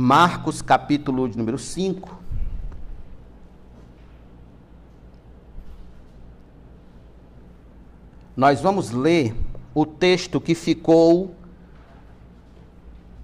Marcos, 0.00 0.62
capítulo 0.62 1.28
de 1.28 1.36
número 1.36 1.58
5. 1.58 2.16
Nós 8.36 8.60
vamos 8.60 8.92
ler 8.92 9.34
o 9.74 9.84
texto 9.84 10.40
que 10.40 10.54
ficou 10.54 11.34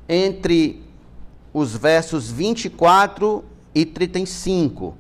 entre 0.09 0.83
os 1.53 1.77
versos 1.77 2.29
24 2.33 3.45
e 3.73 3.87
35. 3.87 4.97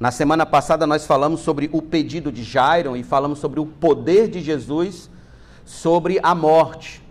Na 0.00 0.10
semana 0.10 0.46
passada 0.46 0.86
nós 0.86 1.06
falamos 1.06 1.40
sobre 1.40 1.68
o 1.74 1.82
pedido 1.82 2.32
de 2.32 2.42
Jairo 2.42 2.96
e 2.96 3.02
falamos 3.02 3.38
sobre 3.38 3.60
o 3.60 3.66
poder 3.66 4.28
de 4.28 4.40
Jesus 4.40 5.10
sobre 5.62 6.18
a 6.22 6.34
morte. 6.34 7.02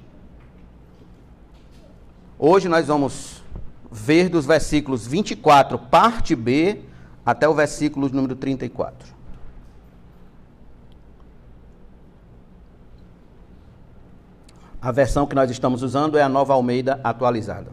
Hoje 2.40 2.68
nós 2.68 2.88
vamos 2.88 3.39
ver 3.92 4.30
dos 4.30 4.46
versículos 4.46 5.08
24, 5.08 5.78
parte 5.78 6.36
B, 6.36 6.82
até 7.26 7.48
o 7.48 7.54
versículo 7.54 8.10
número 8.10 8.36
34. 8.36 9.20
A 14.82 14.92
versão 14.92 15.28
que 15.28 15.36
nós 15.36 15.52
estamos 15.52 15.84
usando 15.84 16.18
é 16.18 16.22
a 16.22 16.30
Nova 16.30 16.54
Almeida 16.54 17.02
atualizada. 17.04 17.70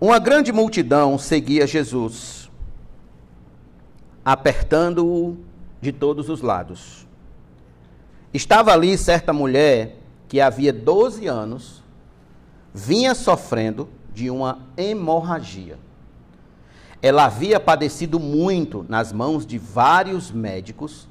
Uma 0.00 0.18
grande 0.18 0.52
multidão 0.52 1.18
seguia 1.18 1.66
Jesus, 1.66 2.48
apertando-o 4.24 5.36
de 5.80 5.92
todos 5.92 6.28
os 6.28 6.40
lados. 6.40 7.06
Estava 8.32 8.72
ali 8.72 8.96
certa 8.96 9.32
mulher 9.32 9.96
que 10.28 10.40
havia 10.40 10.72
12 10.72 11.26
anos 11.26 11.79
vinha 12.74 13.14
sofrendo 13.14 13.88
de 14.12 14.30
uma 14.30 14.60
hemorragia. 14.76 15.78
Ela 17.02 17.24
havia 17.24 17.58
padecido 17.58 18.20
muito 18.20 18.84
nas 18.88 19.12
mãos 19.12 19.46
de 19.46 19.58
vários 19.58 20.30
médicos 20.30 21.08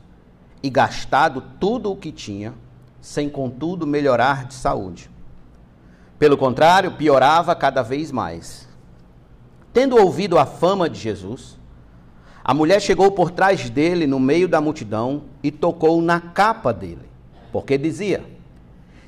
e 0.61 0.69
gastado 0.69 1.43
tudo 1.59 1.91
o 1.91 1.95
que 1.95 2.11
tinha 2.11 2.53
sem 3.01 3.29
contudo 3.29 3.87
melhorar 3.87 4.45
de 4.45 4.53
saúde. 4.53 5.09
Pelo 6.17 6.37
contrário, 6.37 6.91
piorava 6.91 7.55
cada 7.55 7.81
vez 7.81 8.11
mais. 8.11 8.67
Tendo 9.71 9.97
ouvido 9.97 10.37
a 10.37 10.45
fama 10.45 10.89
de 10.89 10.99
Jesus, 10.99 11.57
a 12.43 12.53
mulher 12.53 12.81
chegou 12.81 13.11
por 13.11 13.31
trás 13.31 13.69
dele 13.69 14.05
no 14.05 14.19
meio 14.19 14.47
da 14.47 14.59
multidão 14.59 15.23
e 15.41 15.51
tocou 15.51 16.01
na 16.01 16.19
capa 16.19 16.73
dele, 16.73 17.09
porque 17.51 17.77
dizia: 17.77 18.23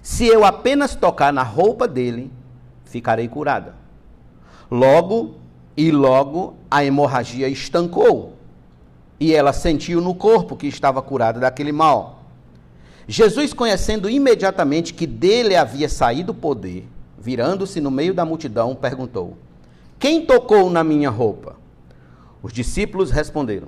Se 0.01 0.25
eu 0.25 0.45
apenas 0.45 0.95
tocar 0.95 1.33
na 1.33 1.43
roupa 1.43 1.87
dele, 1.87 2.31
ficarei 2.91 3.27
curada. 3.27 3.75
Logo 4.69 5.35
e 5.75 5.91
logo 5.91 6.55
a 6.69 6.83
hemorragia 6.83 7.47
estancou 7.47 8.33
e 9.19 9.33
ela 9.33 9.53
sentiu 9.53 10.01
no 10.01 10.15
corpo 10.15 10.57
que 10.57 10.67
estava 10.67 11.01
curada 11.01 11.39
daquele 11.39 11.71
mal. 11.71 12.23
Jesus, 13.07 13.53
conhecendo 13.53 14.09
imediatamente 14.09 14.93
que 14.93 15.05
dele 15.05 15.55
havia 15.55 15.87
saído 15.87 16.31
o 16.31 16.35
poder, 16.35 16.87
virando-se 17.19 17.79
no 17.79 17.91
meio 17.91 18.13
da 18.13 18.25
multidão, 18.25 18.75
perguntou: 18.75 19.37
Quem 19.99 20.25
tocou 20.25 20.69
na 20.69 20.83
minha 20.83 21.09
roupa? 21.09 21.55
Os 22.41 22.51
discípulos 22.51 23.11
responderam: 23.11 23.67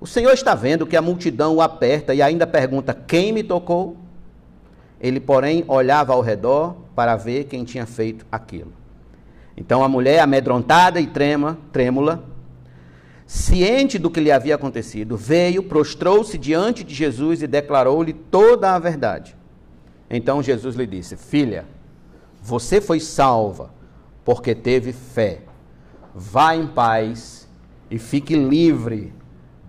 O 0.00 0.06
Senhor 0.06 0.32
está 0.32 0.54
vendo 0.54 0.86
que 0.86 0.96
a 0.96 1.02
multidão 1.02 1.56
o 1.56 1.60
aperta 1.60 2.14
e 2.14 2.22
ainda 2.22 2.46
pergunta: 2.46 2.94
Quem 2.94 3.32
me 3.32 3.42
tocou? 3.42 3.96
Ele, 5.00 5.18
porém, 5.18 5.64
olhava 5.66 6.12
ao 6.12 6.20
redor 6.20 6.76
para 6.94 7.16
ver 7.16 7.44
quem 7.44 7.64
tinha 7.64 7.86
feito 7.86 8.26
aquilo. 8.30 8.72
Então 9.56 9.82
a 9.82 9.88
mulher, 9.88 10.20
amedrontada 10.20 11.00
e 11.00 11.06
trema, 11.06 11.58
trêmula, 11.72 12.24
ciente 13.26 13.98
do 13.98 14.10
que 14.10 14.20
lhe 14.20 14.32
havia 14.32 14.54
acontecido, 14.54 15.16
veio, 15.16 15.62
prostrou-se 15.62 16.36
diante 16.36 16.82
de 16.82 16.94
Jesus 16.94 17.42
e 17.42 17.46
declarou-lhe 17.46 18.12
toda 18.12 18.74
a 18.74 18.78
verdade. 18.78 19.36
Então 20.08 20.42
Jesus 20.42 20.76
lhe 20.76 20.86
disse: 20.86 21.16
Filha, 21.16 21.64
você 22.42 22.80
foi 22.80 23.00
salva 23.00 23.70
porque 24.24 24.54
teve 24.54 24.92
fé. 24.92 25.42
Vá 26.14 26.56
em 26.56 26.66
paz 26.66 27.48
e 27.90 27.98
fique 27.98 28.34
livre 28.34 29.12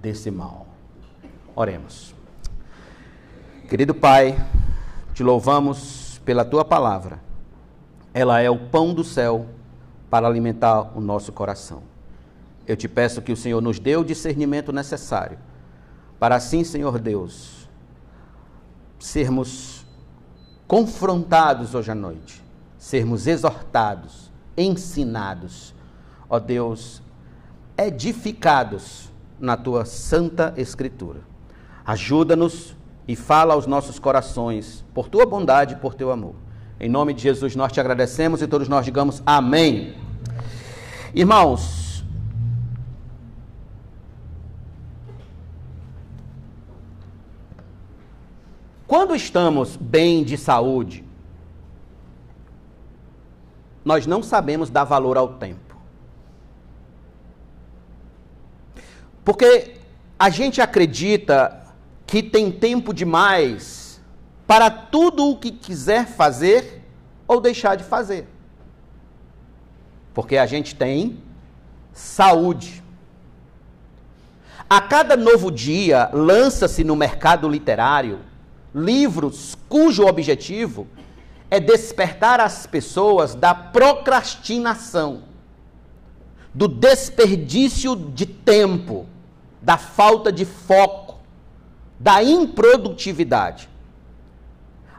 desse 0.01 0.31
mal. 0.31 0.67
Oremos. 1.55 2.15
Querido 3.69 3.93
Pai, 3.93 4.35
te 5.21 5.23
louvamos 5.23 6.19
pela 6.25 6.43
tua 6.43 6.65
palavra. 6.65 7.21
Ela 8.11 8.41
é 8.41 8.49
o 8.49 8.57
pão 8.57 8.91
do 8.91 9.03
céu 9.03 9.45
para 10.09 10.25
alimentar 10.27 10.97
o 10.97 10.99
nosso 10.99 11.31
coração. 11.31 11.83
Eu 12.65 12.75
te 12.75 12.87
peço 12.87 13.21
que 13.21 13.31
o 13.31 13.37
Senhor 13.37 13.61
nos 13.61 13.77
dê 13.77 13.95
o 13.95 14.03
discernimento 14.03 14.73
necessário 14.73 15.37
para 16.19 16.35
assim, 16.35 16.63
Senhor 16.63 16.97
Deus, 16.97 17.69
sermos 18.97 19.85
confrontados 20.67 21.75
hoje 21.75 21.91
à 21.91 21.95
noite, 21.95 22.43
sermos 22.79 23.27
exortados, 23.27 24.31
ensinados, 24.57 25.75
ó 26.27 26.39
Deus, 26.39 26.99
edificados 27.77 29.11
na 29.39 29.55
tua 29.55 29.85
santa 29.85 30.51
escritura. 30.57 31.19
Ajuda-nos 31.85 32.75
e 33.07 33.15
fala 33.15 33.53
aos 33.53 33.65
nossos 33.65 33.99
corações 33.99 34.85
por 34.93 35.09
tua 35.09 35.25
bondade 35.25 35.73
e 35.73 35.77
por 35.77 35.93
teu 35.93 36.11
amor. 36.11 36.35
Em 36.79 36.89
nome 36.89 37.13
de 37.13 37.21
Jesus 37.21 37.55
nós 37.55 37.71
te 37.71 37.79
agradecemos 37.79 38.41
e 38.41 38.47
todos 38.47 38.67
nós 38.67 38.85
digamos 38.85 39.21
amém. 39.25 39.95
Irmãos, 41.13 41.81
Quando 48.91 49.15
estamos 49.15 49.77
bem 49.77 50.21
de 50.21 50.37
saúde, 50.37 51.05
nós 53.85 54.05
não 54.05 54.21
sabemos 54.21 54.69
dar 54.69 54.83
valor 54.83 55.15
ao 55.15 55.35
tempo. 55.35 55.77
Porque 59.23 59.77
a 60.19 60.29
gente 60.29 60.59
acredita 60.59 61.60
que 62.11 62.21
tem 62.21 62.51
tempo 62.51 62.93
demais 62.93 64.01
para 64.45 64.69
tudo 64.69 65.29
o 65.29 65.37
que 65.37 65.49
quiser 65.49 66.05
fazer 66.05 66.83
ou 67.25 67.39
deixar 67.39 67.77
de 67.77 67.85
fazer. 67.85 68.27
Porque 70.13 70.35
a 70.35 70.45
gente 70.45 70.75
tem 70.75 71.23
saúde. 71.93 72.83
A 74.69 74.81
cada 74.81 75.15
novo 75.15 75.49
dia 75.49 76.09
lança-se 76.11 76.83
no 76.83 76.97
mercado 76.97 77.47
literário 77.47 78.19
livros 78.75 79.57
cujo 79.69 80.05
objetivo 80.05 80.85
é 81.49 81.61
despertar 81.61 82.41
as 82.41 82.67
pessoas 82.67 83.35
da 83.35 83.55
procrastinação, 83.55 85.23
do 86.53 86.67
desperdício 86.67 87.95
de 87.95 88.25
tempo, 88.25 89.05
da 89.61 89.77
falta 89.77 90.29
de 90.29 90.43
foco, 90.43 91.00
da 92.01 92.23
improdutividade. 92.23 93.69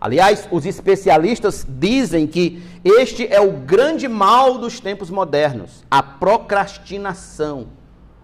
Aliás, 0.00 0.48
os 0.50 0.64
especialistas 0.64 1.66
dizem 1.68 2.26
que 2.28 2.62
este 2.84 3.26
é 3.26 3.40
o 3.40 3.52
grande 3.52 4.06
mal 4.06 4.56
dos 4.56 4.78
tempos 4.78 5.10
modernos: 5.10 5.84
a 5.90 6.02
procrastinação, 6.02 7.68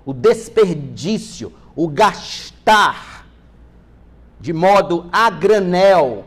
o 0.04 0.12
desperdício, 0.12 1.52
o 1.74 1.88
gastar 1.88 3.26
de 4.40 4.52
modo 4.52 5.08
a 5.10 5.28
granel, 5.28 6.24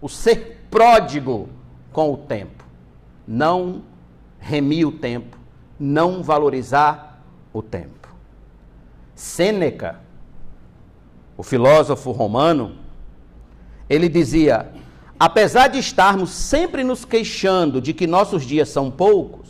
o 0.00 0.08
ser 0.08 0.66
pródigo 0.70 1.48
com 1.92 2.14
o 2.14 2.16
tempo. 2.16 2.64
Não 3.28 3.82
remir 4.38 4.86
o 4.86 4.92
tempo, 4.92 5.38
não 5.78 6.22
valorizar 6.22 7.22
o 7.52 7.60
tempo. 7.60 8.14
Sêneca, 9.14 10.05
o 11.36 11.42
filósofo 11.42 12.10
romano, 12.12 12.76
ele 13.88 14.08
dizia: 14.08 14.72
apesar 15.18 15.68
de 15.68 15.78
estarmos 15.78 16.30
sempre 16.30 16.82
nos 16.82 17.04
queixando 17.04 17.80
de 17.80 17.92
que 17.92 18.06
nossos 18.06 18.44
dias 18.44 18.68
são 18.68 18.90
poucos, 18.90 19.48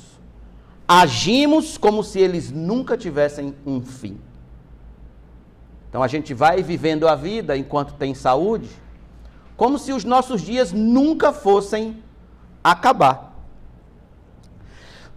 agimos 0.86 1.78
como 1.78 2.02
se 2.02 2.20
eles 2.20 2.50
nunca 2.50 2.96
tivessem 2.96 3.54
um 3.64 3.80
fim. 3.80 4.18
Então 5.88 6.02
a 6.02 6.08
gente 6.08 6.34
vai 6.34 6.62
vivendo 6.62 7.08
a 7.08 7.14
vida 7.14 7.56
enquanto 7.56 7.94
tem 7.94 8.14
saúde, 8.14 8.68
como 9.56 9.78
se 9.78 9.92
os 9.92 10.04
nossos 10.04 10.42
dias 10.42 10.72
nunca 10.72 11.32
fossem 11.32 12.02
acabar. 12.62 13.34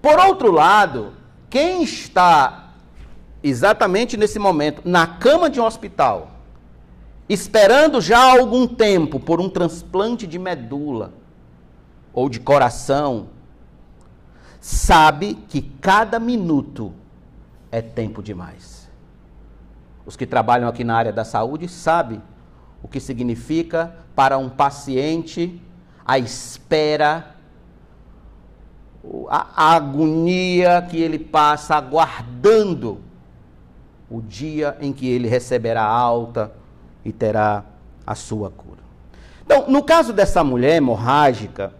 Por 0.02 0.18
outro 0.20 0.52
lado, 0.52 1.14
quem 1.50 1.84
está 1.84 2.70
exatamente 3.44 4.16
nesse 4.16 4.40
momento 4.40 4.82
na 4.86 5.06
cama 5.06 5.50
de 5.50 5.60
um 5.60 5.66
hospital, 5.66 6.39
esperando 7.30 8.02
já 8.02 8.18
há 8.18 8.40
algum 8.40 8.66
tempo 8.66 9.20
por 9.20 9.40
um 9.40 9.48
transplante 9.48 10.26
de 10.26 10.40
medula 10.40 11.14
ou 12.12 12.28
de 12.28 12.40
coração, 12.40 13.28
sabe 14.60 15.36
que 15.48 15.62
cada 15.62 16.20
minuto 16.20 16.92
é 17.72 17.82
tempo 17.82 18.24
demais. 18.24 18.90
Os 20.08 20.16
que 20.16 20.26
trabalham 20.26 20.68
aqui 20.68 20.84
na 20.84 20.96
área 20.96 21.14
da 21.14 21.24
saúde 21.24 21.68
sabem 21.68 22.20
o 22.82 22.88
que 22.88 23.00
significa 23.00 23.96
para 24.16 24.40
um 24.40 24.50
paciente 24.50 25.62
a 26.04 26.18
espera, 26.18 27.36
a 29.30 29.76
agonia 29.76 30.82
que 30.90 30.98
ele 30.98 31.20
passa 31.20 31.76
aguardando 31.76 33.00
o 34.10 34.20
dia 34.20 34.76
em 34.82 34.92
que 34.92 35.08
ele 35.08 35.28
receberá 35.28 35.84
alta 35.84 36.59
e 37.04 37.12
terá 37.12 37.64
a 38.06 38.16
sua 38.16 38.50
cura. 38.50 38.80
Então, 39.46 39.66
no 39.68 39.84
caso 39.84 40.14
dessa 40.14 40.44
mulher 40.44 40.76
hemorrágica, 40.78 41.74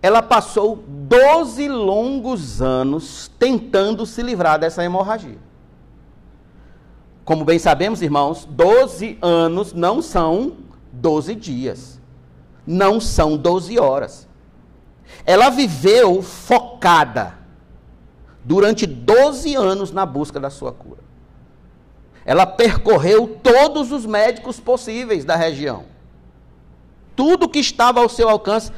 ela 0.00 0.22
passou 0.22 0.84
12 0.86 1.68
longos 1.68 2.60
anos 2.60 3.30
tentando 3.38 4.04
se 4.04 4.22
livrar 4.22 4.58
dessa 4.58 4.84
hemorragia. 4.84 5.38
Como 7.24 7.44
bem 7.44 7.58
sabemos, 7.58 8.02
irmãos, 8.02 8.44
12 8.44 9.18
anos 9.22 9.72
não 9.72 10.02
são 10.02 10.56
12 10.92 11.34
dias, 11.34 12.00
não 12.66 13.00
são 13.00 13.36
12 13.36 13.78
horas. 13.78 14.28
Ela 15.24 15.48
viveu 15.50 16.22
focada 16.22 17.34
durante 18.44 18.86
12 18.86 19.54
anos 19.54 19.90
na 19.90 20.04
busca 20.04 20.38
da 20.38 20.50
sua 20.50 20.72
cura. 20.72 21.03
Ela 22.24 22.46
percorreu 22.46 23.38
todos 23.42 23.92
os 23.92 24.06
médicos 24.06 24.58
possíveis 24.58 25.24
da 25.24 25.36
região. 25.36 25.84
Tudo 27.14 27.48
que 27.48 27.58
estava 27.58 28.00
ao 28.00 28.08
seu 28.08 28.28
alcance, 28.28 28.72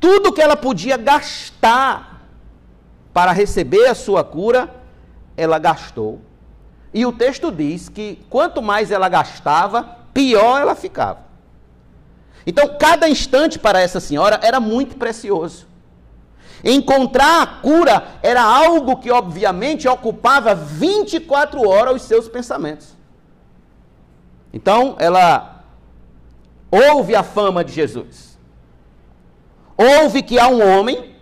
tudo 0.00 0.32
que 0.32 0.40
ela 0.40 0.56
podia 0.56 0.96
gastar 0.96 2.22
para 3.12 3.32
receber 3.32 3.86
a 3.86 3.94
sua 3.94 4.22
cura, 4.24 4.74
ela 5.36 5.58
gastou. 5.58 6.20
E 6.94 7.04
o 7.04 7.12
texto 7.12 7.52
diz 7.52 7.88
que 7.88 8.24
quanto 8.30 8.62
mais 8.62 8.90
ela 8.90 9.08
gastava, 9.08 9.98
pior 10.14 10.60
ela 10.60 10.74
ficava. 10.74 11.28
Então, 12.46 12.76
cada 12.78 13.08
instante 13.08 13.58
para 13.58 13.80
essa 13.80 14.00
senhora 14.00 14.40
era 14.42 14.58
muito 14.58 14.96
precioso. 14.96 15.67
Encontrar 16.64 17.42
a 17.42 17.46
cura 17.46 18.18
era 18.22 18.42
algo 18.42 18.96
que, 18.96 19.10
obviamente, 19.10 19.86
ocupava 19.86 20.54
24 20.54 21.66
horas 21.68 21.96
os 21.96 22.02
seus 22.02 22.28
pensamentos. 22.28 22.96
Então, 24.52 24.96
ela 24.98 25.64
ouve 26.70 27.14
a 27.14 27.22
fama 27.22 27.64
de 27.64 27.72
Jesus. 27.72 28.38
Ouve 29.76 30.22
que 30.22 30.38
há 30.38 30.48
um 30.48 30.66
homem 30.66 31.14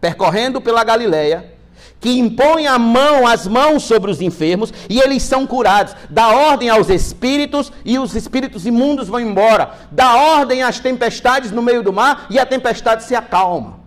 percorrendo 0.00 0.60
pela 0.60 0.84
Galileia 0.84 1.58
que 2.00 2.18
impõe 2.18 2.66
a 2.66 2.78
mão, 2.78 3.26
as 3.26 3.46
mãos 3.46 3.82
sobre 3.82 4.10
os 4.10 4.20
enfermos 4.20 4.72
e 4.88 5.00
eles 5.00 5.22
são 5.22 5.46
curados. 5.46 5.94
Dá 6.08 6.28
ordem 6.28 6.68
aos 6.68 6.88
espíritos 6.88 7.72
e 7.84 7.98
os 7.98 8.14
espíritos 8.14 8.66
imundos 8.66 9.08
vão 9.08 9.20
embora. 9.20 9.72
Dá 9.90 10.14
ordem 10.14 10.62
às 10.62 10.78
tempestades 10.78 11.50
no 11.50 11.62
meio 11.62 11.82
do 11.82 11.92
mar 11.92 12.26
e 12.30 12.38
a 12.38 12.46
tempestade 12.46 13.04
se 13.04 13.14
acalma. 13.14 13.80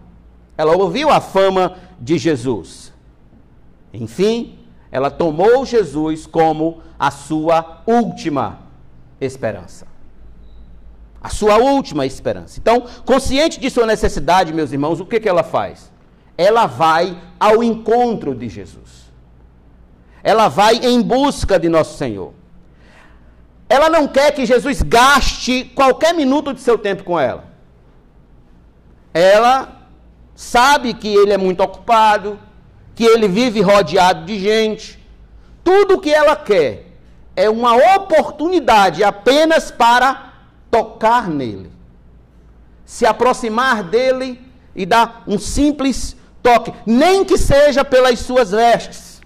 Ela 0.62 0.76
ouviu 0.76 1.10
a 1.10 1.20
fama 1.20 1.78
de 2.00 2.18
Jesus. 2.18 2.94
Enfim, 3.94 4.60
ela 4.92 5.12
tomou 5.12 5.66
Jesus 5.66 6.26
como 6.26 6.82
a 6.98 7.12
sua 7.12 7.82
última 7.86 8.60
esperança. 9.20 9.88
A 11.22 11.30
sua 11.30 11.58
última 11.58 12.06
esperança. 12.06 12.60
Então, 12.60 12.86
consciente 13.06 13.60
de 13.60 13.70
sua 13.70 13.86
necessidade, 13.86 14.54
meus 14.54 14.72
irmãos, 14.72 15.00
o 15.00 15.06
que, 15.06 15.20
que 15.20 15.30
ela 15.30 15.44
faz? 15.44 15.92
ela 16.42 16.66
vai 16.66 17.18
ao 17.40 17.64
encontro 17.64 18.34
de 18.34 18.50
Jesus. 18.50 19.12
Ela 20.24 20.48
vai 20.48 20.76
em 20.78 21.02
busca 21.02 21.60
de 21.60 21.70
nosso 21.70 21.98
Senhor. 21.98 22.34
Ela 23.70 23.90
não 23.90 24.08
quer 24.08 24.32
que 24.32 24.46
Jesus 24.46 24.82
gaste 24.82 25.66
qualquer 25.76 26.14
minuto 26.14 26.54
de 26.54 26.62
seu 26.62 26.78
tempo 26.78 27.04
com 27.04 27.20
ela. 27.20 27.46
Ela 29.14 29.81
sabe 30.42 30.96
que 30.96 31.08
ele 31.08 31.32
é 31.32 31.38
muito 31.38 31.62
ocupado, 31.62 32.40
que 32.96 33.04
ele 33.04 33.28
vive 33.28 33.62
rodeado 33.62 34.26
de 34.26 34.40
gente. 34.40 35.00
Tudo 35.64 36.02
que 36.02 36.12
ela 36.12 36.36
quer 36.36 36.88
é 37.36 37.48
uma 37.48 37.76
oportunidade 37.96 39.04
apenas 39.04 39.70
para 39.70 40.34
tocar 40.72 41.30
nele, 41.30 41.72
se 42.84 43.06
aproximar 43.06 43.84
dele 43.84 44.42
e 44.76 44.84
dar 44.84 45.24
um 45.28 45.38
simples 45.38 46.18
toque, 46.42 46.74
nem 46.88 47.24
que 47.24 47.38
seja 47.38 47.86
pelas 47.86 48.18
suas 48.18 48.50
vestes. 48.50 49.22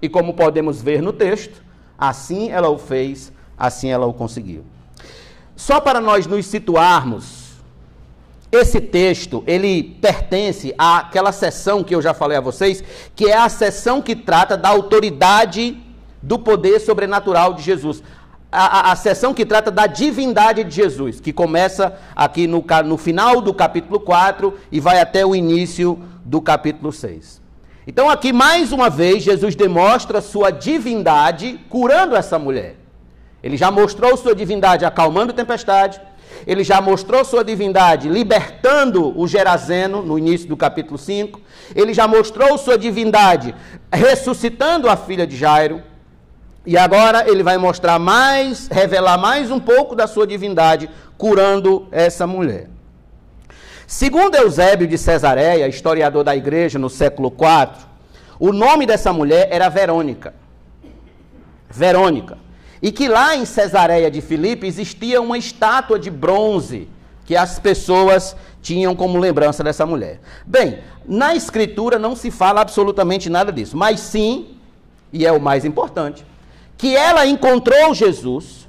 E 0.00 0.08
como 0.08 0.34
podemos 0.34 0.80
ver 0.80 1.02
no 1.02 1.12
texto, 1.12 1.64
assim 1.98 2.48
ela 2.50 2.68
o 2.68 2.78
fez, 2.78 3.32
assim 3.58 3.90
ela 3.90 4.06
o 4.06 4.14
conseguiu. 4.14 4.64
Só 5.56 5.80
para 5.80 6.00
nós 6.00 6.28
nos 6.28 6.46
situarmos, 6.46 7.47
esse 8.50 8.80
texto, 8.80 9.44
ele 9.46 9.98
pertence 10.00 10.74
àquela 10.78 11.32
sessão 11.32 11.84
que 11.84 11.94
eu 11.94 12.00
já 12.00 12.14
falei 12.14 12.38
a 12.38 12.40
vocês, 12.40 12.82
que 13.14 13.26
é 13.26 13.36
a 13.36 13.48
sessão 13.48 14.00
que 14.00 14.16
trata 14.16 14.56
da 14.56 14.70
autoridade 14.70 15.76
do 16.22 16.38
poder 16.38 16.80
sobrenatural 16.80 17.52
de 17.52 17.62
Jesus. 17.62 18.02
A, 18.50 18.90
a, 18.90 18.92
a 18.92 18.96
sessão 18.96 19.34
que 19.34 19.44
trata 19.44 19.70
da 19.70 19.86
divindade 19.86 20.64
de 20.64 20.74
Jesus, 20.74 21.20
que 21.20 21.32
começa 21.32 21.98
aqui 22.16 22.46
no, 22.46 22.64
no 22.86 22.96
final 22.96 23.42
do 23.42 23.52
capítulo 23.52 24.00
4 24.00 24.54
e 24.72 24.80
vai 24.80 24.98
até 24.98 25.26
o 25.26 25.36
início 25.36 25.98
do 26.24 26.40
capítulo 26.40 26.90
6. 26.90 27.42
Então, 27.86 28.08
aqui 28.08 28.32
mais 28.32 28.72
uma 28.72 28.88
vez, 28.88 29.22
Jesus 29.22 29.54
demonstra 29.54 30.22
sua 30.22 30.50
divindade 30.50 31.60
curando 31.68 32.16
essa 32.16 32.38
mulher. 32.38 32.76
Ele 33.42 33.56
já 33.56 33.70
mostrou 33.70 34.16
sua 34.16 34.34
divindade 34.34 34.84
acalmando 34.84 35.32
a 35.32 35.34
tempestade, 35.34 36.00
ele 36.46 36.64
já 36.64 36.80
mostrou 36.80 37.24
sua 37.24 37.44
divindade 37.44 38.08
libertando 38.08 39.18
o 39.18 39.26
Gerazeno 39.26 40.02
no 40.02 40.18
início 40.18 40.48
do 40.48 40.56
capítulo 40.56 40.98
5, 40.98 41.40
ele 41.74 41.92
já 41.92 42.06
mostrou 42.08 42.56
sua 42.58 42.78
divindade 42.78 43.54
ressuscitando 43.92 44.88
a 44.88 44.96
filha 44.96 45.26
de 45.26 45.36
Jairo, 45.36 45.82
e 46.66 46.76
agora 46.76 47.28
ele 47.28 47.42
vai 47.42 47.56
mostrar 47.56 47.98
mais, 47.98 48.68
revelar 48.68 49.16
mais 49.16 49.50
um 49.50 49.58
pouco 49.58 49.94
da 49.94 50.06
sua 50.06 50.26
divindade 50.26 50.90
curando 51.16 51.88
essa 51.90 52.26
mulher. 52.26 52.68
Segundo 53.86 54.34
Eusébio 54.34 54.86
de 54.86 54.98
Cesareia, 54.98 55.66
historiador 55.66 56.22
da 56.22 56.36
igreja 56.36 56.78
no 56.78 56.90
século 56.90 57.28
IV, 57.28 57.86
o 58.38 58.52
nome 58.52 58.84
dessa 58.84 59.14
mulher 59.14 59.48
era 59.50 59.70
Verônica. 59.70 60.34
Verônica. 61.70 62.36
E 62.80 62.92
que 62.92 63.08
lá 63.08 63.36
em 63.36 63.44
Cesareia 63.44 64.10
de 64.10 64.20
Filipe 64.20 64.66
existia 64.66 65.20
uma 65.20 65.36
estátua 65.36 65.98
de 65.98 66.10
bronze 66.10 66.88
que 67.24 67.36
as 67.36 67.58
pessoas 67.58 68.36
tinham 68.62 68.94
como 68.94 69.18
lembrança 69.18 69.62
dessa 69.62 69.84
mulher. 69.84 70.20
Bem, 70.46 70.78
na 71.06 71.34
escritura 71.34 71.98
não 71.98 72.14
se 72.16 72.30
fala 72.30 72.60
absolutamente 72.60 73.28
nada 73.28 73.52
disso, 73.52 73.76
mas 73.76 74.00
sim, 74.00 74.56
e 75.12 75.26
é 75.26 75.32
o 75.32 75.40
mais 75.40 75.64
importante, 75.64 76.24
que 76.76 76.96
ela 76.96 77.26
encontrou 77.26 77.92
Jesus 77.94 78.68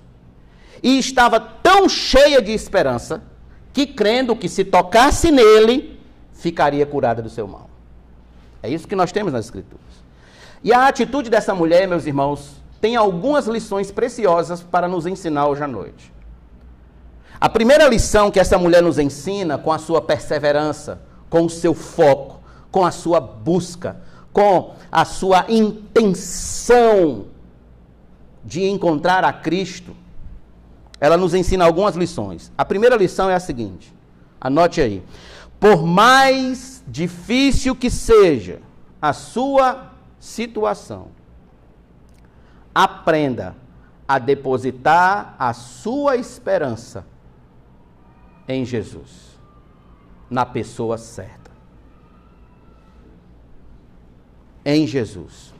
e 0.81 0.97
estava 0.97 1.39
tão 1.39 1.87
cheia 1.87 2.41
de 2.41 2.51
esperança 2.51 3.21
que 3.71 3.85
crendo 3.85 4.35
que 4.35 4.49
se 4.49 4.63
tocasse 4.63 5.31
nele, 5.31 5.99
ficaria 6.33 6.85
curada 6.85 7.21
do 7.21 7.29
seu 7.29 7.47
mal. 7.47 7.69
É 8.61 8.69
isso 8.69 8.87
que 8.87 8.95
nós 8.95 9.11
temos 9.11 9.31
nas 9.31 9.45
Escrituras. 9.45 9.85
E 10.63 10.73
a 10.73 10.87
atitude 10.87 11.29
dessa 11.29 11.53
mulher, 11.55 11.87
meus 11.87 12.05
irmãos, 12.05 12.58
tem 12.81 12.95
algumas 12.95 13.47
lições 13.47 13.91
preciosas 13.91 14.61
para 14.61 14.87
nos 14.87 15.05
ensinar 15.05 15.47
hoje 15.47 15.63
à 15.63 15.67
noite. 15.67 16.13
A 17.39 17.47
primeira 17.47 17.87
lição 17.87 18.29
que 18.29 18.39
essa 18.39 18.57
mulher 18.57 18.83
nos 18.83 18.99
ensina, 18.99 19.57
com 19.57 19.71
a 19.71 19.77
sua 19.77 20.01
perseverança, 20.01 21.01
com 21.29 21.45
o 21.45 21.49
seu 21.49 21.73
foco, 21.73 22.39
com 22.71 22.85
a 22.85 22.91
sua 22.91 23.19
busca, 23.19 23.97
com 24.33 24.73
a 24.91 25.05
sua 25.05 25.45
intenção 25.47 27.25
de 28.43 28.63
encontrar 28.65 29.23
a 29.23 29.31
Cristo, 29.31 29.95
ela 30.99 31.15
nos 31.15 31.33
ensina 31.33 31.65
algumas 31.65 31.95
lições. 31.95 32.51
A 32.57 32.65
primeira 32.65 32.95
lição 32.95 33.29
é 33.29 33.35
a 33.35 33.39
seguinte: 33.39 33.93
anote 34.39 34.81
aí. 34.81 35.03
Por 35.59 35.85
mais 35.85 36.83
difícil 36.87 37.75
que 37.75 37.89
seja 37.89 38.59
a 39.01 39.13
sua 39.13 39.91
situação, 40.19 41.07
aprenda 42.73 43.55
a 44.07 44.17
depositar 44.17 45.35
a 45.37 45.53
sua 45.53 46.15
esperança 46.15 47.05
em 48.47 48.65
Jesus, 48.65 49.37
na 50.29 50.45
pessoa 50.45 50.97
certa. 50.97 51.51
Em 54.65 54.87
Jesus. 54.87 55.53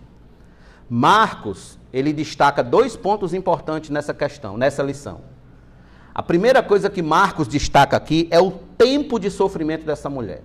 Marcos, 0.90 1.78
ele 1.94 2.12
destaca 2.12 2.64
dois 2.64 2.96
pontos 2.96 3.34
importantes 3.34 3.92
nessa 3.92 4.14
questão, 4.14 4.58
nessa 4.58 4.82
lição. 4.82 5.22
A 6.14 6.24
primeira 6.24 6.64
coisa 6.64 6.90
que 6.90 7.02
Marcos 7.02 7.48
destaca 7.48 7.96
aqui 7.96 8.28
é 8.32 8.40
o 8.40 8.52
tempo 8.52 9.20
de 9.20 9.30
sofrimento 9.30 9.86
dessa 9.86 10.10
mulher. 10.10 10.42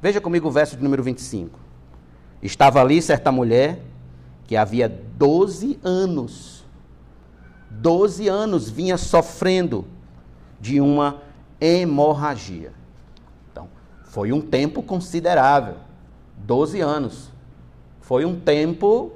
Veja 0.00 0.20
comigo 0.20 0.48
o 0.48 0.50
verso 0.50 0.76
de 0.76 0.82
número 0.82 1.02
25. 1.02 1.58
Estava 2.42 2.80
ali 2.80 3.02
certa 3.02 3.30
mulher 3.30 3.80
que 4.46 4.56
havia 4.56 4.88
12 4.88 5.78
anos, 5.82 6.64
12 7.70 8.28
anos 8.28 8.70
vinha 8.70 8.96
sofrendo 8.96 9.84
de 10.60 10.80
uma 10.80 11.22
hemorragia. 11.60 12.72
Então, 13.50 13.68
foi 14.04 14.32
um 14.32 14.40
tempo 14.40 14.82
considerável 14.82 15.76
12 16.38 16.80
anos. 16.80 17.30
Foi 18.00 18.24
um 18.24 18.38
tempo 18.38 19.12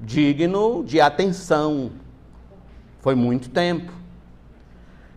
digno 0.00 0.82
de 0.84 1.00
atenção. 1.00 1.90
Foi 3.00 3.14
muito 3.14 3.50
tempo. 3.50 3.92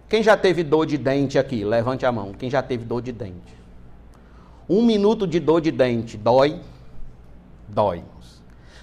Quem 0.10 0.22
já 0.22 0.36
teve 0.36 0.64
dor 0.64 0.86
de 0.86 0.98
dente 0.98 1.40
aqui? 1.40 1.64
Levante 1.64 2.06
a 2.06 2.12
mão. 2.12 2.34
Quem 2.34 2.50
já 2.50 2.62
teve 2.62 2.84
dor 2.84 3.02
de 3.02 3.12
dente? 3.12 3.56
Um 4.70 4.86
minuto 4.86 5.26
de 5.26 5.40
dor 5.40 5.62
de 5.62 5.72
dente 5.72 6.18
dói? 6.18 6.60
Dói. 7.68 8.04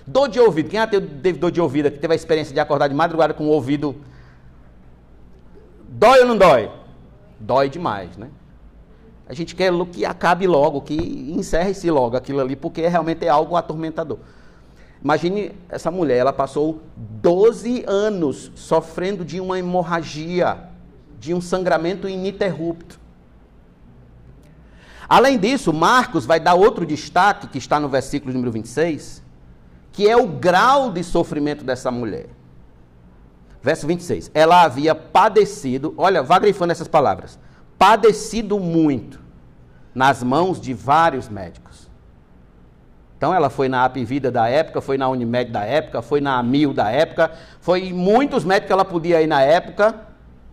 Dor 0.07 0.29
de 0.29 0.41
ouvido. 0.41 0.69
Quem 0.69 0.81
já 0.81 0.87
teve 0.87 1.33
dor 1.33 1.51
de 1.51 1.61
ouvido 1.61 1.87
aqui? 1.87 1.99
Teve 1.99 2.13
a 2.13 2.17
experiência 2.17 2.53
de 2.53 2.61
acordar 2.61 2.89
de 2.89 2.95
madrugada 2.95 3.33
com 3.33 3.45
o 3.45 3.49
ouvido. 3.49 3.97
Dói 5.89 6.21
ou 6.21 6.27
não 6.27 6.37
dói? 6.37 6.71
Dói 7.39 7.69
demais, 7.69 8.17
né? 8.17 8.29
A 9.29 9.35
gente 9.35 9.55
quer 9.55 9.73
que 9.87 10.05
acabe 10.05 10.47
logo, 10.47 10.81
que 10.81 10.95
encerre-se 10.95 11.91
logo 11.91 12.17
aquilo 12.17 12.41
ali, 12.41 12.57
porque 12.57 12.87
realmente 12.87 13.25
é 13.25 13.29
algo 13.29 13.57
atormentador. 13.57 14.19
Imagine 15.03 15.53
essa 15.69 15.91
mulher, 15.91 16.19
ela 16.19 16.33
passou 16.33 16.83
12 16.97 17.85
anos 17.87 18.53
sofrendo 18.55 19.25
de 19.25 19.41
uma 19.41 19.59
hemorragia, 19.59 20.69
de 21.19 21.33
um 21.33 21.41
sangramento 21.41 22.09
ininterrupto. 22.09 23.01
Além 25.09 25.39
disso, 25.39 25.73
Marcos 25.73 26.25
vai 26.25 26.39
dar 26.39 26.55
outro 26.55 26.87
destaque, 26.87 27.47
que 27.47 27.59
está 27.59 27.81
no 27.81 27.89
versículo 27.89 28.33
número 28.33 28.53
26, 28.53 29.22
que 29.93 30.09
é 30.09 30.17
o 30.17 30.27
grau 30.27 30.91
de 30.91 31.05
sofrimento 31.05 31.63
dessa 31.63 31.91
mulher. 31.91 32.27
Verso 33.63 33.87
26. 33.87 34.31
Ela 34.35 34.63
havia 34.63 34.95
padecido, 34.95 35.95
olha, 35.97 36.23
vá 36.23 36.39
grifando 36.39 36.73
essas 36.73 36.89
palavras. 36.89 37.39
Padecido 37.79 38.59
muito 38.59 39.21
nas 39.95 40.23
mãos 40.23 40.61
de 40.61 40.73
vários 40.73 41.29
médicos. 41.29 41.91
Então 43.17 43.33
ela 43.33 43.51
foi 43.51 43.69
na 43.69 43.85
Apivida 43.85 44.33
da 44.33 44.49
época, 44.49 44.81
foi 44.81 44.99
na 44.99 45.09
Unimed 45.09 45.53
da 45.53 45.65
época, 45.65 46.03
foi 46.03 46.21
na 46.21 46.39
Amil 46.39 46.75
da 46.75 46.91
época, 46.91 47.31
foi 47.61 47.89
em 47.89 47.93
muitos 47.93 48.45
médicos 48.45 48.67
que 48.67 48.73
ela 48.73 48.85
podia 48.85 49.23
ir 49.23 49.29
na 49.29 49.43
época, 49.43 49.95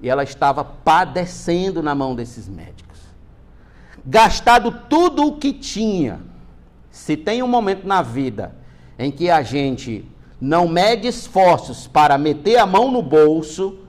e 0.01 0.08
ela 0.08 0.22
estava 0.24 0.63
padecendo 0.63 1.81
na 1.81 1.96
mão 1.96 2.13
desses 2.13 2.48
médicos. 2.48 3.00
Gastado 4.05 4.72
tudo 4.88 5.25
o 5.25 5.38
que 5.38 5.51
tinha. 5.51 6.19
Se 6.91 7.17
tem 7.17 7.41
um 7.41 7.48
momento 7.48 7.88
na 7.88 8.03
vida 8.03 8.59
em 9.00 9.10
que 9.10 9.32
a 9.32 9.41
gente 9.41 10.06
não 10.41 10.68
mede 10.68 11.08
esforços 11.08 11.88
para 11.88 12.18
meter 12.18 12.58
a 12.58 12.65
mão 12.65 12.91
no 12.91 13.01
bolso, 13.01 13.79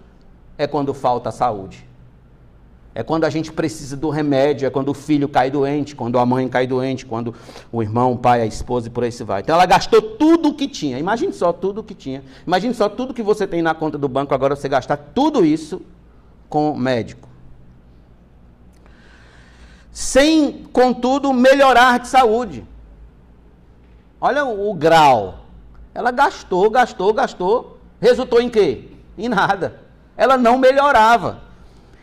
é 0.57 0.69
quando 0.69 0.95
falta 0.95 1.33
saúde. 1.33 1.85
É 2.95 3.03
quando 3.03 3.25
a 3.25 3.31
gente 3.31 3.53
precisa 3.53 3.97
do 3.97 4.09
remédio, 4.09 4.67
é 4.67 4.71
quando 4.71 4.89
o 4.91 4.95
filho 4.95 5.29
cai 5.29 5.51
doente, 5.51 5.97
quando 5.97 6.19
a 6.19 6.27
mãe 6.27 6.49
cai 6.49 6.67
doente, 6.67 7.07
quando 7.07 7.35
o 7.73 7.83
irmão, 7.83 8.13
o 8.13 8.19
pai, 8.19 8.43
a 8.43 8.47
esposa 8.47 8.87
e 8.87 8.91
por 8.91 9.03
aí 9.03 9.11
se 9.11 9.25
vai. 9.25 9.41
Então 9.41 9.55
ela 9.55 9.67
gastou 9.67 10.01
tudo 10.01 10.51
o 10.51 10.55
que 10.55 10.69
tinha. 10.69 10.99
Imagine 10.99 11.33
só 11.33 11.53
tudo 11.53 11.81
o 11.81 11.85
que 11.85 11.95
tinha. 11.95 12.23
Imagine 12.47 12.75
só 12.75 12.89
tudo 12.89 13.15
que 13.15 13.23
você 13.23 13.47
tem 13.47 13.63
na 13.63 13.75
conta 13.75 13.99
do 13.99 14.09
banco 14.09 14.35
agora 14.35 14.55
você 14.55 14.69
gastar 14.69 14.97
tudo 14.97 15.45
isso 15.45 15.83
com 16.49 16.77
médico. 16.77 17.29
Sem, 19.93 20.65
contudo, 20.73 21.33
melhorar 21.33 21.99
de 21.99 22.09
saúde. 22.09 22.65
Olha 24.21 24.45
o, 24.45 24.71
o 24.71 24.75
grau. 24.75 25.47
Ela 25.95 26.11
gastou, 26.11 26.69
gastou, 26.71 27.13
gastou. 27.13 27.79
Resultou 28.01 28.41
em 28.41 28.49
quê? 28.49 28.89
Em 29.17 29.29
nada. 29.29 29.81
Ela 30.17 30.37
não 30.37 30.59
melhorava. 30.59 31.41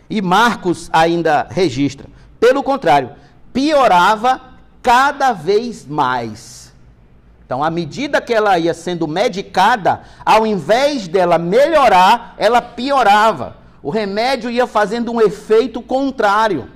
E 0.09 0.21
Marcos 0.21 0.89
ainda 0.91 1.47
registra. 1.49 2.07
Pelo 2.39 2.63
contrário, 2.63 3.11
piorava 3.53 4.41
cada 4.81 5.33
vez 5.33 5.85
mais. 5.85 6.73
Então, 7.45 7.63
à 7.63 7.69
medida 7.69 8.19
que 8.19 8.33
ela 8.33 8.59
ia 8.59 8.73
sendo 8.73 9.07
medicada, 9.07 10.01
ao 10.25 10.45
invés 10.45 11.07
dela 11.07 11.37
melhorar, 11.37 12.35
ela 12.37 12.61
piorava. 12.61 13.55
O 13.81 13.89
remédio 13.89 14.49
ia 14.49 14.67
fazendo 14.67 15.13
um 15.13 15.21
efeito 15.21 15.81
contrário. 15.81 16.69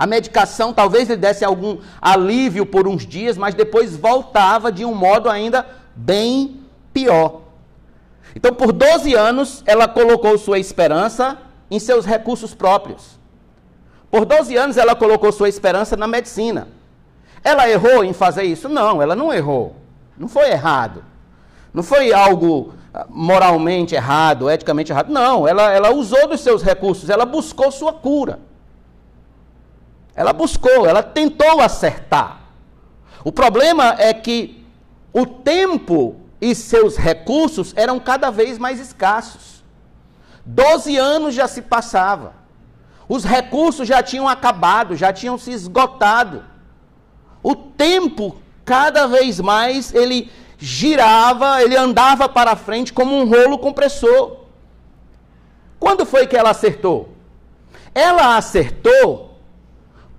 A 0.00 0.06
medicação 0.06 0.72
talvez 0.72 1.10
lhe 1.10 1.16
desse 1.16 1.44
algum 1.44 1.76
alívio 2.00 2.64
por 2.64 2.88
uns 2.88 3.06
dias, 3.06 3.36
mas 3.36 3.54
depois 3.54 3.94
voltava 3.94 4.72
de 4.72 4.82
um 4.82 4.94
modo 4.94 5.28
ainda 5.28 5.66
bem 5.94 6.62
pior. 6.90 7.42
Então, 8.34 8.54
por 8.54 8.72
12 8.72 9.12
anos, 9.12 9.62
ela 9.66 9.86
colocou 9.86 10.38
sua 10.38 10.58
esperança 10.58 11.36
em 11.70 11.78
seus 11.78 12.06
recursos 12.06 12.54
próprios. 12.54 13.18
Por 14.10 14.24
12 14.24 14.56
anos 14.56 14.78
ela 14.78 14.96
colocou 14.96 15.30
sua 15.32 15.50
esperança 15.50 15.98
na 15.98 16.06
medicina. 16.06 16.68
Ela 17.44 17.68
errou 17.68 18.02
em 18.02 18.14
fazer 18.14 18.44
isso? 18.44 18.70
Não, 18.70 19.02
ela 19.02 19.14
não 19.14 19.30
errou. 19.30 19.76
Não 20.16 20.28
foi 20.28 20.48
errado. 20.48 21.04
Não 21.74 21.82
foi 21.82 22.10
algo 22.10 22.72
ah, 22.94 23.04
moralmente 23.10 23.94
errado, 23.94 24.48
eticamente 24.48 24.92
errado. 24.92 25.10
Não, 25.10 25.46
ela, 25.46 25.70
ela 25.70 25.92
usou 25.92 26.26
dos 26.26 26.40
seus 26.40 26.62
recursos, 26.62 27.10
ela 27.10 27.26
buscou 27.26 27.70
sua 27.70 27.92
cura. 27.92 28.38
Ela 30.14 30.32
buscou, 30.32 30.86
ela 30.86 31.02
tentou 31.02 31.60
acertar. 31.60 32.40
O 33.24 33.30
problema 33.30 33.96
é 33.98 34.12
que 34.12 34.64
o 35.12 35.26
tempo 35.26 36.16
e 36.40 36.54
seus 36.54 36.96
recursos 36.96 37.72
eram 37.76 38.00
cada 38.00 38.30
vez 38.30 38.58
mais 38.58 38.80
escassos. 38.80 39.62
Doze 40.44 40.96
anos 40.96 41.34
já 41.34 41.46
se 41.46 41.62
passava. 41.62 42.34
Os 43.08 43.24
recursos 43.24 43.86
já 43.86 44.02
tinham 44.02 44.28
acabado, 44.28 44.96
já 44.96 45.12
tinham 45.12 45.36
se 45.36 45.50
esgotado. 45.50 46.44
O 47.42 47.54
tempo, 47.54 48.40
cada 48.64 49.06
vez 49.06 49.40
mais, 49.40 49.92
ele 49.94 50.30
girava, 50.58 51.62
ele 51.62 51.76
andava 51.76 52.28
para 52.28 52.54
frente 52.56 52.92
como 52.92 53.16
um 53.16 53.28
rolo 53.28 53.58
compressor. 53.58 54.44
Quando 55.78 56.06
foi 56.06 56.26
que 56.26 56.36
ela 56.36 56.50
acertou? 56.50 57.08
Ela 57.94 58.36
acertou 58.36 59.29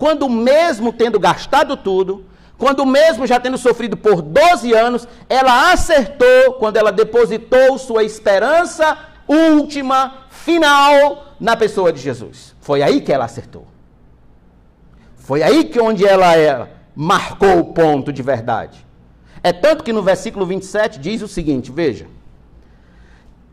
quando, 0.02 0.28
mesmo 0.28 0.92
tendo 0.92 1.20
gastado 1.20 1.78
tudo, 1.78 2.26
quando 2.58 2.84
mesmo 2.88 3.28
já 3.28 3.40
tendo 3.40 3.56
sofrido 3.56 3.96
por 3.96 4.24
12 4.24 4.74
anos, 4.74 5.08
ela 5.30 5.72
acertou 5.72 6.54
quando 6.54 6.78
ela 6.78 6.92
depositou 6.92 7.78
sua 7.78 8.04
esperança 8.04 8.98
última, 9.28 10.26
final 10.32 11.36
na 11.40 11.56
pessoa 11.56 11.94
de 11.94 12.02
Jesus. 12.02 12.56
Foi 12.62 12.82
aí 12.82 13.00
que 13.02 13.14
ela 13.14 13.26
acertou. 13.26 13.68
Foi 15.18 15.44
aí 15.44 15.66
que 15.66 15.80
onde 15.80 16.04
ela 16.04 16.36
é, 16.36 16.68
marcou 16.96 17.60
o 17.60 17.66
ponto 17.66 18.12
de 18.12 18.24
verdade. 18.24 18.84
É 19.44 19.54
tanto 19.54 19.84
que 19.84 19.94
no 19.94 20.02
versículo 20.02 20.48
27 20.48 20.98
diz 20.98 21.22
o 21.22 21.28
seguinte, 21.28 21.72
veja: 21.72 22.08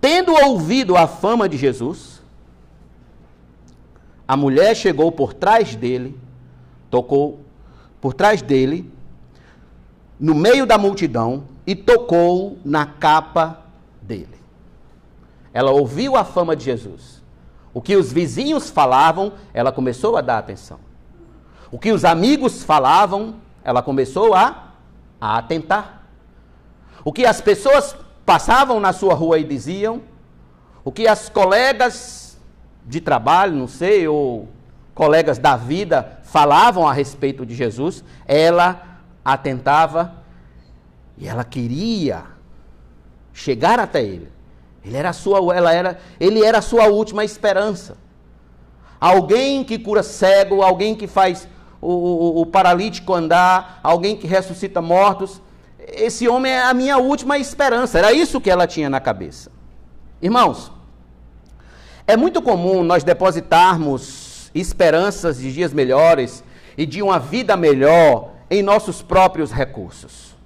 Tendo 0.00 0.33
ouvido 0.33 0.97
a 0.97 1.07
fama 1.07 1.47
de 1.47 1.59
Jesus, 1.59 2.23
a 4.26 4.35
mulher 4.35 4.75
chegou 4.75 5.12
por 5.12 5.35
trás 5.35 5.75
dele, 5.75 6.19
tocou 6.90 7.40
por 8.00 8.14
trás 8.14 8.42
dele, 8.42 8.90
no 10.18 10.35
meio 10.35 10.66
da 10.66 10.78
multidão, 10.78 11.45
e 11.66 11.75
tocou 11.75 12.59
na 12.64 12.87
capa 12.87 13.62
dele. 14.00 14.38
Ela 15.52 15.71
ouviu 15.71 16.16
a 16.16 16.25
fama 16.25 16.57
de 16.57 16.64
Jesus. 16.64 17.23
O 17.75 17.83
que 17.83 17.97
os 17.97 18.12
vizinhos 18.12 18.71
falavam, 18.71 19.33
ela 19.52 19.71
começou 19.71 20.16
a 20.16 20.21
dar 20.21 20.38
atenção. 20.38 20.78
O 21.71 21.78
que 21.78 21.92
os 21.92 22.04
amigos 22.04 22.62
falavam, 22.62 23.37
ela 23.62 23.83
começou 23.83 24.35
a, 24.35 24.73
a 25.21 25.38
atentar. 25.38 26.02
O 27.04 27.12
que 27.12 27.26
as 27.26 27.40
pessoas 27.40 27.95
passavam 28.25 28.80
na 28.80 28.92
sua 28.92 29.14
rua 29.14 29.38
e 29.38 29.45
diziam, 29.45 30.02
o 30.85 30.90
que 30.90 31.07
as 31.07 31.28
colegas 31.28 32.38
de 32.87 33.00
trabalho, 33.00 33.54
não 33.54 33.68
sei, 33.68 34.09
ou 34.09 34.49
colegas 34.95 35.38
da 35.38 35.57
vida 35.57 36.17
falavam 36.28 36.87
a 36.87 36.92
respeito 36.92 37.44
de 37.47 37.54
Jesus, 37.54 38.04
ela 38.26 39.00
atentava 39.25 40.14
e 41.16 41.26
ela 41.26 41.42
queria 41.42 42.25
chegar 43.32 43.80
até 43.80 44.02
ele. 44.02 44.30
Ele 44.85 44.97
era 44.97 45.08
a 45.08 45.12
sua, 45.12 45.38
ela 45.56 45.73
era, 45.73 45.99
ele 46.20 46.44
era 46.44 46.58
a 46.58 46.62
sua 46.62 46.87
última 46.87 47.25
esperança. 47.25 47.97
Alguém 49.00 49.64
que 49.64 49.78
cura 49.78 50.02
cego, 50.02 50.62
alguém 50.62 50.94
que 50.94 51.06
faz 51.06 51.49
o, 51.80 51.92
o, 51.92 52.40
o 52.42 52.47
paralítico 52.47 53.14
andar, 53.14 53.80
alguém 53.82 54.16
que 54.16 54.26
ressuscita 54.26 54.82
mortos. 54.82 55.40
Esse 55.78 56.28
homem 56.28 56.52
é 56.52 56.62
a 56.62 56.75
minha 56.75 56.99
última 56.99 57.38
esperança. 57.38 57.99
Era 57.99 58.12
isso 58.12 58.40
que 58.40 58.50
ela 58.50 58.66
tinha 58.66 58.90
na 58.90 59.00
cabeça. 59.00 59.50
Irmãos, 60.20 60.70
é 62.06 62.16
muito 62.16 62.42
comum 62.42 62.82
nós 62.82 63.02
depositarmos 63.02 64.27
esperanças 64.55 65.38
de 65.38 65.52
dias 65.52 65.73
melhores 65.73 66.43
e 66.76 66.87
de 66.87 67.02
uma 67.02 67.19
vida 67.19 67.57
melhor 67.57 68.31
em 68.50 68.62
nossos 68.62 69.02
próprios 69.02 69.50
recursos. 69.50 70.37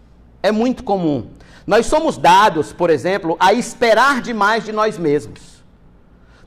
É 0.42 0.50
muito 0.50 0.82
comum. 0.82 1.28
Nós 1.66 1.86
somos 1.86 2.16
dados, 2.16 2.72
por 2.72 2.90
exemplo, 2.90 3.36
a 3.38 3.52
esperar 3.52 4.20
demais 4.20 4.64
de 4.64 4.72
nós 4.72 4.98
mesmos. 4.98 5.62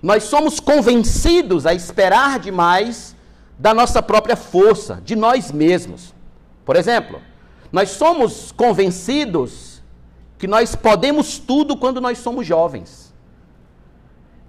Nós 0.01 0.23
somos 0.23 0.59
convencidos 0.59 1.65
a 1.65 1.73
esperar 1.73 2.39
demais 2.39 3.15
da 3.57 3.73
nossa 3.73 4.03
própria 4.03 4.35
força, 4.35 5.01
de 5.03 5.15
nós 5.15 5.51
mesmos. 5.51 6.13
Por 6.65 6.75
exemplo, 6.75 7.21
nós 7.71 7.91
somos 7.91 8.51
convencidos 8.51 9.81
que 10.37 10.47
nós 10.47 10.75
podemos 10.75 11.39
tudo 11.39 11.77
quando 11.77 12.01
nós 12.01 12.17
somos 12.17 12.45
jovens. 12.45 13.13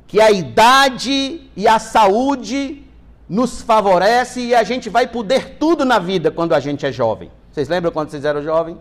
Que 0.06 0.20
a 0.20 0.30
idade 0.30 1.48
e 1.56 1.68
a 1.68 1.78
saúde 1.78 2.85
nos 3.28 3.60
favorece 3.60 4.40
e 4.40 4.54
a 4.54 4.62
gente 4.62 4.88
vai 4.88 5.06
poder 5.06 5.56
tudo 5.58 5.84
na 5.84 5.98
vida 5.98 6.30
quando 6.30 6.54
a 6.54 6.60
gente 6.60 6.86
é 6.86 6.92
jovem. 6.92 7.30
Vocês 7.50 7.68
lembram 7.68 7.90
quando 7.90 8.10
vocês 8.10 8.24
eram 8.24 8.42
jovens? 8.42 8.78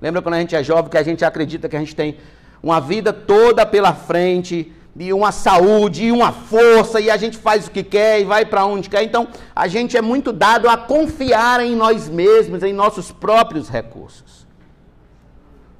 Lembra 0.00 0.20
quando 0.20 0.34
a 0.34 0.40
gente 0.40 0.56
é 0.56 0.62
jovem 0.62 0.90
que 0.90 0.98
a 0.98 1.02
gente 1.02 1.24
acredita 1.24 1.68
que 1.68 1.76
a 1.76 1.78
gente 1.78 1.94
tem 1.94 2.16
uma 2.62 2.80
vida 2.80 3.12
toda 3.12 3.64
pela 3.64 3.94
frente, 3.94 4.72
e 4.98 5.12
uma 5.12 5.30
saúde, 5.30 6.04
e 6.04 6.12
uma 6.12 6.32
força, 6.32 7.00
e 7.00 7.10
a 7.10 7.16
gente 7.16 7.36
faz 7.36 7.66
o 7.66 7.70
que 7.70 7.82
quer 7.82 8.20
e 8.20 8.24
vai 8.24 8.46
para 8.46 8.64
onde 8.64 8.88
quer. 8.88 9.02
Então, 9.02 9.28
a 9.54 9.68
gente 9.68 9.96
é 9.96 10.00
muito 10.00 10.32
dado 10.32 10.68
a 10.68 10.76
confiar 10.76 11.60
em 11.60 11.76
nós 11.76 12.08
mesmos, 12.08 12.62
em 12.62 12.72
nossos 12.72 13.12
próprios 13.12 13.68
recursos. 13.68 14.46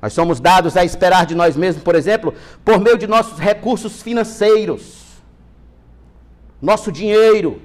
Nós 0.02 0.12
somos 0.12 0.38
dados 0.38 0.76
a 0.76 0.84
esperar 0.84 1.24
de 1.24 1.34
nós 1.34 1.56
mesmos, 1.56 1.82
por 1.82 1.94
exemplo, 1.94 2.34
por 2.64 2.78
meio 2.78 2.98
de 2.98 3.06
nossos 3.06 3.38
recursos 3.38 4.02
financeiros, 4.02 5.04
nosso 6.60 6.92
dinheiro, 6.92 7.62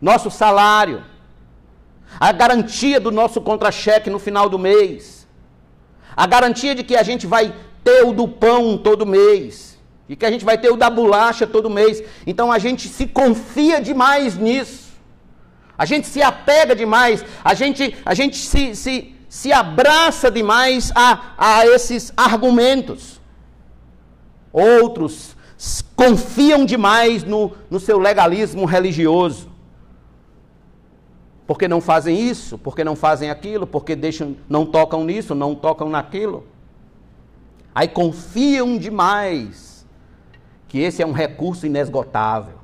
nosso 0.00 0.30
salário, 0.30 1.04
a 2.18 2.32
garantia 2.32 2.98
do 2.98 3.10
nosso 3.10 3.40
contra-cheque 3.40 4.10
no 4.10 4.18
final 4.18 4.48
do 4.48 4.58
mês, 4.58 5.26
a 6.16 6.26
garantia 6.26 6.74
de 6.74 6.82
que 6.82 6.96
a 6.96 7.02
gente 7.02 7.26
vai 7.26 7.54
ter 7.84 8.04
o 8.04 8.12
do 8.12 8.26
pão 8.26 8.78
todo 8.78 9.06
mês, 9.06 9.68
e 10.08 10.16
que 10.16 10.24
a 10.24 10.30
gente 10.30 10.44
vai 10.44 10.56
ter 10.56 10.70
o 10.70 10.76
da 10.76 10.88
bolacha 10.88 11.46
todo 11.46 11.68
mês. 11.68 12.02
Então 12.26 12.50
a 12.50 12.58
gente 12.58 12.88
se 12.88 13.06
confia 13.06 13.80
demais 13.80 14.36
nisso. 14.36 14.88
A 15.76 15.84
gente 15.84 16.08
se 16.08 16.20
apega 16.22 16.74
demais, 16.74 17.24
a 17.44 17.54
gente, 17.54 17.94
a 18.04 18.14
gente 18.14 18.36
se, 18.36 18.74
se, 18.74 19.14
se 19.28 19.52
abraça 19.52 20.30
demais 20.30 20.90
a, 20.94 21.34
a 21.38 21.66
esses 21.66 22.12
argumentos. 22.16 23.20
Outros 24.52 25.36
confiam 25.94 26.64
demais 26.64 27.22
no, 27.22 27.52
no 27.70 27.78
seu 27.78 27.98
legalismo 27.98 28.64
religioso. 28.64 29.48
Porque 31.48 31.66
não 31.66 31.80
fazem 31.80 32.20
isso, 32.20 32.58
porque 32.58 32.84
não 32.84 32.94
fazem 32.94 33.30
aquilo, 33.30 33.66
porque 33.66 33.96
deixam, 33.96 34.36
não 34.46 34.66
tocam 34.66 35.02
nisso, 35.02 35.34
não 35.34 35.54
tocam 35.54 35.88
naquilo. 35.88 36.46
Aí 37.74 37.88
confiam 37.88 38.76
demais 38.76 39.86
que 40.68 40.78
esse 40.78 41.02
é 41.02 41.06
um 41.06 41.12
recurso 41.12 41.64
inesgotável. 41.64 42.58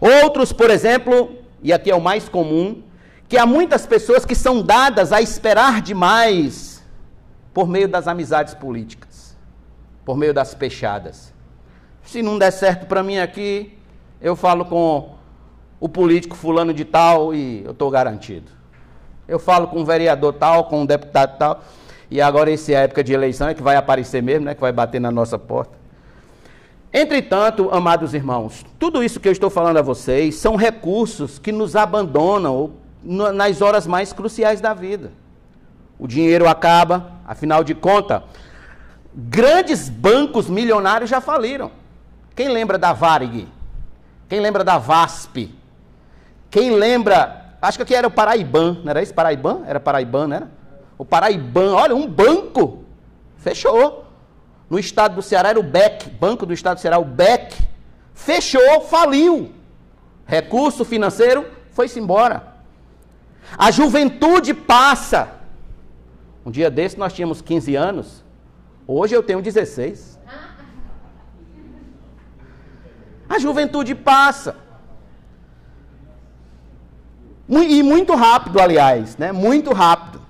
Outros, 0.00 0.52
por 0.52 0.68
exemplo, 0.68 1.36
e 1.62 1.72
aqui 1.72 1.92
é 1.92 1.94
o 1.94 2.00
mais 2.00 2.28
comum, 2.28 2.82
que 3.28 3.38
há 3.38 3.46
muitas 3.46 3.86
pessoas 3.86 4.24
que 4.24 4.34
são 4.34 4.62
dadas 4.62 5.12
a 5.12 5.22
esperar 5.22 5.80
demais 5.80 6.84
por 7.54 7.68
meio 7.68 7.86
das 7.86 8.08
amizades 8.08 8.52
políticas, 8.52 9.36
por 10.04 10.16
meio 10.16 10.34
das 10.34 10.54
pechadas. 10.54 11.32
Se 12.02 12.20
não 12.20 12.36
der 12.36 12.50
certo 12.50 12.86
para 12.86 13.00
mim 13.00 13.18
aqui, 13.18 13.78
eu 14.20 14.34
falo 14.34 14.64
com 14.64 15.17
o 15.80 15.88
político 15.88 16.36
fulano 16.36 16.72
de 16.72 16.84
tal 16.84 17.34
e 17.34 17.64
eu 17.64 17.72
estou 17.72 17.90
garantido. 17.90 18.50
Eu 19.26 19.38
falo 19.38 19.68
com 19.68 19.80
um 19.80 19.84
vereador 19.84 20.32
tal, 20.32 20.64
com 20.64 20.82
um 20.82 20.86
deputado 20.86 21.38
tal, 21.38 21.62
e 22.10 22.20
agora 22.20 22.52
essa 22.52 22.72
é 22.72 22.76
a 22.76 22.80
época 22.80 23.04
de 23.04 23.12
eleição 23.12 23.48
é 23.48 23.54
que 23.54 23.62
vai 23.62 23.76
aparecer 23.76 24.22
mesmo, 24.22 24.46
né, 24.46 24.54
que 24.54 24.60
vai 24.60 24.72
bater 24.72 25.00
na 25.00 25.10
nossa 25.10 25.38
porta. 25.38 25.76
Entretanto, 26.92 27.68
amados 27.70 28.14
irmãos, 28.14 28.64
tudo 28.78 29.04
isso 29.04 29.20
que 29.20 29.28
eu 29.28 29.32
estou 29.32 29.50
falando 29.50 29.76
a 29.76 29.82
vocês 29.82 30.36
são 30.36 30.56
recursos 30.56 31.38
que 31.38 31.52
nos 31.52 31.76
abandonam 31.76 32.72
nas 33.02 33.60
horas 33.60 33.86
mais 33.86 34.12
cruciais 34.12 34.60
da 34.60 34.72
vida. 34.72 35.12
O 35.98 36.06
dinheiro 36.06 36.48
acaba, 36.48 37.12
afinal 37.26 37.62
de 37.62 37.74
contas, 37.74 38.22
grandes 39.14 39.88
bancos 39.88 40.48
milionários 40.48 41.10
já 41.10 41.20
faliram. 41.20 41.70
Quem 42.34 42.48
lembra 42.48 42.78
da 42.78 42.92
Varig? 42.92 43.46
Quem 44.28 44.40
lembra 44.40 44.62
da 44.62 44.78
VASP? 44.78 45.57
Quem 46.50 46.70
lembra, 46.70 47.56
acho 47.60 47.78
que 47.78 47.82
aqui 47.82 47.94
era 47.94 48.06
o 48.06 48.10
Paraiban, 48.10 48.78
não 48.82 48.90
era 48.90 49.02
isso? 49.02 49.12
Paraiban? 49.12 49.62
Era 49.66 49.78
Paraiban, 49.78 50.28
não 50.28 50.36
era? 50.36 50.50
O 50.96 51.04
Paraiban, 51.04 51.74
olha, 51.74 51.94
um 51.94 52.06
banco, 52.06 52.84
fechou. 53.36 54.06
No 54.68 54.78
estado 54.78 55.14
do 55.14 55.22
Ceará 55.22 55.50
era 55.50 55.60
o 55.60 55.62
BEC, 55.62 56.10
Banco 56.10 56.44
do 56.44 56.52
Estado 56.52 56.76
do 56.76 56.80
Ceará, 56.80 56.98
o 56.98 57.04
BEC, 57.04 57.54
fechou, 58.12 58.80
faliu. 58.82 59.52
Recurso 60.26 60.84
financeiro 60.84 61.46
foi-se 61.70 61.98
embora. 61.98 62.54
A 63.56 63.70
juventude 63.70 64.52
passa. 64.52 65.36
Um 66.44 66.50
dia 66.50 66.70
desse 66.70 66.98
nós 66.98 67.12
tínhamos 67.12 67.40
15 67.40 67.76
anos, 67.76 68.24
hoje 68.86 69.14
eu 69.14 69.22
tenho 69.22 69.40
16. 69.40 70.18
A 73.28 73.38
juventude 73.38 73.94
passa. 73.94 74.56
E 77.48 77.82
muito 77.82 78.14
rápido, 78.14 78.60
aliás, 78.60 79.16
né? 79.16 79.32
Muito 79.32 79.72
rápido. 79.72 80.20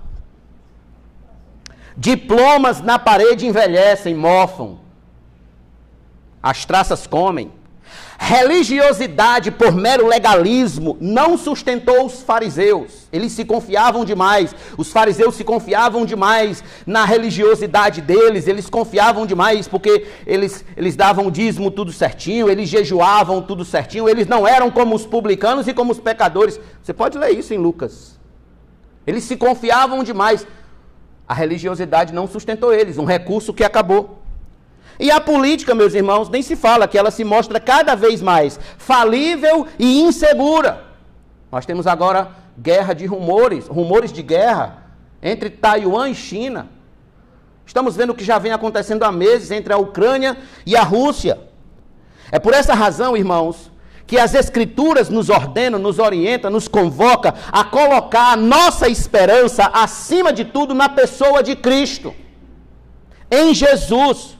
Diplomas 1.97 2.81
na 2.81 2.97
parede 2.99 3.45
envelhecem, 3.45 4.15
mofam. 4.15 4.79
As 6.41 6.65
traças 6.65 7.07
comem. 7.09 7.51
Religiosidade 8.21 9.53
por 9.53 9.73
mero 9.73 10.05
legalismo 10.09 10.99
não 11.01 11.39
sustentou 11.39 12.05
os 12.05 12.21
fariseus. 12.21 13.07
Eles 13.13 13.31
se 13.31 13.45
confiavam 13.45 14.05
demais. 14.05 14.55
Os 14.77 14.91
fariseus 14.91 15.37
se 15.37 15.45
confiavam 15.45 16.05
demais 16.05 16.63
na 16.85 17.05
religiosidade 17.05 18.01
deles. 18.01 18.49
Eles 18.49 18.69
confiavam 18.69 19.25
demais 19.25 19.69
porque 19.69 20.05
eles, 20.27 20.65
eles 20.77 20.97
davam 20.97 21.31
dízimo 21.31 21.71
tudo 21.71 21.93
certinho, 21.93 22.51
eles 22.51 22.69
jejuavam 22.69 23.41
tudo 23.41 23.65
certinho. 23.65 24.09
Eles 24.09 24.27
não 24.27 24.47
eram 24.47 24.69
como 24.69 24.97
os 24.97 25.07
publicanos 25.07 25.69
e 25.69 25.73
como 25.73 25.93
os 25.93 26.01
pecadores. 26.01 26.61
Você 26.83 26.93
pode 26.93 27.17
ler 27.17 27.31
isso 27.31 27.55
em 27.55 27.59
Lucas. 27.59 28.19
Eles 29.07 29.25
se 29.25 29.37
confiavam 29.37 30.03
demais. 30.03 30.45
A 31.27 31.35
religiosidade 31.35 32.13
não 32.13 32.27
sustentou 32.27 32.75
eles, 32.75 32.99
um 32.99 33.05
recurso 33.05 33.55
que 33.55 33.63
acabou. 33.63 34.18
E 34.99 35.11
a 35.11 35.21
política, 35.21 35.75
meus 35.75 35.95
irmãos, 35.95 36.29
nem 36.29 36.43
se 36.43 36.57
fala 36.57 36.89
que 36.89 36.99
ela 36.99 37.11
se 37.11 37.23
mostra 37.23 37.61
cada 37.61 37.95
vez 37.95 38.21
mais 38.21 38.59
falível 38.77 39.67
e 39.79 40.01
insegura. 40.01 40.85
Nós 41.53 41.65
temos 41.65 41.87
agora 41.87 42.33
guerra 42.59 42.95
de 42.95 43.07
rumores, 43.07 43.67
rumores 43.67 44.13
de 44.13 44.23
guerra 44.23 44.83
entre 45.23 45.51
Taiwan 45.51 46.09
e 46.09 46.15
China. 46.15 46.69
Estamos 47.65 47.95
vendo 47.95 48.11
o 48.11 48.15
que 48.15 48.25
já 48.25 48.39
vem 48.39 48.51
acontecendo 48.51 49.05
há 49.05 49.13
meses 49.13 49.51
entre 49.51 49.73
a 49.73 49.79
Ucrânia 49.79 50.37
e 50.65 50.75
a 50.75 50.83
Rússia. 50.83 51.39
É 52.33 52.39
por 52.39 52.55
essa 52.55 52.75
razão, 52.75 53.17
irmãos, 53.17 53.71
que 54.07 54.19
as 54.19 54.35
Escrituras 54.35 55.11
nos 55.11 55.29
ordenam, 55.29 55.79
nos 55.79 55.99
orientam, 55.99 56.51
nos 56.51 56.67
convoca 56.67 57.35
a 57.53 57.63
colocar 57.63 58.33
a 58.33 58.37
nossa 58.37 58.89
esperança 58.89 59.67
acima 59.67 60.33
de 60.33 60.47
tudo 60.47 60.75
na 60.75 60.89
pessoa 60.89 61.43
de 61.43 61.55
Cristo, 61.55 62.15
em 63.31 63.55
Jesus. 63.55 64.38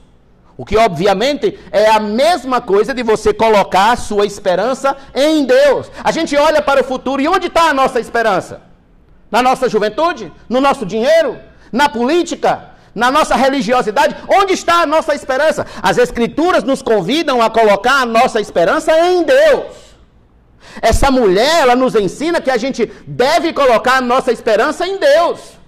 O 0.59 0.65
que 0.65 0.75
obviamente 0.75 1.57
é 1.71 1.89
a 1.89 2.01
mesma 2.01 2.59
coisa 2.59 2.93
de 2.93 3.01
você 3.01 3.33
colocar 3.33 3.93
a 3.93 3.95
sua 3.95 4.25
esperança 4.25 4.93
em 5.15 5.45
Deus. 5.45 5.89
A 6.03 6.11
gente 6.11 6.35
olha 6.35 6.61
para 6.61 6.81
o 6.81 6.83
futuro 6.83 7.21
e 7.21 7.29
onde 7.29 7.47
está 7.47 7.69
a 7.69 7.73
nossa 7.73 7.97
esperança? 7.97 8.59
Na 9.31 9.41
nossa 9.41 9.69
juventude? 9.69 10.29
No 10.49 10.59
nosso 10.59 10.85
dinheiro? 10.85 11.39
Na 11.71 11.87
política? 11.87 12.71
na 12.93 13.11
nossa 13.11 13.35
religiosidade, 13.35 14.15
onde 14.27 14.53
está 14.53 14.81
a 14.81 14.85
nossa 14.85 15.13
esperança? 15.15 15.65
As 15.81 15.97
Escrituras 15.97 16.63
nos 16.65 16.81
convidam 16.81 17.41
a 17.41 17.49
colocar 17.49 18.01
a 18.01 18.05
nossa 18.05 18.41
esperança 18.41 18.91
em 18.99 19.23
Deus. 19.23 19.67
Essa 20.81 21.09
mulher, 21.09 21.61
ela 21.61 21.75
nos 21.75 21.95
ensina 21.95 22.41
que 22.41 22.51
a 22.51 22.57
gente 22.57 22.91
deve 23.07 23.53
colocar 23.53 23.97
a 23.97 24.01
nossa 24.01 24.33
esperança 24.33 24.85
em 24.85 24.97
Deus. 24.97 25.58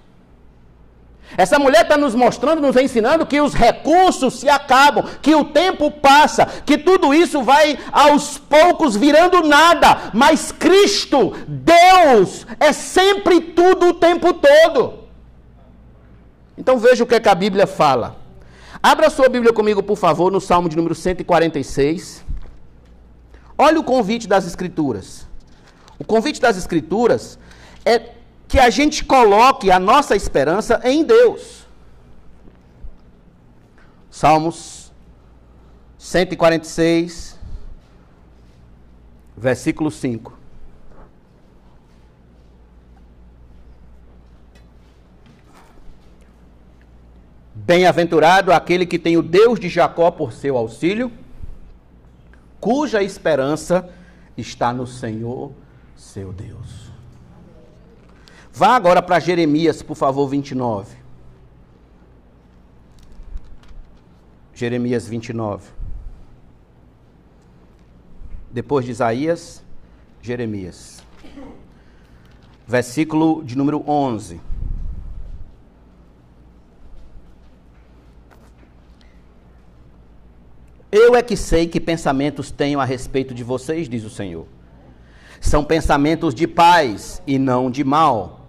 Essa 1.38 1.58
mulher 1.58 1.84
está 1.84 1.98
nos 1.98 2.14
mostrando, 2.14 2.62
nos 2.62 2.76
ensinando 2.76 3.26
que 3.26 3.40
os 3.40 3.54
recursos 3.54 4.40
se 4.40 4.50
acabam, 4.50 5.06
que 5.22 5.34
o 5.34 5.46
tempo 5.46 5.90
passa, 5.90 6.46
que 6.46 6.78
tudo 6.78 7.14
isso 7.14 7.42
vai 7.42 7.78
aos 7.92 8.38
poucos 8.38 8.96
virando 8.96 9.42
nada, 9.42 10.12
mas 10.14 10.52
Cristo, 10.52 11.34
Deus, 11.48 12.46
é 12.60 12.74
sempre 12.74 13.40
tudo 13.40 13.88
o 13.88 13.94
tempo 13.94 14.34
todo. 14.34 15.02
Então 16.58 16.78
veja 16.78 17.04
o 17.04 17.08
que, 17.08 17.16
é 17.16 17.20
que 17.20 17.30
a 17.30 17.36
Bíblia 17.36 17.66
fala. 17.66 18.18
Abra 18.84 19.10
sua 19.10 19.30
Bíblia 19.30 19.54
comigo, 19.54 19.82
por 19.82 19.96
favor, 19.96 20.32
no 20.32 20.42
Salmo 20.42 20.68
de 20.68 20.76
número 20.76 20.96
146. 20.96 22.26
Olha 23.58 23.80
o 23.80 23.84
convite 23.84 24.28
das 24.28 24.46
Escrituras. 24.46 25.28
O 25.98 26.04
convite 26.04 26.42
das 26.42 26.58
Escrituras 26.58 27.38
é 27.86 28.00
que 28.52 28.60
a 28.60 28.70
gente 28.70 29.06
coloque 29.06 29.72
a 29.72 29.80
nossa 29.80 30.14
esperança 30.14 30.82
em 30.84 31.06
Deus. 31.06 31.66
Salmos 34.10 34.92
146, 35.98 37.40
versículo 39.38 39.90
5. 39.90 40.38
Bem-aventurado 47.56 48.52
aquele 48.52 48.86
que 48.86 49.00
tem 49.00 49.16
o 49.16 49.22
Deus 49.22 49.62
de 49.62 49.70
Jacó 49.70 50.12
por 50.12 50.34
seu 50.34 50.58
auxílio, 50.58 51.10
cuja 52.60 53.02
esperança 53.02 53.90
está 54.36 54.74
no 54.74 54.86
Senhor, 54.86 55.54
seu 55.96 56.34
Deus. 56.34 56.81
Vá 58.54 58.76
agora 58.76 59.02
para 59.02 59.20
Jeremias, 59.20 59.82
por 59.82 59.96
favor, 59.96 60.28
29. 60.28 60.98
Jeremias 64.54 65.08
29. 65.08 65.70
Depois 68.52 68.86
de 68.86 68.92
Isaías, 68.92 69.64
Jeremias. 70.22 71.02
Versículo 72.68 73.44
de 73.44 73.58
número 73.58 73.84
11. 73.88 74.40
Eu 80.92 81.16
é 81.16 81.24
que 81.24 81.38
sei 81.38 81.68
que 81.68 81.80
pensamentos 81.80 82.52
tenho 82.52 82.82
a 82.82 82.86
respeito 82.86 83.34
de 83.34 83.46
vocês, 83.46 83.88
diz 83.88 84.04
o 84.04 84.10
Senhor. 84.10 84.46
São 85.40 85.64
pensamentos 85.64 86.36
de 86.36 86.46
paz 86.46 87.24
e 87.26 87.40
não 87.40 87.72
de 87.72 87.84
mal 87.84 88.41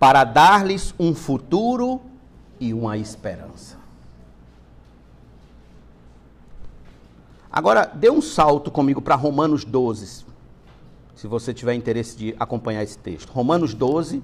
para 0.00 0.24
dar-lhes 0.24 0.94
um 0.98 1.14
futuro 1.14 2.00
e 2.58 2.72
uma 2.72 2.96
esperança. 2.96 3.78
Agora, 7.52 7.84
dê 7.84 8.10
um 8.10 8.22
salto 8.22 8.70
comigo 8.70 9.02
para 9.02 9.14
Romanos 9.14 9.62
12, 9.62 10.24
se 11.14 11.26
você 11.26 11.52
tiver 11.52 11.74
interesse 11.74 12.16
de 12.16 12.34
acompanhar 12.40 12.82
esse 12.82 12.96
texto. 12.96 13.28
Romanos 13.28 13.74
12, 13.74 14.22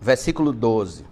versículo 0.00 0.50
12. 0.50 1.04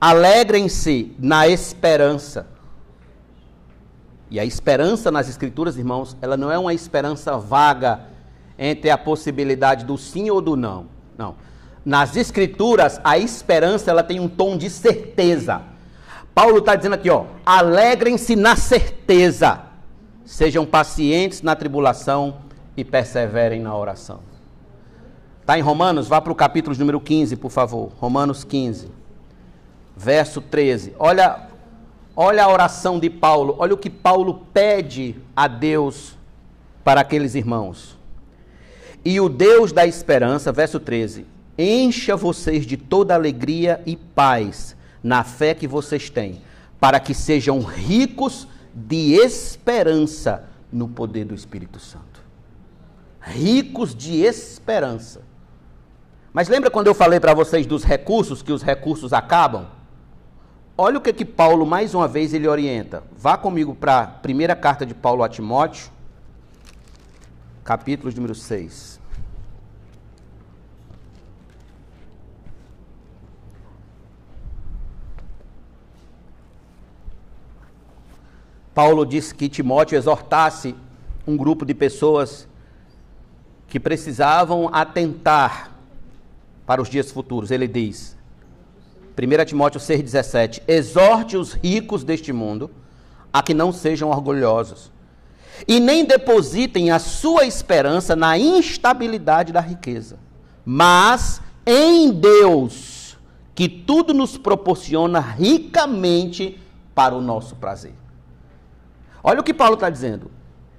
Alegrem-se 0.00 1.16
na 1.18 1.48
esperança 1.48 2.46
e 4.30 4.38
a 4.38 4.44
esperança 4.44 5.10
nas 5.10 5.28
Escrituras, 5.28 5.76
irmãos, 5.76 6.16
ela 6.20 6.36
não 6.36 6.50
é 6.52 6.58
uma 6.58 6.74
esperança 6.74 7.36
vaga 7.38 8.00
entre 8.58 8.90
a 8.90 8.98
possibilidade 8.98 9.84
do 9.84 9.96
sim 9.96 10.28
ou 10.30 10.40
do 10.40 10.56
não. 10.56 10.86
Não. 11.16 11.34
Nas 11.84 12.16
Escrituras, 12.16 13.00
a 13.02 13.18
esperança 13.18 13.90
ela 13.90 14.02
tem 14.02 14.20
um 14.20 14.28
tom 14.28 14.56
de 14.56 14.68
certeza. 14.68 15.62
Paulo 16.34 16.58
está 16.58 16.76
dizendo 16.76 16.94
aqui, 16.94 17.08
ó, 17.08 17.24
alegrem-se 17.44 18.36
na 18.36 18.54
certeza, 18.54 19.60
sejam 20.24 20.66
pacientes 20.66 21.40
na 21.40 21.56
tribulação 21.56 22.36
e 22.76 22.84
perseverem 22.84 23.60
na 23.60 23.76
oração. 23.76 24.20
Está 25.40 25.58
em 25.58 25.62
Romanos? 25.62 26.06
Vá 26.06 26.20
para 26.20 26.32
o 26.32 26.36
capítulo 26.36 26.76
número 26.76 27.00
15, 27.00 27.34
por 27.36 27.50
favor. 27.50 27.90
Romanos 27.98 28.44
15, 28.44 28.90
verso 29.96 30.42
13. 30.42 30.94
Olha 30.98 31.47
Olha 32.20 32.42
a 32.42 32.52
oração 32.52 32.98
de 32.98 33.08
Paulo, 33.08 33.54
olha 33.60 33.74
o 33.74 33.78
que 33.78 33.88
Paulo 33.88 34.44
pede 34.52 35.14
a 35.36 35.46
Deus 35.46 36.16
para 36.82 37.00
aqueles 37.02 37.36
irmãos. 37.36 37.96
E 39.04 39.20
o 39.20 39.28
Deus 39.28 39.70
da 39.70 39.86
esperança, 39.86 40.50
verso 40.50 40.80
13, 40.80 41.24
encha 41.56 42.16
vocês 42.16 42.66
de 42.66 42.76
toda 42.76 43.14
alegria 43.14 43.80
e 43.86 43.94
paz 43.94 44.74
na 45.00 45.22
fé 45.22 45.54
que 45.54 45.68
vocês 45.68 46.10
têm, 46.10 46.42
para 46.80 46.98
que 46.98 47.14
sejam 47.14 47.60
ricos 47.60 48.48
de 48.74 49.12
esperança 49.12 50.48
no 50.72 50.88
poder 50.88 51.24
do 51.24 51.36
Espírito 51.36 51.78
Santo. 51.78 52.20
Ricos 53.20 53.94
de 53.94 54.22
esperança. 54.22 55.22
Mas 56.32 56.48
lembra 56.48 56.68
quando 56.68 56.88
eu 56.88 56.94
falei 56.96 57.20
para 57.20 57.32
vocês 57.32 57.64
dos 57.64 57.84
recursos, 57.84 58.42
que 58.42 58.52
os 58.52 58.64
recursos 58.64 59.12
acabam? 59.12 59.77
Olha 60.80 60.98
o 60.98 61.00
que 61.00 61.12
que 61.12 61.24
Paulo, 61.24 61.66
mais 61.66 61.92
uma 61.92 62.06
vez, 62.06 62.32
ele 62.32 62.46
orienta. 62.46 63.02
Vá 63.16 63.36
comigo 63.36 63.74
para 63.74 63.98
a 63.98 64.06
primeira 64.06 64.54
carta 64.54 64.86
de 64.86 64.94
Paulo 64.94 65.24
a 65.24 65.28
Timóteo, 65.28 65.90
capítulo 67.64 68.14
número 68.14 68.32
6. 68.32 69.00
Paulo 78.72 79.04
disse 79.04 79.34
que 79.34 79.48
Timóteo 79.48 79.98
exortasse 79.98 80.76
um 81.26 81.36
grupo 81.36 81.66
de 81.66 81.74
pessoas 81.74 82.46
que 83.66 83.80
precisavam 83.80 84.70
atentar 84.72 85.76
para 86.64 86.80
os 86.80 86.88
dias 86.88 87.10
futuros. 87.10 87.50
Ele 87.50 87.66
diz: 87.66 88.17
1 89.18 89.44
Timóteo 89.44 89.80
6,17: 89.80 90.62
Exorte 90.68 91.36
os 91.36 91.52
ricos 91.52 92.04
deste 92.04 92.32
mundo 92.32 92.70
a 93.32 93.42
que 93.42 93.52
não 93.52 93.72
sejam 93.72 94.10
orgulhosos, 94.10 94.92
e 95.66 95.80
nem 95.80 96.04
depositem 96.04 96.90
a 96.90 96.98
sua 96.98 97.44
esperança 97.44 98.14
na 98.14 98.38
instabilidade 98.38 99.52
da 99.52 99.60
riqueza, 99.60 100.18
mas 100.64 101.42
em 101.66 102.10
Deus, 102.12 103.18
que 103.54 103.68
tudo 103.68 104.14
nos 104.14 104.38
proporciona 104.38 105.18
ricamente 105.18 106.58
para 106.94 107.14
o 107.14 107.20
nosso 107.20 107.56
prazer. 107.56 107.94
Olha 109.22 109.40
o 109.40 109.44
que 109.44 109.52
Paulo 109.52 109.74
está 109.74 109.90
dizendo. 109.90 110.30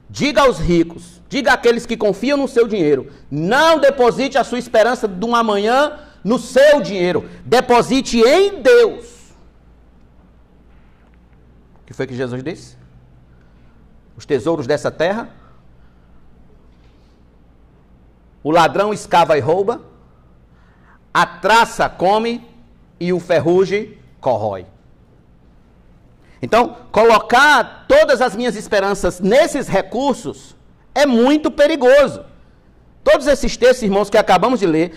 Diga 0.09 0.41
aos 0.41 0.57
ricos, 0.57 1.21
diga 1.29 1.53
àqueles 1.53 1.85
que 1.85 1.95
confiam 1.95 2.37
no 2.37 2.47
seu 2.47 2.67
dinheiro, 2.67 3.11
não 3.29 3.79
deposite 3.79 4.37
a 4.37 4.43
sua 4.43 4.57
esperança 4.57 5.07
de 5.07 5.23
um 5.23 5.35
amanhã 5.35 5.99
no 6.23 6.39
seu 6.39 6.81
dinheiro. 6.81 7.29
Deposite 7.45 8.19
em 8.19 8.61
Deus. 8.61 9.31
O 11.81 11.85
que 11.87 11.93
foi 11.93 12.07
que 12.07 12.15
Jesus 12.15 12.43
disse? 12.43 12.77
Os 14.15 14.25
tesouros 14.25 14.67
dessa 14.67 14.91
terra. 14.91 15.29
O 18.43 18.51
ladrão 18.51 18.93
escava 18.93 19.37
e 19.37 19.41
rouba. 19.41 19.81
A 21.13 21.25
traça 21.25 21.89
come 21.89 22.47
e 22.99 23.11
o 23.11 23.19
ferrugem 23.19 23.97
corrói. 24.19 24.65
Então, 26.41 26.77
colocar 26.91 27.85
todas 27.87 28.21
as 28.21 28.35
minhas 28.35 28.55
esperanças 28.55 29.19
nesses 29.19 29.67
recursos 29.67 30.55
é 30.95 31.05
muito 31.05 31.51
perigoso. 31.51 32.23
Todos 33.03 33.27
esses 33.27 33.57
textos, 33.57 33.83
irmãos, 33.83 34.09
que 34.09 34.17
acabamos 34.17 34.59
de 34.59 34.65
ler, 34.65 34.93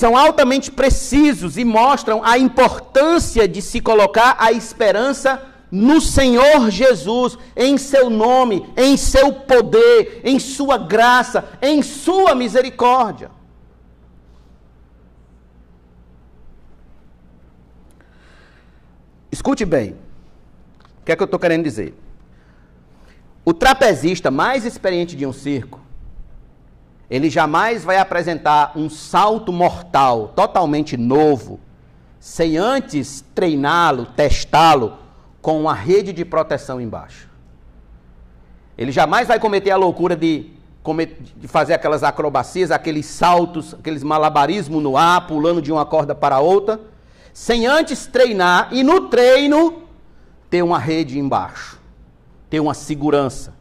são 0.00 0.16
altamente 0.16 0.70
precisos 0.70 1.58
e 1.58 1.64
mostram 1.64 2.24
a 2.24 2.38
importância 2.38 3.46
de 3.46 3.60
se 3.60 3.82
colocar 3.82 4.34
a 4.38 4.50
esperança 4.50 5.46
no 5.70 6.00
Senhor 6.00 6.70
Jesus, 6.70 7.36
em 7.54 7.76
seu 7.76 8.08
nome, 8.08 8.66
em 8.78 8.96
seu 8.96 9.30
poder, 9.30 10.22
em 10.24 10.38
sua 10.38 10.78
graça, 10.78 11.44
em 11.60 11.82
sua 11.82 12.34
misericórdia. 12.34 13.30
Escute 19.30 19.66
bem. 19.66 19.90
O 21.02 21.04
que 21.04 21.12
é 21.12 21.16
que 21.16 21.22
eu 21.22 21.26
estou 21.26 21.38
querendo 21.38 21.64
dizer? 21.64 21.94
O 23.44 23.52
trapezista 23.52 24.30
mais 24.30 24.64
experiente 24.64 25.14
de 25.14 25.26
um 25.26 25.32
circo 25.32 25.89
ele 27.10 27.28
jamais 27.28 27.82
vai 27.82 27.98
apresentar 27.98 28.72
um 28.76 28.88
salto 28.88 29.52
mortal 29.52 30.28
totalmente 30.28 30.96
novo, 30.96 31.58
sem 32.20 32.56
antes 32.56 33.24
treiná-lo, 33.34 34.06
testá-lo 34.06 34.96
com 35.42 35.60
uma 35.60 35.74
rede 35.74 36.12
de 36.12 36.24
proteção 36.24 36.80
embaixo. 36.80 37.28
Ele 38.78 38.92
jamais 38.92 39.26
vai 39.26 39.40
cometer 39.40 39.72
a 39.72 39.76
loucura 39.76 40.14
de, 40.14 40.50
de 41.36 41.48
fazer 41.48 41.74
aquelas 41.74 42.04
acrobacias, 42.04 42.70
aqueles 42.70 43.06
saltos, 43.06 43.74
aqueles 43.74 44.04
malabarismos 44.04 44.80
no 44.80 44.96
ar, 44.96 45.26
pulando 45.26 45.60
de 45.60 45.72
uma 45.72 45.84
corda 45.84 46.14
para 46.14 46.38
outra, 46.38 46.80
sem 47.32 47.66
antes 47.66 48.06
treinar 48.06 48.68
e 48.70 48.84
no 48.84 49.08
treino 49.08 49.82
ter 50.48 50.62
uma 50.62 50.78
rede 50.78 51.18
embaixo, 51.18 51.80
ter 52.48 52.60
uma 52.60 52.74
segurança. 52.74 53.59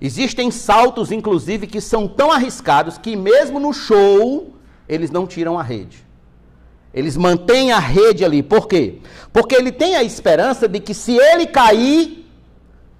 Existem 0.00 0.50
saltos, 0.50 1.10
inclusive, 1.10 1.66
que 1.66 1.80
são 1.80 2.06
tão 2.06 2.30
arriscados 2.30 2.98
que, 2.98 3.16
mesmo 3.16 3.58
no 3.58 3.72
show, 3.72 4.54
eles 4.88 5.10
não 5.10 5.26
tiram 5.26 5.58
a 5.58 5.62
rede. 5.62 6.04
Eles 6.92 7.16
mantêm 7.16 7.72
a 7.72 7.78
rede 7.78 8.24
ali. 8.24 8.42
Por 8.42 8.68
quê? 8.68 9.00
Porque 9.32 9.54
ele 9.54 9.72
tem 9.72 9.96
a 9.96 10.02
esperança 10.02 10.68
de 10.68 10.80
que, 10.80 10.94
se 10.94 11.16
ele 11.16 11.46
cair, 11.46 12.30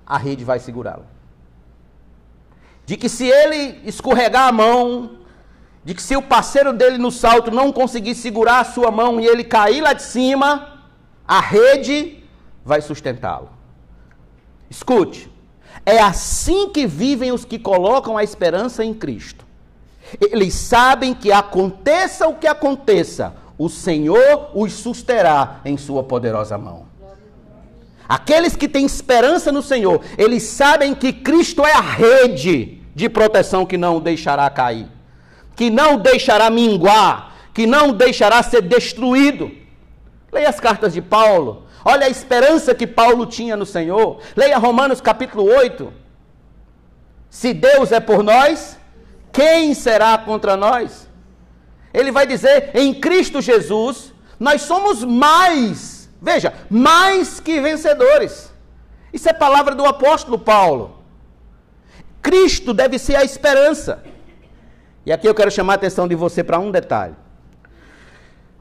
a 0.06 0.16
rede 0.18 0.44
vai 0.44 0.58
segurá-lo. 0.58 1.04
de 2.86 2.96
que 2.96 3.08
se 3.08 3.26
ele 3.26 3.80
escorregar 3.84 4.46
a 4.46 4.52
mão, 4.52 5.18
de 5.84 5.92
que 5.92 6.00
se 6.00 6.16
o 6.16 6.22
parceiro 6.22 6.72
dele 6.72 6.98
no 6.98 7.10
salto 7.10 7.50
não 7.50 7.72
conseguir 7.72 8.14
segurar 8.14 8.60
a 8.60 8.64
sua 8.64 8.92
mão 8.92 9.20
e 9.20 9.26
ele 9.26 9.42
cair 9.42 9.80
lá 9.82 9.92
de 9.92 10.02
cima, 10.02 10.80
a 11.26 11.40
rede 11.40 12.22
vai 12.64 12.80
sustentá-lo. 12.80 13.50
Escute, 14.70 15.28
é 15.86 16.00
assim 16.00 16.68
que 16.68 16.84
vivem 16.84 17.30
os 17.30 17.44
que 17.44 17.60
colocam 17.60 18.18
a 18.18 18.24
esperança 18.24 18.84
em 18.84 18.92
Cristo. 18.92 19.46
Eles 20.20 20.52
sabem 20.52 21.14
que 21.14 21.30
aconteça 21.30 22.26
o 22.26 22.34
que 22.34 22.48
aconteça, 22.48 23.34
o 23.56 23.68
Senhor 23.68 24.50
os 24.52 24.72
susterá 24.72 25.60
em 25.64 25.76
sua 25.76 26.02
poderosa 26.02 26.58
mão. 26.58 26.86
Aqueles 28.08 28.54
que 28.54 28.68
têm 28.68 28.84
esperança 28.84 29.50
no 29.50 29.62
Senhor, 29.62 30.00
eles 30.18 30.42
sabem 30.42 30.94
que 30.94 31.12
Cristo 31.12 31.64
é 31.64 31.72
a 31.72 31.80
rede 31.80 32.80
de 32.94 33.08
proteção 33.08 33.64
que 33.64 33.76
não 33.76 34.00
deixará 34.00 34.48
cair, 34.50 34.88
que 35.54 35.70
não 35.70 35.98
deixará 35.98 36.50
minguar, 36.50 37.34
que 37.52 37.66
não 37.66 37.92
deixará 37.92 38.42
ser 38.42 38.62
destruído. 38.62 39.50
Leia 40.32 40.48
as 40.48 40.60
cartas 40.60 40.92
de 40.92 41.00
Paulo. 41.00 41.65
Olha 41.88 42.06
a 42.06 42.10
esperança 42.10 42.74
que 42.74 42.84
Paulo 42.84 43.26
tinha 43.26 43.56
no 43.56 43.64
Senhor. 43.64 44.18
Leia 44.34 44.58
Romanos 44.58 45.00
capítulo 45.00 45.44
8. 45.44 45.92
Se 47.30 47.54
Deus 47.54 47.92
é 47.92 48.00
por 48.00 48.24
nós, 48.24 48.76
quem 49.32 49.72
será 49.72 50.18
contra 50.18 50.56
nós? 50.56 51.08
Ele 51.94 52.10
vai 52.10 52.26
dizer: 52.26 52.72
em 52.74 52.92
Cristo 52.92 53.40
Jesus, 53.40 54.12
nós 54.36 54.62
somos 54.62 55.04
mais, 55.04 56.10
veja, 56.20 56.52
mais 56.68 57.38
que 57.38 57.60
vencedores. 57.60 58.52
Isso 59.12 59.28
é 59.28 59.32
palavra 59.32 59.72
do 59.72 59.86
apóstolo 59.86 60.40
Paulo. 60.40 61.04
Cristo 62.20 62.74
deve 62.74 62.98
ser 62.98 63.14
a 63.14 63.22
esperança. 63.22 64.02
E 65.04 65.12
aqui 65.12 65.28
eu 65.28 65.34
quero 65.36 65.52
chamar 65.52 65.74
a 65.74 65.76
atenção 65.76 66.08
de 66.08 66.16
você 66.16 66.42
para 66.42 66.58
um 66.58 66.72
detalhe. 66.72 67.14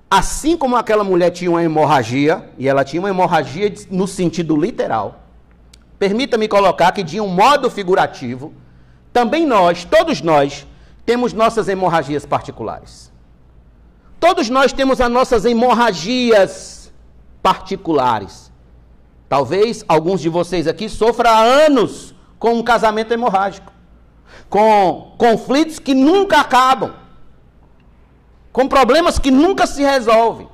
Assim 0.10 0.56
como 0.56 0.76
aquela 0.76 1.04
mulher 1.04 1.32
tinha 1.32 1.50
uma 1.50 1.64
hemorragia, 1.64 2.50
e 2.58 2.68
ela 2.68 2.84
tinha 2.84 3.02
uma 3.02 3.10
hemorragia 3.10 3.74
no 3.90 4.08
sentido 4.08 4.56
literal, 4.56 5.24
permita-me 5.98 6.48
colocar 6.48 6.92
que 6.92 7.04
de 7.04 7.20
um 7.20 7.28
modo 7.28 7.70
figurativo, 7.70 8.54
também 9.12 9.46
nós, 9.46 9.84
todos 9.86 10.22
nós, 10.22 10.68
temos 11.06 11.34
nossas 11.34 11.68
hemorragias 11.68 12.26
particulares. 12.26 13.12
Todos 14.20 14.50
nós 14.50 14.74
temos 14.74 15.00
as 15.00 15.10
nossas 15.10 15.46
hemorragias 15.46 16.92
particulares. 17.42 18.52
Talvez 19.30 19.84
alguns 19.88 20.22
de 20.22 20.30
vocês 20.30 20.68
aqui 20.68 20.90
sofram 20.90 21.30
há 21.30 21.40
anos 21.40 22.16
com 22.40 22.54
um 22.54 22.64
casamento 22.64 23.14
hemorrágico, 23.14 23.72
com 24.50 25.14
conflitos 25.18 25.80
que 25.80 25.94
nunca 25.94 26.40
acabam, 26.40 26.94
com 28.56 28.70
problemas 28.70 29.20
que 29.20 29.30
nunca 29.30 29.68
se 29.68 29.84
resolvem. 29.84 30.48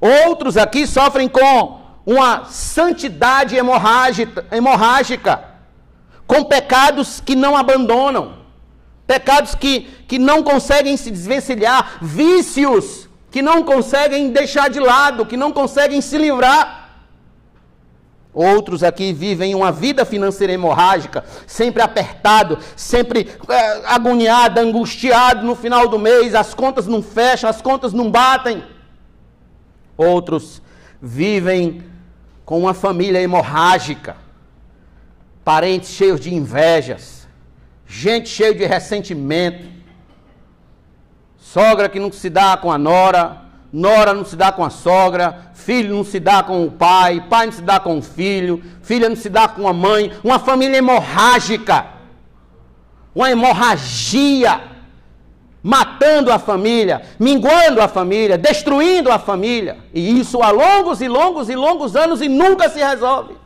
Outros 0.00 0.56
aqui 0.56 0.86
sofrem 0.86 1.28
com 1.28 1.78
uma 2.06 2.46
santidade 2.46 3.54
hemorrágica, 3.54 5.44
com 6.26 6.42
pecados 6.42 7.20
que 7.20 7.34
não 7.36 7.54
abandonam, 7.54 8.38
pecados 9.06 9.54
que, 9.54 9.80
que 10.08 10.18
não 10.18 10.42
conseguem 10.42 10.96
se 10.96 11.10
desvencilhar, 11.10 11.98
vícios 12.00 13.10
que 13.30 13.42
não 13.42 13.62
conseguem 13.62 14.30
deixar 14.30 14.70
de 14.70 14.80
lado, 14.80 15.26
que 15.26 15.36
não 15.36 15.52
conseguem 15.52 16.00
se 16.00 16.16
livrar. 16.16 16.85
Outros 18.36 18.82
aqui 18.82 19.14
vivem 19.14 19.54
uma 19.54 19.72
vida 19.72 20.04
financeira 20.04 20.52
hemorrágica, 20.52 21.24
sempre 21.46 21.80
apertado, 21.80 22.58
sempre 22.76 23.30
é, 23.48 23.86
agoniado, 23.86 24.60
angustiado 24.60 25.42
no 25.42 25.56
final 25.56 25.88
do 25.88 25.98
mês, 25.98 26.34
as 26.34 26.52
contas 26.52 26.86
não 26.86 27.02
fecham, 27.02 27.48
as 27.48 27.62
contas 27.62 27.94
não 27.94 28.10
batem. 28.10 28.62
Outros 29.96 30.60
vivem 31.00 31.82
com 32.44 32.60
uma 32.60 32.74
família 32.74 33.22
hemorrágica, 33.22 34.18
parentes 35.42 35.88
cheios 35.88 36.20
de 36.20 36.34
invejas, 36.34 37.26
gente 37.86 38.28
cheia 38.28 38.54
de 38.54 38.66
ressentimento, 38.66 39.66
sogra 41.38 41.88
que 41.88 41.98
não 41.98 42.12
se 42.12 42.28
dá 42.28 42.54
com 42.58 42.70
a 42.70 42.76
nora, 42.76 43.45
nora 43.76 44.14
não 44.14 44.24
se 44.24 44.34
dá 44.36 44.50
com 44.50 44.64
a 44.64 44.70
sogra, 44.70 45.50
filho 45.52 45.94
não 45.94 46.02
se 46.02 46.18
dá 46.18 46.42
com 46.42 46.64
o 46.64 46.70
pai, 46.70 47.22
pai 47.28 47.44
não 47.44 47.52
se 47.52 47.60
dá 47.60 47.78
com 47.78 47.98
o 47.98 48.02
filho, 48.02 48.62
filha 48.80 49.06
não 49.06 49.16
se 49.16 49.28
dá 49.28 49.46
com 49.46 49.68
a 49.68 49.72
mãe, 49.74 50.10
uma 50.24 50.38
família 50.38 50.78
hemorrágica, 50.78 51.84
uma 53.14 53.30
hemorragia, 53.30 54.62
matando 55.62 56.32
a 56.32 56.38
família, 56.38 57.02
minguando 57.18 57.82
a 57.82 57.86
família, 57.86 58.38
destruindo 58.38 59.12
a 59.12 59.18
família, 59.18 59.76
e 59.92 60.20
isso 60.20 60.42
há 60.42 60.50
longos 60.50 61.02
e 61.02 61.08
longos 61.08 61.50
e 61.50 61.54
longos 61.54 61.94
anos 61.94 62.22
e 62.22 62.30
nunca 62.30 62.70
se 62.70 62.78
resolve. 62.78 63.36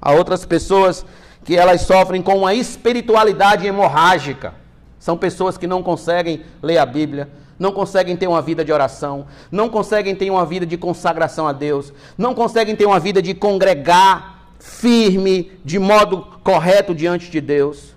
Há 0.00 0.12
outras 0.12 0.44
pessoas 0.44 1.04
que 1.44 1.56
elas 1.56 1.80
sofrem 1.80 2.22
com 2.22 2.36
uma 2.36 2.54
espiritualidade 2.54 3.66
hemorrágica. 3.66 4.54
São 4.96 5.16
pessoas 5.16 5.58
que 5.58 5.66
não 5.66 5.82
conseguem 5.82 6.44
ler 6.62 6.78
a 6.78 6.86
Bíblia, 6.86 7.28
não 7.58 7.72
conseguem 7.72 8.16
ter 8.16 8.26
uma 8.26 8.42
vida 8.42 8.64
de 8.64 8.72
oração, 8.72 9.26
não 9.50 9.68
conseguem 9.68 10.14
ter 10.14 10.30
uma 10.30 10.44
vida 10.44 10.66
de 10.66 10.76
consagração 10.76 11.46
a 11.46 11.52
Deus, 11.52 11.92
não 12.16 12.34
conseguem 12.34 12.76
ter 12.76 12.86
uma 12.86 13.00
vida 13.00 13.22
de 13.22 13.34
congregar 13.34 14.52
firme, 14.58 15.52
de 15.64 15.78
modo 15.78 16.26
correto 16.42 16.94
diante 16.94 17.30
de 17.30 17.40
Deus. 17.40 17.94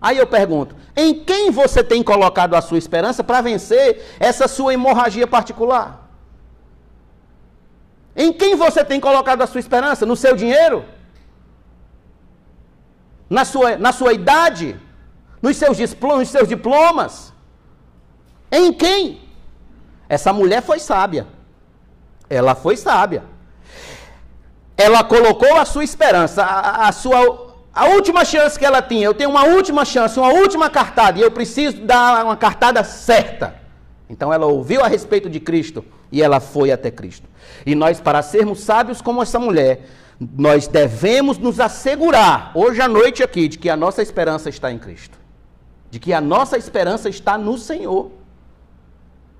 Aí 0.00 0.18
eu 0.18 0.26
pergunto: 0.26 0.74
em 0.96 1.14
quem 1.14 1.50
você 1.50 1.82
tem 1.82 2.02
colocado 2.02 2.54
a 2.54 2.60
sua 2.60 2.78
esperança 2.78 3.22
para 3.22 3.40
vencer 3.40 4.16
essa 4.18 4.48
sua 4.48 4.74
hemorragia 4.74 5.26
particular? 5.26 6.04
Em 8.14 8.32
quem 8.32 8.56
você 8.56 8.84
tem 8.84 8.98
colocado 8.98 9.42
a 9.42 9.46
sua 9.46 9.60
esperança? 9.60 10.06
No 10.06 10.16
seu 10.16 10.34
dinheiro? 10.34 10.84
na 13.28 13.44
sua, 13.44 13.76
na 13.76 13.92
sua 13.92 14.12
idade, 14.12 14.76
nos 15.42 15.56
seus, 15.56 15.78
nos 15.78 16.28
seus 16.28 16.48
diplomas. 16.48 17.32
Em 18.50 18.72
quem? 18.72 19.20
Essa 20.08 20.32
mulher 20.32 20.62
foi 20.62 20.78
sábia. 20.78 21.26
Ela 22.28 22.54
foi 22.54 22.76
sábia. 22.76 23.24
Ela 24.76 25.02
colocou 25.02 25.56
a 25.56 25.64
sua 25.64 25.84
esperança, 25.84 26.42
a, 26.42 26.88
a 26.88 26.92
sua 26.92 27.46
a 27.76 27.88
última 27.88 28.24
chance 28.24 28.58
que 28.58 28.64
ela 28.64 28.80
tinha. 28.80 29.04
Eu 29.04 29.12
tenho 29.12 29.28
uma 29.28 29.44
última 29.44 29.84
chance, 29.84 30.18
uma 30.18 30.32
última 30.32 30.70
cartada 30.70 31.18
e 31.18 31.22
eu 31.22 31.30
preciso 31.30 31.82
dar 31.82 32.24
uma 32.24 32.36
cartada 32.36 32.82
certa. 32.82 33.54
Então 34.08 34.32
ela 34.32 34.46
ouviu 34.46 34.82
a 34.82 34.88
respeito 34.88 35.28
de 35.28 35.38
Cristo 35.38 35.84
e 36.10 36.22
ela 36.22 36.40
foi 36.40 36.72
até 36.72 36.90
Cristo. 36.90 37.28
E 37.66 37.74
nós, 37.74 38.00
para 38.00 38.22
sermos 38.22 38.60
sábios 38.60 39.02
como 39.02 39.22
essa 39.22 39.38
mulher, 39.38 39.86
nós 40.18 40.66
devemos 40.66 41.36
nos 41.36 41.60
assegurar, 41.60 42.50
hoje 42.54 42.80
à 42.80 42.88
noite 42.88 43.22
aqui, 43.22 43.46
de 43.46 43.58
que 43.58 43.68
a 43.68 43.76
nossa 43.76 44.00
esperança 44.00 44.48
está 44.48 44.72
em 44.72 44.78
Cristo. 44.78 45.18
De 45.90 45.98
que 45.98 46.14
a 46.14 46.20
nossa 46.20 46.56
esperança 46.56 47.10
está 47.10 47.36
no 47.36 47.58
Senhor. 47.58 48.10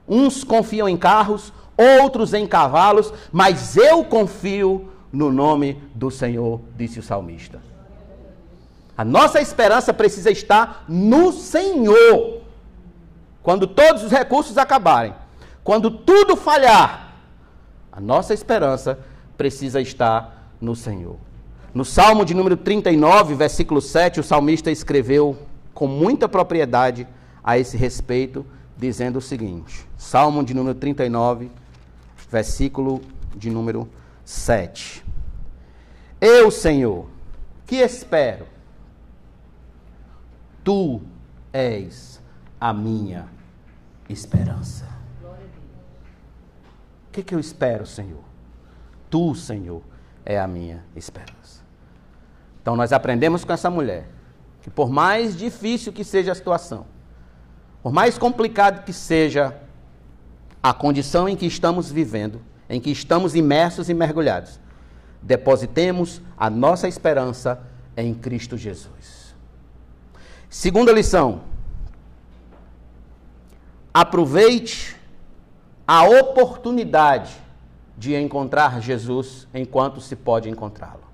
Uns 0.08 0.44
confiam 0.44 0.88
em 0.88 0.96
carros, 0.96 1.52
outros 1.76 2.32
em 2.32 2.46
cavalos, 2.46 3.12
mas 3.32 3.76
eu 3.76 4.04
confio 4.04 4.90
no 5.12 5.32
nome 5.32 5.82
do 5.94 6.10
Senhor, 6.10 6.60
disse 6.76 6.98
o 6.98 7.02
salmista. 7.02 7.60
A 8.96 9.04
nossa 9.04 9.40
esperança 9.40 9.92
precisa 9.92 10.30
estar 10.30 10.84
no 10.88 11.32
Senhor. 11.32 12.40
Quando 13.42 13.66
todos 13.66 14.02
os 14.02 14.10
recursos 14.10 14.56
acabarem, 14.56 15.14
quando 15.62 15.90
tudo 15.90 16.36
falhar, 16.36 17.12
a 17.92 18.00
nossa 18.00 18.32
esperança 18.32 18.98
precisa 19.36 19.80
estar 19.80 20.52
no 20.60 20.74
Senhor. 20.74 21.16
No 21.74 21.84
Salmo 21.84 22.24
de 22.24 22.34
número 22.34 22.56
39, 22.56 23.34
versículo 23.34 23.82
7, 23.82 24.20
o 24.20 24.22
salmista 24.22 24.70
escreveu 24.70 25.36
com 25.74 25.86
muita 25.86 26.26
propriedade 26.26 27.06
a 27.44 27.58
esse 27.58 27.76
respeito, 27.76 28.46
dizendo 28.76 29.16
o 29.16 29.22
seguinte: 29.22 29.86
Salmo 29.96 30.44
de 30.44 30.54
número 30.54 30.78
39, 30.78 31.50
versículo 32.30 33.00
de 33.34 33.50
número 33.50 33.88
7. 34.24 35.04
Eu, 36.20 36.50
Senhor, 36.50 37.08
que 37.66 37.76
espero? 37.76 38.46
Tu 40.64 41.00
és 41.52 42.20
a 42.60 42.72
minha 42.72 43.28
esperança. 44.08 44.86
O 47.08 47.12
que, 47.12 47.22
que 47.22 47.34
eu 47.34 47.40
espero, 47.40 47.86
Senhor? 47.86 48.22
Tu, 49.08 49.34
Senhor, 49.34 49.82
é 50.24 50.38
a 50.38 50.46
minha 50.46 50.84
esperança. 50.94 51.62
Então 52.60 52.74
nós 52.74 52.92
aprendemos 52.92 53.44
com 53.44 53.52
essa 53.52 53.70
mulher 53.70 54.08
que 54.60 54.68
por 54.68 54.90
mais 54.90 55.36
difícil 55.36 55.92
que 55.92 56.02
seja 56.02 56.32
a 56.32 56.34
situação, 56.34 56.84
por 57.86 57.92
mais 57.92 58.18
complicado 58.18 58.84
que 58.84 58.92
seja 58.92 59.54
a 60.60 60.74
condição 60.74 61.28
em 61.28 61.36
que 61.36 61.46
estamos 61.46 61.88
vivendo, 61.88 62.42
em 62.68 62.80
que 62.80 62.90
estamos 62.90 63.36
imersos 63.36 63.88
e 63.88 63.94
mergulhados, 63.94 64.58
depositemos 65.22 66.20
a 66.36 66.50
nossa 66.50 66.88
esperança 66.88 67.62
em 67.96 68.12
Cristo 68.12 68.58
Jesus. 68.58 69.36
Segunda 70.50 70.90
lição. 70.90 71.42
Aproveite 73.94 74.96
a 75.86 76.02
oportunidade 76.08 77.36
de 77.96 78.16
encontrar 78.16 78.82
Jesus 78.82 79.46
enquanto 79.54 80.00
se 80.00 80.16
pode 80.16 80.50
encontrá-lo. 80.50 81.04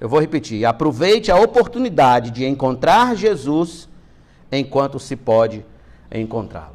Eu 0.00 0.08
vou 0.08 0.18
repetir. 0.18 0.64
Aproveite 0.64 1.30
a 1.30 1.36
oportunidade 1.36 2.32
de 2.32 2.44
encontrar 2.44 3.14
Jesus 3.14 3.88
enquanto 4.58 4.98
se 4.98 5.16
pode 5.16 5.64
encontrá-lo. 6.12 6.74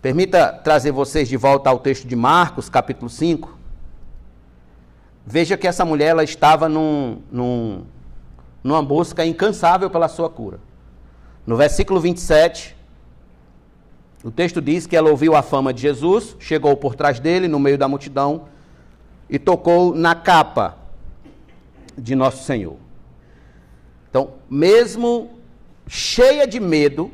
Permita 0.00 0.52
trazer 0.52 0.92
vocês 0.92 1.28
de 1.28 1.36
volta 1.36 1.68
ao 1.68 1.78
texto 1.78 2.06
de 2.06 2.14
Marcos, 2.14 2.68
capítulo 2.68 3.10
5. 3.10 3.56
Veja 5.26 5.56
que 5.56 5.66
essa 5.66 5.84
mulher 5.84 6.08
ela 6.08 6.22
estava 6.22 6.68
num, 6.68 7.20
num, 7.30 7.84
numa 8.62 8.82
busca 8.82 9.26
incansável 9.26 9.90
pela 9.90 10.06
sua 10.06 10.30
cura. 10.30 10.60
No 11.44 11.56
versículo 11.56 12.00
27, 12.00 12.76
o 14.22 14.30
texto 14.30 14.60
diz 14.60 14.86
que 14.86 14.96
ela 14.96 15.10
ouviu 15.10 15.34
a 15.34 15.42
fama 15.42 15.72
de 15.72 15.82
Jesus, 15.82 16.36
chegou 16.38 16.76
por 16.76 16.94
trás 16.94 17.18
dele, 17.20 17.48
no 17.48 17.58
meio 17.58 17.76
da 17.76 17.88
multidão, 17.88 18.48
e 19.28 19.38
tocou 19.38 19.94
na 19.94 20.14
capa 20.14 20.76
de 21.98 22.14
nosso 22.14 22.44
Senhor. 22.44 22.76
Então, 24.08 24.30
mesmo 24.48 25.35
cheia 25.86 26.46
de 26.46 26.58
medo, 26.60 27.10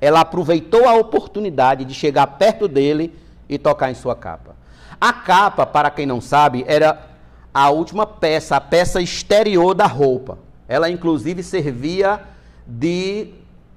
ela 0.00 0.20
aproveitou 0.20 0.88
a 0.88 0.94
oportunidade 0.94 1.84
de 1.84 1.94
chegar 1.94 2.26
perto 2.26 2.66
dele 2.66 3.14
e 3.48 3.58
tocar 3.58 3.90
em 3.90 3.94
sua 3.94 4.16
capa. 4.16 4.56
A 5.00 5.12
capa, 5.12 5.66
para 5.66 5.90
quem 5.90 6.06
não 6.06 6.20
sabe, 6.20 6.64
era 6.66 7.08
a 7.52 7.70
última 7.70 8.06
peça, 8.06 8.56
a 8.56 8.60
peça 8.60 9.00
exterior 9.00 9.74
da 9.74 9.86
roupa. 9.86 10.38
Ela, 10.66 10.90
inclusive, 10.90 11.42
servia 11.42 12.20
de 12.66 13.34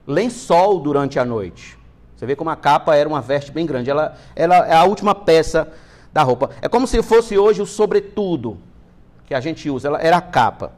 lençol 0.08 0.80
durante 0.80 1.20
a 1.20 1.26
noite. 1.26 1.78
Você 2.16 2.26
vê 2.26 2.36
como 2.36 2.50
a 2.50 2.56
capa 2.56 2.96
era 2.96 3.10
uma 3.10 3.22
veste 3.22 3.52
bem 3.52 3.66
grande. 3.66 3.90
Ela, 3.90 4.18
ela 4.36 4.68
é 4.68 4.74
a 4.74 4.84
última 4.86 5.14
peça 5.14 5.68
da 6.14 6.24
roupa. 6.24 6.52
É 6.62 6.70
como 6.70 6.88
se 6.88 7.04
fosse 7.04 7.38
hoje 7.38 7.62
o 7.62 7.66
sobretudo 7.66 8.58
que 9.26 9.34
a 9.34 9.40
gente 9.40 9.70
usa. 9.70 9.90
Ela 9.90 10.02
era 10.02 10.18
a 10.18 10.22
capa. 10.22 10.72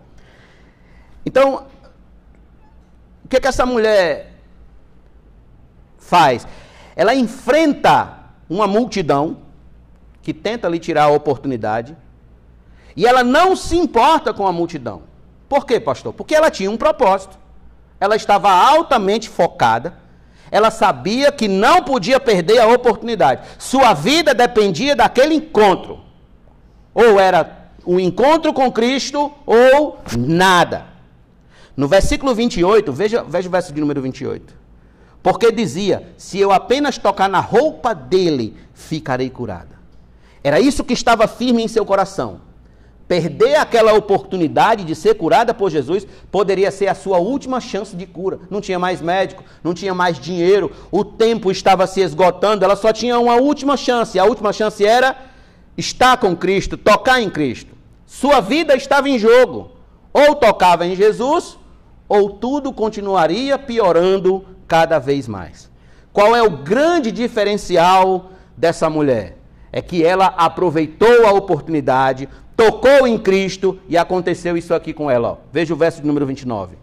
Então, 1.26 1.66
o 3.28 3.30
que, 3.30 3.42
que 3.42 3.48
essa 3.50 3.66
mulher 3.66 4.36
faz? 5.98 6.48
Ela 6.96 7.14
enfrenta 7.14 8.20
uma 8.50 8.66
multidão 8.66 9.40
que 10.22 10.34
tenta 10.34 10.70
lhe 10.70 10.80
tirar 10.80 11.04
a 11.04 11.10
oportunidade 11.10 11.94
e 12.96 13.06
ela 13.06 13.26
não 13.26 13.54
se 13.54 13.76
importa 13.76 14.34
com 14.34 14.48
a 14.48 14.54
multidão. 14.54 15.02
Por 15.50 15.66
quê, 15.66 15.78
pastor? 15.78 16.14
Porque 16.14 16.34
ela 16.34 16.50
tinha 16.50 16.72
um 16.72 16.78
propósito. 16.78 17.38
Ela 18.00 18.16
estava 18.16 18.50
altamente 18.50 19.28
focada. 19.28 19.98
Ela 20.50 20.72
sabia 20.72 21.30
que 21.30 21.50
não 21.50 21.84
podia 21.84 22.22
perder 22.22 22.60
a 22.60 22.68
oportunidade. 22.68 23.46
Sua 23.60 23.94
vida 23.94 24.34
dependia 24.34 24.96
daquele 24.96 25.36
encontro. 25.36 26.00
Ou 26.94 27.20
era 27.20 27.72
um 27.86 28.00
encontro 28.00 28.54
com 28.54 28.72
Cristo 28.72 29.34
ou 29.46 30.00
nada. 30.18 30.97
No 31.78 31.88
versículo 31.88 32.34
28, 32.34 32.92
veja, 32.92 33.24
veja 33.24 33.48
o 33.48 33.52
verso 33.52 33.72
de 33.72 33.80
número 33.80 34.02
28. 34.02 34.52
Porque 35.22 35.52
dizia: 35.52 36.12
Se 36.18 36.40
eu 36.40 36.52
apenas 36.52 36.98
tocar 36.98 37.30
na 37.30 37.40
roupa 37.40 37.94
dele, 37.94 38.56
ficarei 38.74 39.30
curada. 39.30 39.78
Era 40.44 40.60
isso 40.60 40.84
que 40.84 40.94
estava 40.94 41.28
firme 41.28 41.64
em 41.64 41.68
seu 41.68 41.86
coração. 41.86 42.42
Perder 43.08 43.56
aquela 43.56 43.94
oportunidade 43.94 44.84
de 44.84 44.94
ser 44.96 45.16
curada 45.16 45.54
por 45.54 45.70
Jesus 45.70 46.06
poderia 46.30 46.72
ser 46.72 46.88
a 46.88 46.96
sua 46.96 47.20
última 47.20 47.62
chance 47.62 47.96
de 47.96 48.06
cura. 48.06 48.40
Não 48.50 48.60
tinha 48.60 48.80
mais 48.80 49.00
médico, 49.00 49.44
não 49.64 49.74
tinha 49.74 49.94
mais 49.94 50.20
dinheiro, 50.20 50.72
o 50.92 51.06
tempo 51.06 51.50
estava 51.50 51.88
se 51.88 52.02
esgotando, 52.02 52.66
ela 52.66 52.76
só 52.76 52.92
tinha 52.92 53.18
uma 53.18 53.36
última 53.36 53.78
chance. 53.78 54.20
A 54.20 54.26
última 54.26 54.52
chance 54.52 54.86
era 54.86 55.16
estar 55.78 56.18
com 56.18 56.36
Cristo, 56.36 56.76
tocar 56.76 57.22
em 57.22 57.30
Cristo. 57.30 57.76
Sua 58.06 58.42
vida 58.42 58.76
estava 58.76 59.08
em 59.08 59.20
jogo. 59.20 59.72
Ou 60.12 60.36
tocava 60.36 60.86
em 60.86 60.96
Jesus, 60.96 61.58
ou 62.08 62.30
tudo 62.30 62.72
continuaria 62.72 63.58
piorando 63.58 64.46
cada 64.68 65.00
vez 65.00 65.28
mais. 65.28 65.70
Qual 66.14 66.36
é 66.36 66.42
o 66.42 66.50
grande 66.50 67.12
diferencial 67.12 68.32
dessa 68.56 68.90
mulher? 68.90 69.38
É 69.72 69.82
que 69.82 70.04
ela 70.04 70.28
aproveitou 70.28 71.28
a 71.28 71.32
oportunidade, 71.32 72.28
tocou 72.56 73.06
em 73.06 73.18
Cristo 73.18 73.80
e 73.88 73.98
aconteceu 73.98 74.58
isso 74.58 74.74
aqui 74.74 74.94
com 74.94 75.12
ela. 75.12 75.34
Ó. 75.34 75.38
Veja 75.52 75.74
o 75.74 75.78
verso 75.78 76.02
de 76.02 76.08
número 76.08 76.26
29. 76.26 76.78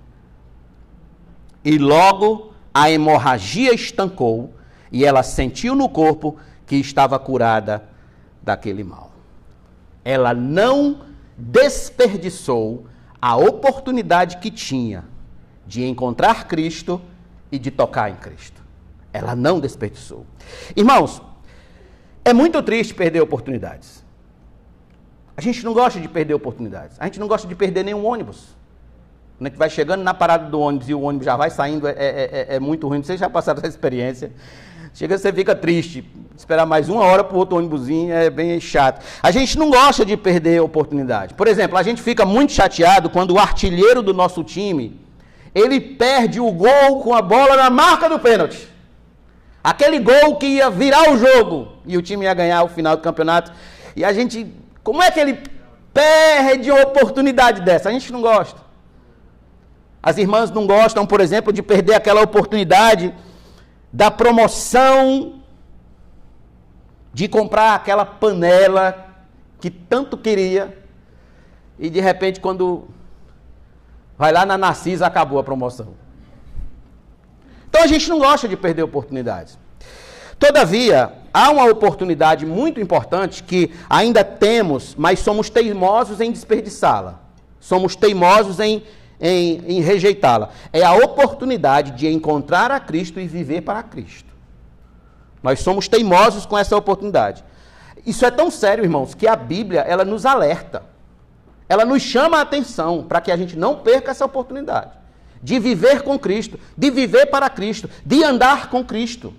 E 1.65 1.79
logo 1.79 2.53
a 2.73 2.91
hemorragia 2.91 3.75
estancou 3.75 4.53
e 4.93 5.05
ela 5.05 5.23
sentiu 5.23 5.75
no 5.75 5.89
corpo 5.89 6.37
que 6.67 6.77
estava 6.77 7.19
curada 7.19 7.89
daquele 8.43 8.85
mal. 8.85 9.13
Ela 10.05 10.35
não 10.35 11.01
desperdiçou 11.37 12.87
a 13.21 13.37
oportunidade 13.37 14.37
que 14.37 14.51
tinha 14.51 15.05
de 15.67 15.85
encontrar 15.85 16.47
Cristo 16.47 17.01
e 17.51 17.59
de 17.59 17.71
tocar 17.71 18.11
em 18.11 18.17
Cristo. 18.17 18.63
Ela 19.13 19.37
não 19.37 19.61
desperdiçou. 19.61 20.27
Irmãos, 20.77 21.23
é 22.25 22.33
muito 22.33 22.63
triste 22.63 22.95
perder 22.95 23.21
oportunidades. 23.21 24.05
A 25.37 25.41
gente 25.41 25.65
não 25.65 25.73
gosta 25.73 26.01
de 26.01 26.09
perder 26.09 26.35
oportunidades. 26.35 26.97
A 26.99 27.05
gente 27.07 27.19
não 27.19 27.29
gosta 27.29 27.47
de 27.47 27.55
perder 27.55 27.85
nenhum 27.85 28.05
ônibus. 28.05 28.55
Quando 29.37 29.47
a 29.47 29.51
gente 29.51 29.59
vai 29.59 29.71
chegando 29.71 30.03
na 30.03 30.15
parada 30.15 30.49
do 30.49 30.61
ônibus 30.61 30.89
e 30.89 30.95
o 30.95 31.01
ônibus 31.01 31.25
já 31.27 31.37
vai 31.37 31.51
saindo, 31.51 31.89
é, 31.89 31.93
é, 31.93 31.97
é, 31.99 32.57
é 32.57 32.61
muito 32.61 32.87
ruim. 32.87 33.03
Vocês 33.03 33.19
já 33.19 33.29
passaram 33.29 33.59
essa 33.59 33.69
experiência. 33.69 34.33
Chega, 34.95 35.19
você 35.19 35.33
fica 35.33 35.57
triste. 35.57 36.09
Esperar 36.37 36.65
mais 36.65 36.89
uma 36.89 37.03
hora 37.03 37.25
para 37.25 37.35
o 37.35 37.39
outro 37.39 37.57
ônibusinho 37.57 38.13
é 38.15 38.31
bem 38.31 38.61
chato. 38.61 39.05
A 39.21 39.33
gente 39.33 39.59
não 39.59 39.71
gosta 39.71 40.05
de 40.05 40.17
perder 40.17 40.61
oportunidade. 40.61 41.35
Por 41.35 41.49
exemplo, 41.49 41.77
a 41.77 41.83
gente 41.83 42.01
fica 42.01 42.25
muito 42.25 42.53
chateado 42.53 43.11
quando 43.11 43.33
o 43.33 43.39
artilheiro 43.39 44.03
do 44.03 44.15
nosso 44.15 44.45
time, 44.45 45.01
ele 45.55 45.81
perde 45.81 46.41
o 46.41 46.51
gol 46.51 47.01
com 47.03 47.15
a 47.15 47.23
bola 47.23 47.57
na 47.57 47.71
marca 47.71 48.09
do 48.09 48.19
pênalti. 48.19 48.69
Aquele 49.63 49.99
gol 49.99 50.37
que 50.37 50.47
ia 50.47 50.69
virar 50.69 51.11
o 51.11 51.17
jogo 51.17 51.73
e 51.87 51.97
o 51.97 52.03
time 52.03 52.25
ia 52.25 52.35
ganhar 52.35 52.63
o 52.65 52.69
final 52.69 52.97
do 52.97 53.03
campeonato. 53.03 53.53
E 53.97 54.05
a 54.05 54.13
gente 54.13 54.53
como 54.83 55.03
é 55.03 55.11
que 55.11 55.19
ele 55.19 55.41
perde 55.95 56.71
uma 56.71 56.83
oportunidade 56.83 57.63
dessa? 57.63 57.89
A 57.89 57.93
gente 57.93 58.13
não 58.13 58.21
gosta. 58.21 58.61
As 60.03 60.19
irmãs 60.19 60.51
não 60.51 60.67
gostam, 60.67 61.07
por 61.07 61.23
exemplo, 61.23 61.51
de 61.51 61.63
perder 61.63 61.95
aquela 61.95 62.21
oportunidade 62.21 63.15
da 63.91 64.11
promoção 64.11 65.41
de 67.15 67.27
comprar 67.29 67.75
aquela 67.75 68.05
panela 68.05 69.07
que 69.61 69.71
tanto 69.71 70.19
queria 70.19 70.77
e 71.79 71.89
de 71.89 72.01
repente 72.01 72.41
quando 72.41 72.89
vai 74.17 74.33
lá 74.33 74.47
na 74.47 74.57
Narcisa 74.57 75.07
acabou 75.07 75.39
a 75.39 75.45
promoção. 75.45 75.89
Então 77.69 77.83
a 77.83 77.87
gente 77.87 78.09
não 78.09 78.19
gosta 78.19 78.47
de 78.47 78.57
perder 78.57 78.83
oportunidades. 78.83 79.59
Todavia, 80.39 81.13
há 81.33 81.51
uma 81.51 81.65
oportunidade 81.65 82.45
muito 82.45 82.81
importante 82.81 83.43
que 83.43 83.73
ainda 83.89 84.23
temos, 84.23 84.95
mas 84.97 85.21
somos 85.21 85.51
teimosos 85.51 86.21
em 86.21 86.31
desperdiçá-la. 86.31 87.21
Somos 87.59 87.97
teimosos 87.97 88.61
em, 88.61 88.83
em, 89.21 89.63
em 89.67 89.81
rejeitá-la. 89.81 90.51
É 90.73 90.83
a 90.83 90.95
oportunidade 90.95 91.93
de 91.93 92.09
encontrar 92.09 92.71
a 92.71 92.79
Cristo 92.79 93.19
e 93.19 93.27
viver 93.27 93.63
para 93.63 93.83
Cristo. 93.83 94.33
Nós 95.43 95.61
somos 95.61 95.89
teimosos 95.89 96.47
com 96.47 96.57
essa 96.57 96.77
oportunidade. 96.77 97.45
Isso 98.07 98.25
é 98.25 98.31
tão 98.31 98.51
sério, 98.51 98.85
irmãos, 98.85 99.15
que 99.15 99.27
a 99.27 99.35
Bíblia 99.35 99.81
ela 99.81 100.05
nos 100.05 100.27
alerta. 100.27 100.83
Ela 101.69 101.85
nos 101.85 102.03
chama 102.03 102.39
a 102.39 102.43
atenção 102.43 103.05
para 103.09 103.21
que 103.21 103.33
a 103.33 103.37
gente 103.37 103.57
não 103.57 103.77
perca 103.77 104.11
essa 104.11 104.25
oportunidade 104.25 104.93
de 105.43 105.59
viver 105.59 106.03
com 106.03 106.19
Cristo, 106.19 106.59
de 106.77 106.91
viver 106.91 107.27
para 107.27 107.51
Cristo, 107.51 107.89
de 108.05 108.23
andar 108.25 108.71
com 108.71 108.85
Cristo 108.85 109.35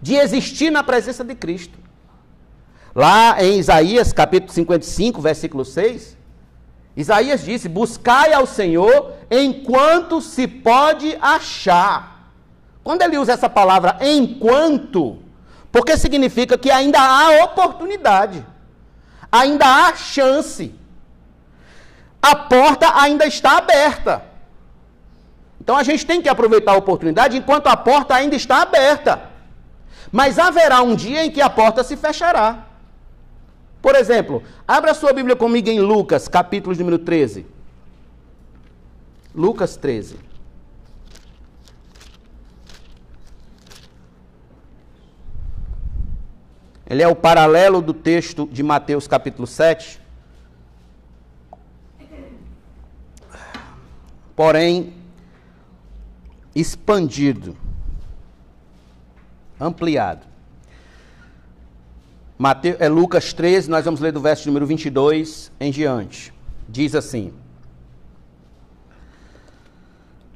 de 0.00 0.14
existir 0.14 0.70
na 0.70 0.82
presença 0.82 1.24
de 1.24 1.34
Cristo. 1.34 1.78
Lá 2.94 3.42
em 3.42 3.58
Isaías 3.58 4.12
capítulo 4.12 4.52
55, 4.52 5.20
versículo 5.20 5.64
6, 5.64 6.16
Isaías 6.96 7.44
disse: 7.44 7.68
Buscai 7.68 8.32
ao 8.32 8.46
Senhor 8.46 9.12
enquanto 9.30 10.20
se 10.20 10.46
pode 10.46 11.16
achar. 11.20 12.32
Quando 12.82 13.02
ele 13.02 13.18
usa 13.18 13.32
essa 13.32 13.50
palavra 13.50 13.98
enquanto, 14.00 15.18
porque 15.70 15.96
significa 15.96 16.56
que 16.56 16.70
ainda 16.70 16.98
há 17.00 17.44
oportunidade, 17.44 18.44
ainda 19.30 19.66
há 19.66 19.94
chance, 19.94 20.74
a 22.20 22.34
porta 22.34 23.00
ainda 23.00 23.26
está 23.26 23.58
aberta. 23.58 24.22
Então 25.60 25.76
a 25.76 25.82
gente 25.82 26.06
tem 26.06 26.22
que 26.22 26.28
aproveitar 26.28 26.72
a 26.72 26.76
oportunidade 26.76 27.36
enquanto 27.36 27.66
a 27.66 27.76
porta 27.76 28.14
ainda 28.14 28.34
está 28.34 28.62
aberta. 28.62 29.22
Mas 30.10 30.38
haverá 30.38 30.82
um 30.82 30.94
dia 30.94 31.24
em 31.24 31.30
que 31.30 31.40
a 31.40 31.50
porta 31.50 31.84
se 31.84 31.96
fechará. 31.96 32.66
Por 33.80 33.94
exemplo, 33.94 34.42
abra 34.66 34.94
sua 34.94 35.12
Bíblia 35.12 35.36
comigo 35.36 35.68
em 35.68 35.80
Lucas, 35.80 36.26
capítulo 36.26 36.74
número 36.76 36.98
13. 36.98 37.46
Lucas 39.34 39.76
13. 39.76 40.16
Ele 46.90 47.02
é 47.02 47.08
o 47.08 47.14
paralelo 47.14 47.82
do 47.82 47.92
texto 47.92 48.48
de 48.50 48.62
Mateus 48.62 49.06
capítulo 49.06 49.46
7. 49.46 50.00
Porém, 54.38 54.92
expandido, 56.54 57.56
ampliado. 59.60 60.24
Mateus, 62.38 62.76
é 62.78 62.88
Lucas 62.88 63.32
13, 63.32 63.68
nós 63.68 63.84
vamos 63.84 63.98
ler 63.98 64.12
do 64.12 64.20
verso 64.20 64.46
número 64.46 64.64
22 64.64 65.50
em 65.58 65.72
diante. 65.72 66.32
Diz 66.68 66.94
assim: 66.94 67.32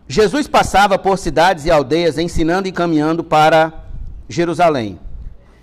Jesus 0.08 0.48
passava 0.48 0.98
por 0.98 1.16
cidades 1.16 1.64
e 1.64 1.70
aldeias 1.70 2.18
ensinando 2.18 2.66
e 2.66 2.72
caminhando 2.72 3.22
para 3.22 3.84
Jerusalém. 4.28 4.98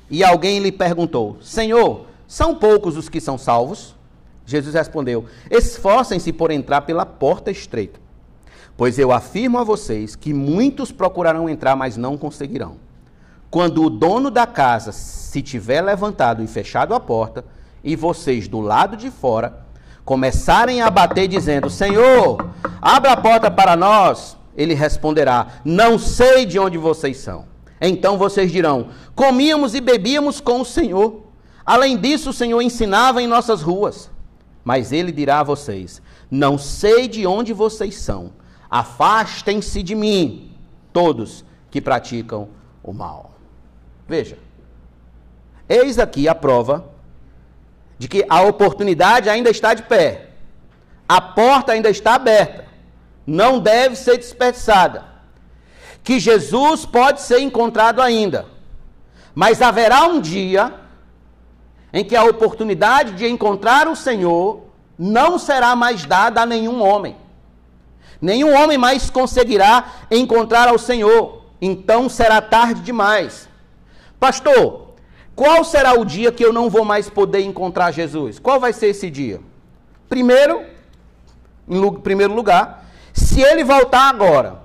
E 0.09 0.23
alguém 0.23 0.59
lhe 0.59 0.71
perguntou: 0.71 1.37
Senhor, 1.41 2.05
são 2.25 2.55
poucos 2.55 2.95
os 2.95 3.09
que 3.09 3.19
são 3.19 3.37
salvos? 3.37 3.93
Jesus 4.45 4.75
respondeu: 4.75 5.25
Esforcem-se 5.51 6.31
por 6.31 6.51
entrar 6.51 6.83
pela 6.83 7.05
porta 7.05 7.51
estreita. 7.51 8.07
Pois 8.79 8.97
eu 8.97 9.11
afirmo 9.11 9.57
a 9.57 9.63
vocês 9.65 10.15
que 10.15 10.33
muitos 10.33 10.89
procurarão 10.89 11.49
entrar, 11.49 11.75
mas 11.75 11.97
não 11.97 12.17
conseguirão. 12.17 12.77
Quando 13.51 13.83
o 13.83 13.89
dono 13.89 14.31
da 14.31 14.47
casa 14.47 14.93
se 14.93 15.41
tiver 15.41 15.81
levantado 15.81 16.41
e 16.41 16.47
fechado 16.47 16.95
a 16.95 16.99
porta, 16.99 17.43
e 17.83 17.93
vocês 17.93 18.47
do 18.47 18.61
lado 18.61 18.95
de 18.95 19.11
fora 19.11 19.65
começarem 20.05 20.81
a 20.81 20.89
bater 20.89 21.27
dizendo: 21.27 21.69
Senhor, 21.69 22.37
abra 22.81 23.11
a 23.11 23.17
porta 23.17 23.51
para 23.51 23.75
nós, 23.75 24.37
ele 24.55 24.75
responderá: 24.75 25.59
Não 25.65 25.99
sei 25.99 26.45
de 26.45 26.57
onde 26.57 26.77
vocês 26.77 27.17
são. 27.17 27.43
Então 27.81 28.17
vocês 28.17 28.49
dirão: 28.49 28.91
Comíamos 29.13 29.75
e 29.75 29.81
bebíamos 29.81 30.39
com 30.39 30.61
o 30.61 30.65
Senhor. 30.65 31.23
Além 31.65 31.97
disso, 31.97 32.29
o 32.29 32.33
Senhor 32.33 32.61
ensinava 32.61 33.21
em 33.21 33.27
nossas 33.27 33.61
ruas. 33.61 34.09
Mas 34.63 34.93
ele 34.93 35.11
dirá 35.11 35.41
a 35.41 35.43
vocês: 35.43 36.01
Não 36.31 36.57
sei 36.57 37.09
de 37.09 37.27
onde 37.27 37.51
vocês 37.51 37.97
são. 37.97 38.39
Afastem-se 38.69 39.81
de 39.81 39.95
mim, 39.95 40.55
todos 40.93 41.43
que 41.71 41.81
praticam 41.81 42.49
o 42.83 42.93
mal. 42.93 43.31
Veja, 44.07 44.37
eis 45.67 45.97
aqui 45.97 46.27
a 46.27 46.35
prova 46.35 46.85
de 47.97 48.07
que 48.07 48.25
a 48.29 48.41
oportunidade 48.41 49.29
ainda 49.29 49.49
está 49.49 49.73
de 49.73 49.83
pé, 49.83 50.29
a 51.07 51.19
porta 51.19 51.73
ainda 51.73 51.89
está 51.89 52.15
aberta, 52.15 52.65
não 53.25 53.59
deve 53.59 53.95
ser 53.95 54.17
desperdiçada. 54.17 55.05
Que 56.03 56.19
Jesus 56.19 56.85
pode 56.85 57.21
ser 57.21 57.39
encontrado 57.39 58.01
ainda, 58.01 58.45
mas 59.35 59.61
haverá 59.61 60.05
um 60.05 60.21
dia 60.21 60.73
em 61.91 62.05
que 62.05 62.15
a 62.15 62.23
oportunidade 62.23 63.13
de 63.13 63.27
encontrar 63.27 63.87
o 63.87 63.95
Senhor 63.95 64.63
não 64.97 65.37
será 65.37 65.75
mais 65.75 66.05
dada 66.05 66.41
a 66.41 66.45
nenhum 66.45 66.81
homem. 66.81 67.15
Nenhum 68.21 68.53
homem 68.53 68.77
mais 68.77 69.09
conseguirá 69.09 69.85
encontrar 70.11 70.67
ao 70.67 70.77
Senhor. 70.77 71.43
Então 71.61 72.09
será 72.09 72.41
tarde 72.41 72.81
demais. 72.81 73.47
Pastor, 74.19 74.89
qual 75.35 75.63
será 75.63 75.97
o 75.97 76.03
dia 76.03 76.31
que 76.31 76.43
eu 76.43 76.51
não 76.51 76.69
vou 76.69 76.83
mais 76.83 77.09
poder 77.09 77.41
encontrar 77.41 77.91
Jesus? 77.91 78.39
Qual 78.39 78.59
vai 78.59 78.73
ser 78.73 78.87
esse 78.87 79.09
dia? 79.09 79.39
Primeiro, 80.09 80.63
em 81.67 81.93
primeiro 81.99 82.33
lugar, 82.33 82.85
se 83.13 83.41
ele 83.41 83.63
voltar 83.63 84.09
agora 84.09 84.59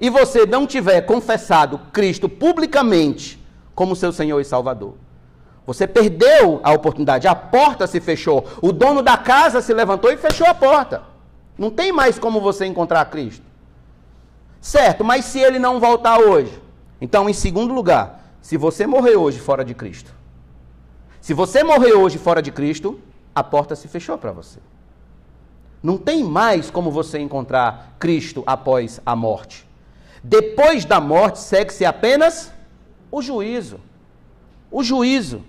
e 0.00 0.08
você 0.08 0.46
não 0.46 0.66
tiver 0.66 1.02
confessado 1.02 1.78
Cristo 1.92 2.28
publicamente 2.28 3.38
como 3.74 3.96
seu 3.96 4.12
Senhor 4.12 4.40
e 4.40 4.44
Salvador, 4.44 4.94
você 5.66 5.86
perdeu 5.86 6.60
a 6.62 6.72
oportunidade, 6.72 7.28
a 7.28 7.34
porta 7.34 7.86
se 7.86 8.00
fechou, 8.00 8.46
o 8.60 8.72
dono 8.72 9.02
da 9.02 9.16
casa 9.16 9.60
se 9.60 9.72
levantou 9.72 10.10
e 10.10 10.16
fechou 10.16 10.46
a 10.46 10.54
porta. 10.54 11.11
Não 11.62 11.70
tem 11.70 11.92
mais 11.92 12.18
como 12.18 12.40
você 12.40 12.66
encontrar 12.66 13.04
Cristo. 13.04 13.46
Certo, 14.60 15.04
mas 15.04 15.26
se 15.26 15.38
ele 15.38 15.60
não 15.60 15.78
voltar 15.78 16.18
hoje? 16.18 16.60
Então, 17.00 17.30
em 17.30 17.32
segundo 17.32 17.72
lugar, 17.72 18.34
se 18.42 18.56
você 18.56 18.84
morrer 18.84 19.14
hoje 19.14 19.38
fora 19.38 19.64
de 19.64 19.72
Cristo, 19.72 20.12
se 21.20 21.32
você 21.32 21.62
morrer 21.62 21.92
hoje 21.92 22.18
fora 22.18 22.42
de 22.42 22.50
Cristo, 22.50 22.98
a 23.32 23.44
porta 23.44 23.76
se 23.76 23.86
fechou 23.86 24.18
para 24.18 24.32
você. 24.32 24.58
Não 25.80 25.96
tem 25.96 26.24
mais 26.24 26.68
como 26.68 26.90
você 26.90 27.20
encontrar 27.20 27.94
Cristo 27.96 28.42
após 28.44 29.00
a 29.06 29.14
morte. 29.14 29.64
Depois 30.20 30.84
da 30.84 31.00
morte, 31.00 31.38
segue-se 31.38 31.84
apenas 31.84 32.52
o 33.08 33.22
juízo. 33.22 33.78
O 34.68 34.82
juízo. 34.82 35.44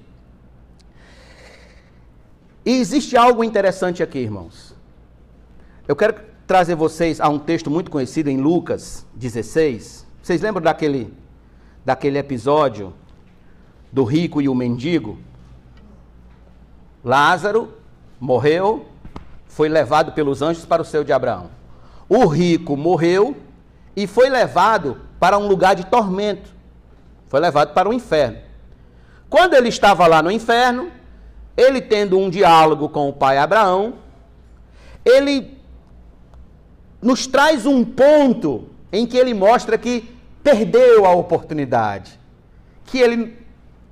E 2.64 2.78
existe 2.78 3.18
algo 3.18 3.44
interessante 3.44 4.04
aqui, 4.04 4.20
irmãos. 4.20 4.73
Eu 5.86 5.98
quero 5.98 6.16
trazer 6.48 6.76
vocês 6.76 7.20
a 7.20 7.28
um 7.28 7.38
texto 7.38 7.70
muito 7.70 7.92
conhecido 7.92 8.30
em 8.30 8.38
Lucas 8.38 9.06
16. 9.16 10.08
Vocês 10.22 10.42
lembram 10.42 10.64
daquele, 10.64 11.14
daquele 11.84 12.18
episódio 12.18 12.94
do 13.92 14.06
rico 14.06 14.42
e 14.42 14.48
o 14.48 14.56
mendigo? 14.56 15.20
Lázaro 17.04 17.74
morreu, 18.18 18.86
foi 19.46 19.68
levado 19.68 20.14
pelos 20.14 20.42
anjos 20.42 20.66
para 20.66 20.82
o 20.82 20.86
céu 20.86 21.04
de 21.04 21.12
Abraão. 21.12 21.50
O 22.08 22.28
rico 22.28 22.78
morreu 22.78 23.36
e 23.94 24.08
foi 24.08 24.30
levado 24.30 25.02
para 25.20 25.38
um 25.38 25.48
lugar 25.48 25.76
de 25.76 25.86
tormento. 25.88 26.50
Foi 27.28 27.42
levado 27.42 27.74
para 27.74 27.90
o 27.90 27.94
inferno. 27.94 28.38
Quando 29.30 29.54
ele 29.54 29.68
estava 29.68 30.08
lá 30.08 30.24
no 30.24 30.32
inferno, 30.32 30.90
ele 31.58 31.82
tendo 31.82 32.18
um 32.18 32.30
diálogo 32.30 32.88
com 32.88 33.10
o 33.10 33.14
pai 33.14 33.38
Abraão, 33.38 33.96
ele 35.04 35.62
nos 37.04 37.28
traz 37.28 37.66
um 37.66 37.84
ponto 37.84 38.66
em 38.92 39.06
que 39.06 39.18
ele 39.18 39.34
mostra 39.34 39.78
que 39.78 40.10
perdeu 40.42 41.06
a 41.06 41.12
oportunidade, 41.12 42.20
que 42.86 42.98
ele 42.98 43.38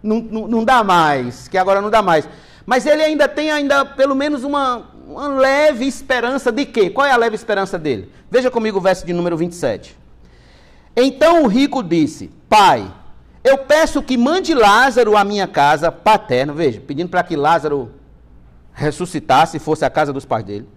não, 0.02 0.20
não, 0.20 0.48
não, 0.48 0.64
dá 0.64 0.84
mais, 0.84 1.48
que 1.48 1.58
agora 1.58 1.82
não 1.82 1.90
dá 1.90 2.02
mais. 2.02 2.28
Mas 2.66 2.86
ele 2.86 3.04
ainda 3.04 3.28
tem 3.28 3.52
ainda 3.52 3.86
pelo 3.86 4.16
menos 4.16 4.44
uma, 4.44 4.90
uma 5.08 5.28
leve 5.28 5.86
esperança 5.86 6.52
de 6.52 6.66
quê? 6.66 6.90
Qual 6.90 7.06
é 7.06 7.12
a 7.12 7.18
leve 7.18 7.36
esperança 7.36 7.78
dele? 7.78 8.12
Veja 8.30 8.50
comigo 8.50 8.78
o 8.78 8.82
verso 8.82 9.06
de 9.06 9.14
número 9.14 9.36
27. 9.36 9.98
Então 10.96 11.44
o 11.44 11.48
rico 11.48 11.84
disse: 11.84 12.30
Pai, 12.48 12.92
eu 13.44 13.58
peço 13.60 14.02
que 14.02 14.18
mande 14.18 14.54
Lázaro 14.54 15.18
à 15.18 15.24
minha 15.24 15.48
casa 15.48 15.92
paterna, 15.92 16.54
veja, 16.54 16.80
pedindo 16.80 17.10
para 17.10 17.24
que 17.24 17.36
Lázaro 17.36 17.92
ressuscitasse 18.74 19.58
e 19.58 19.60
fosse 19.60 19.84
à 19.84 19.90
casa 19.90 20.14
dos 20.14 20.26
pais 20.26 20.46
dele 20.46 20.68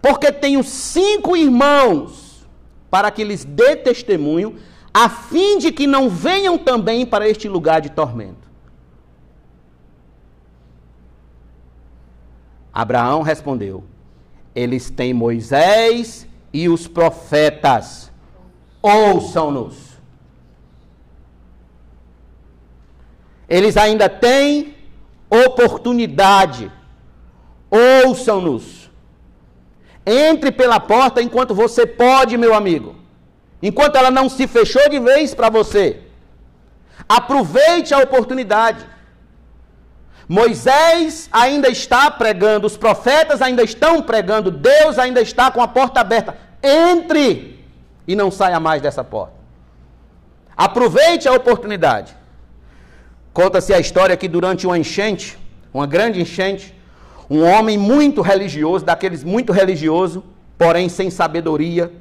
porque 0.00 0.30
tenho 0.30 0.62
cinco 0.62 1.36
irmãos, 1.36 2.46
para 2.90 3.10
que 3.10 3.24
lhes 3.24 3.44
dê 3.44 3.76
testemunho, 3.76 4.56
a 4.92 5.08
fim 5.08 5.58
de 5.58 5.70
que 5.70 5.86
não 5.86 6.08
venham 6.08 6.56
também 6.56 7.04
para 7.04 7.28
este 7.28 7.48
lugar 7.48 7.80
de 7.80 7.90
tormento. 7.90 8.46
Abraão 12.72 13.22
respondeu: 13.22 13.84
Eles 14.54 14.90
têm 14.90 15.14
Moisés 15.14 16.26
e 16.52 16.68
os 16.68 16.86
profetas, 16.86 18.12
ouçam-nos. 18.82 19.96
Eles 23.48 23.76
ainda 23.76 24.08
têm 24.08 24.74
oportunidade, 25.30 26.70
ouçam-nos. 27.70 28.85
Entre 30.06 30.52
pela 30.52 30.78
porta 30.78 31.20
enquanto 31.20 31.54
você 31.54 31.84
pode, 31.84 32.36
meu 32.36 32.54
amigo. 32.54 32.94
Enquanto 33.60 33.96
ela 33.96 34.10
não 34.10 34.28
se 34.28 34.46
fechou 34.46 34.88
de 34.88 35.00
vez 35.00 35.34
para 35.34 35.50
você. 35.50 36.00
Aproveite 37.08 37.92
a 37.92 37.98
oportunidade. 37.98 38.86
Moisés 40.28 41.28
ainda 41.32 41.68
está 41.68 42.10
pregando, 42.10 42.66
os 42.66 42.76
profetas 42.76 43.40
ainda 43.42 43.62
estão 43.62 44.02
pregando, 44.02 44.50
Deus 44.50 44.98
ainda 44.98 45.20
está 45.20 45.50
com 45.50 45.60
a 45.60 45.68
porta 45.68 46.00
aberta. 46.00 46.36
Entre 46.62 47.64
e 48.06 48.14
não 48.14 48.30
saia 48.30 48.60
mais 48.60 48.80
dessa 48.82 49.02
porta. 49.02 49.34
Aproveite 50.56 51.28
a 51.28 51.32
oportunidade. 51.32 52.16
Conta-se 53.32 53.74
a 53.74 53.78
história 53.78 54.16
que 54.16 54.28
durante 54.28 54.66
uma 54.66 54.78
enchente, 54.78 55.38
uma 55.72 55.86
grande 55.86 56.20
enchente, 56.20 56.74
um 57.28 57.42
homem 57.42 57.76
muito 57.76 58.22
religioso, 58.22 58.84
daqueles 58.84 59.24
muito 59.24 59.52
religioso, 59.52 60.24
porém 60.56 60.88
sem 60.88 61.10
sabedoria, 61.10 61.92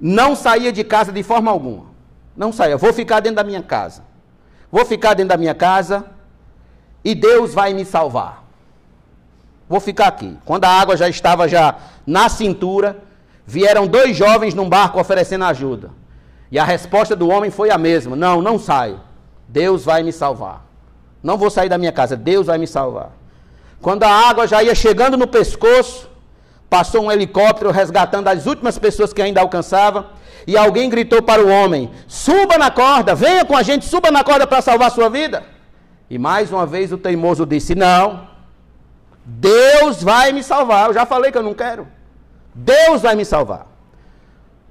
não 0.00 0.36
saía 0.36 0.72
de 0.72 0.84
casa 0.84 1.10
de 1.10 1.22
forma 1.22 1.50
alguma. 1.50 1.86
Não 2.36 2.52
saía. 2.52 2.76
Vou 2.76 2.92
ficar 2.92 3.20
dentro 3.20 3.36
da 3.36 3.44
minha 3.44 3.62
casa. 3.62 4.02
Vou 4.70 4.84
ficar 4.84 5.14
dentro 5.14 5.30
da 5.30 5.36
minha 5.36 5.54
casa 5.54 6.04
e 7.04 7.14
Deus 7.14 7.54
vai 7.54 7.72
me 7.72 7.84
salvar. 7.84 8.44
Vou 9.68 9.80
ficar 9.80 10.08
aqui. 10.08 10.36
Quando 10.44 10.64
a 10.64 10.68
água 10.68 10.96
já 10.96 11.08
estava 11.08 11.48
já 11.48 11.76
na 12.06 12.28
cintura, 12.28 12.98
vieram 13.46 13.86
dois 13.86 14.16
jovens 14.16 14.52
num 14.54 14.68
barco 14.68 15.00
oferecendo 15.00 15.44
ajuda. 15.44 15.90
E 16.50 16.58
a 16.58 16.64
resposta 16.64 17.16
do 17.16 17.28
homem 17.28 17.50
foi 17.50 17.70
a 17.70 17.78
mesma: 17.78 18.14
Não, 18.14 18.42
não 18.42 18.58
saio. 18.58 19.00
Deus 19.48 19.84
vai 19.84 20.02
me 20.02 20.12
salvar. 20.12 20.64
Não 21.22 21.38
vou 21.38 21.50
sair 21.50 21.68
da 21.68 21.78
minha 21.78 21.92
casa. 21.92 22.16
Deus 22.16 22.46
vai 22.46 22.58
me 22.58 22.66
salvar. 22.66 23.12
Quando 23.80 24.04
a 24.04 24.10
água 24.10 24.46
já 24.46 24.62
ia 24.62 24.74
chegando 24.74 25.16
no 25.16 25.26
pescoço, 25.26 26.08
passou 26.68 27.04
um 27.04 27.12
helicóptero 27.12 27.70
resgatando 27.70 28.28
as 28.28 28.46
últimas 28.46 28.78
pessoas 28.78 29.12
que 29.12 29.22
ainda 29.22 29.40
alcançava. 29.40 30.10
E 30.46 30.56
alguém 30.56 30.90
gritou 30.90 31.22
para 31.22 31.42
o 31.42 31.48
homem: 31.48 31.90
Suba 32.06 32.58
na 32.58 32.70
corda, 32.70 33.14
venha 33.14 33.44
com 33.44 33.56
a 33.56 33.62
gente, 33.62 33.84
suba 33.84 34.10
na 34.10 34.24
corda 34.24 34.46
para 34.46 34.60
salvar 34.60 34.90
sua 34.90 35.08
vida. 35.08 35.44
E 36.10 36.18
mais 36.18 36.50
uma 36.52 36.66
vez 36.66 36.92
o 36.92 36.98
teimoso 36.98 37.46
disse: 37.46 37.74
Não, 37.74 38.28
Deus 39.24 40.02
vai 40.02 40.32
me 40.32 40.42
salvar. 40.42 40.88
Eu 40.88 40.94
já 40.94 41.06
falei 41.06 41.32
que 41.32 41.38
eu 41.38 41.42
não 41.42 41.54
quero. 41.54 41.86
Deus 42.54 43.02
vai 43.02 43.14
me 43.14 43.24
salvar. 43.24 43.66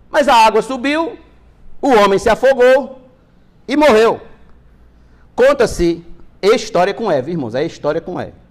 Mas 0.09 0.27
a 0.27 0.35
água 0.35 0.61
subiu, 0.61 1.17
o 1.81 1.89
homem 1.89 2.19
se 2.19 2.29
afogou 2.29 3.01
e 3.67 3.75
morreu. 3.75 4.21
Conta-se 5.35 6.05
história 6.41 6.93
com 6.93 7.11
Eva, 7.11 7.31
irmãos, 7.31 7.55
é 7.55 7.65
história 7.65 7.99
com 7.99 8.19
Eva. 8.19 8.42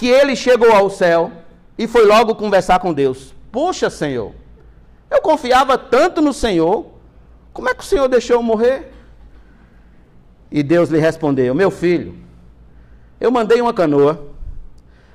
Que 0.00 0.08
ele 0.08 0.34
chegou 0.34 0.72
ao 0.72 0.88
céu 0.88 1.30
e 1.76 1.86
foi 1.86 2.06
logo 2.06 2.34
conversar 2.34 2.78
com 2.78 2.90
Deus. 2.90 3.34
Puxa, 3.52 3.90
Senhor, 3.90 4.32
eu 5.10 5.20
confiava 5.20 5.76
tanto 5.76 6.22
no 6.22 6.32
Senhor, 6.32 6.86
como 7.52 7.68
é 7.68 7.74
que 7.74 7.82
o 7.82 7.86
Senhor 7.86 8.08
deixou 8.08 8.36
eu 8.36 8.42
morrer? 8.42 8.90
E 10.50 10.62
Deus 10.62 10.88
lhe 10.88 10.98
respondeu: 10.98 11.54
Meu 11.54 11.70
filho, 11.70 12.14
eu 13.20 13.30
mandei 13.30 13.60
uma 13.60 13.74
canoa, 13.74 14.26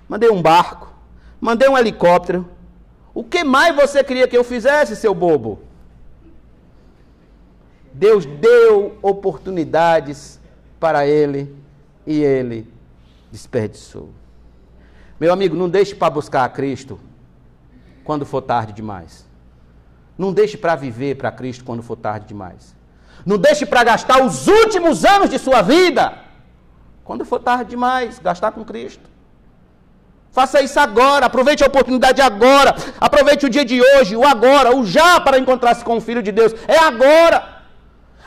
mandei 0.08 0.30
um 0.30 0.40
barco, 0.40 0.94
mandei 1.42 1.68
um 1.68 1.76
helicóptero. 1.76 2.48
O 3.12 3.24
que 3.24 3.44
mais 3.44 3.76
você 3.76 4.04
queria 4.04 4.28
que 4.28 4.38
eu 4.38 4.44
fizesse, 4.44 4.96
seu 4.96 5.16
bobo? 5.16 5.62
Deus 7.92 8.24
deu 8.24 9.00
oportunidades 9.02 10.40
para 10.80 11.08
ele 11.08 11.56
e 12.06 12.22
ele 12.22 12.72
desperdiçou. 13.32 14.12
Meu 15.20 15.32
amigo, 15.32 15.56
não 15.56 15.70
deixe 15.70 15.96
para 15.96 16.10
buscar 16.10 16.44
a 16.44 16.50
Cristo 16.50 17.00
quando 18.04 18.26
for 18.26 18.42
tarde 18.42 18.74
demais. 18.74 19.26
Não 20.18 20.34
deixe 20.34 20.58
para 20.58 20.76
viver 20.76 21.16
para 21.16 21.32
Cristo 21.32 21.64
quando 21.64 21.82
for 21.82 21.96
tarde 21.96 22.28
demais. 22.28 22.76
Não 23.26 23.38
deixe 23.38 23.66
para 23.66 23.84
gastar 23.84 24.24
os 24.24 24.48
últimos 24.48 25.06
anos 25.06 25.30
de 25.30 25.40
sua 25.40 25.62
vida 25.62 26.26
quando 27.04 27.24
for 27.24 27.40
tarde 27.40 27.70
demais, 27.70 28.20
gastar 28.20 28.52
com 28.52 28.66
Cristo. 28.66 29.10
Faça 30.32 30.62
isso 30.62 30.78
agora, 30.80 31.28
aproveite 31.28 31.64
a 31.64 31.68
oportunidade 31.68 32.22
agora, 32.22 32.76
aproveite 33.00 33.46
o 33.46 33.50
dia 33.50 33.64
de 33.64 33.82
hoje, 33.82 34.18
o 34.18 34.26
agora, 34.26 34.76
o 34.76 34.86
já 34.86 35.20
para 35.20 35.40
encontrar-se 35.40 35.86
com 35.86 35.96
o 35.96 36.02
Filho 36.02 36.22
de 36.22 36.32
Deus. 36.32 36.54
É 36.68 36.78
agora. 36.78 37.55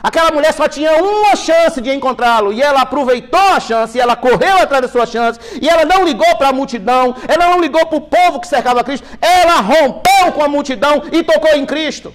Aquela 0.01 0.31
mulher 0.31 0.53
só 0.53 0.67
tinha 0.67 0.93
uma 1.03 1.35
chance 1.35 1.81
de 1.81 1.91
encontrá-lo 1.91 2.53
e 2.53 2.61
ela 2.61 2.81
aproveitou 2.81 3.39
a 3.39 3.59
chance, 3.59 3.97
e 3.97 4.01
ela 4.01 4.15
correu 4.15 4.57
atrás 4.57 4.81
da 4.81 4.87
sua 4.87 5.05
chance 5.05 5.39
e 5.61 5.67
ela 5.67 5.83
não 5.83 6.05
ligou 6.05 6.35
para 6.37 6.49
a 6.49 6.53
multidão, 6.53 7.13
ela 7.27 7.49
não 7.49 7.59
ligou 7.59 7.85
para 7.85 7.97
o 7.97 8.01
povo 8.01 8.39
que 8.39 8.47
cercava 8.47 8.83
Cristo, 8.83 9.05
ela 9.19 9.59
rompeu 9.59 10.31
com 10.33 10.41
a 10.43 10.47
multidão 10.47 11.03
e 11.11 11.21
tocou 11.23 11.51
em 11.51 11.65
Cristo. 11.65 12.13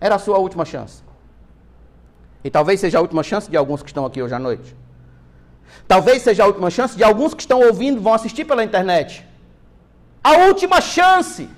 Era 0.00 0.14
a 0.14 0.18
sua 0.18 0.38
última 0.38 0.64
chance. 0.64 1.02
E 2.42 2.50
talvez 2.50 2.80
seja 2.80 2.98
a 2.98 3.02
última 3.02 3.22
chance 3.22 3.50
de 3.50 3.56
alguns 3.56 3.82
que 3.82 3.90
estão 3.90 4.06
aqui 4.06 4.22
hoje 4.22 4.34
à 4.34 4.38
noite. 4.38 4.74
Talvez 5.86 6.22
seja 6.22 6.44
a 6.44 6.46
última 6.46 6.70
chance 6.70 6.96
de 6.96 7.04
alguns 7.04 7.34
que 7.34 7.42
estão 7.42 7.60
ouvindo, 7.60 8.00
vão 8.00 8.14
assistir 8.14 8.44
pela 8.44 8.64
internet. 8.64 9.24
A 10.24 10.32
última 10.46 10.80
chance. 10.80 11.48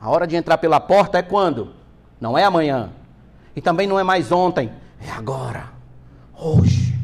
A 0.00 0.08
hora 0.08 0.26
de 0.26 0.36
entrar 0.36 0.58
pela 0.58 0.78
porta 0.80 1.18
é 1.18 1.22
quando? 1.22 1.81
Não 2.22 2.38
é 2.38 2.44
amanhã. 2.44 2.90
E 3.56 3.60
também 3.60 3.88
não 3.88 3.98
é 3.98 4.04
mais 4.04 4.30
ontem. 4.30 4.70
É 5.04 5.10
agora. 5.10 5.64
Hoje. 6.38 6.96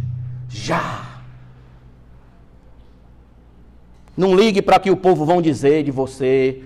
Já. 0.48 1.06
Não 4.16 4.32
ligue 4.32 4.62
para 4.62 4.78
que 4.78 4.92
o 4.92 4.96
povo 4.96 5.24
vão 5.24 5.42
dizer 5.42 5.82
de 5.82 5.90
você. 5.90 6.62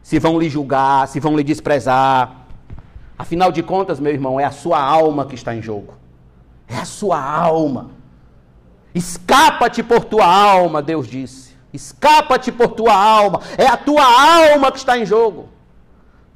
Se 0.00 0.20
vão 0.20 0.38
lhe 0.38 0.48
julgar, 0.48 1.08
se 1.08 1.18
vão 1.18 1.36
lhe 1.36 1.42
desprezar. 1.42 2.46
Afinal 3.18 3.50
de 3.50 3.64
contas, 3.64 3.98
meu 3.98 4.12
irmão, 4.12 4.38
é 4.38 4.44
a 4.44 4.52
sua 4.52 4.80
alma 4.80 5.26
que 5.26 5.34
está 5.34 5.52
em 5.52 5.60
jogo. 5.60 5.94
É 6.68 6.76
a 6.76 6.84
sua 6.84 7.20
alma. 7.20 7.90
Escapa-te 8.94 9.82
por 9.82 10.04
tua 10.04 10.24
alma, 10.24 10.80
Deus 10.80 11.08
disse. 11.08 11.56
Escapa-te 11.72 12.52
por 12.52 12.68
tua 12.68 12.94
alma. 12.94 13.40
É 13.58 13.66
a 13.66 13.76
tua 13.76 14.04
alma 14.04 14.70
que 14.70 14.78
está 14.78 14.96
em 14.96 15.04
jogo. 15.04 15.48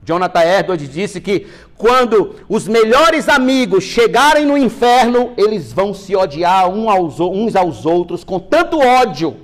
Jonathan 0.07 0.45
Edwards 0.45 0.89
disse 0.89 1.21
que 1.21 1.49
quando 1.77 2.37
os 2.49 2.69
melhores 2.69 3.29
amigos 3.29 3.83
chegarem 3.83 4.47
no 4.47 4.57
inferno, 4.57 5.35
eles 5.37 5.73
vão 5.73 5.93
se 5.93 6.15
odiar 6.15 6.69
uns 6.71 7.57
aos 7.57 7.85
outros 7.85 8.23
com 8.23 8.39
tanto 8.39 8.79
ódio 8.79 9.37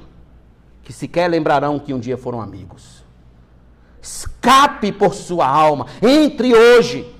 que 0.84 0.92
sequer 0.92 1.28
lembrarão 1.28 1.80
que 1.80 1.92
um 1.92 1.98
dia 1.98 2.16
foram 2.16 2.40
amigos. 2.40 3.02
Escape 4.00 4.92
por 4.92 5.14
sua 5.14 5.48
alma, 5.48 5.86
entre 6.00 6.54
hoje. 6.54 7.12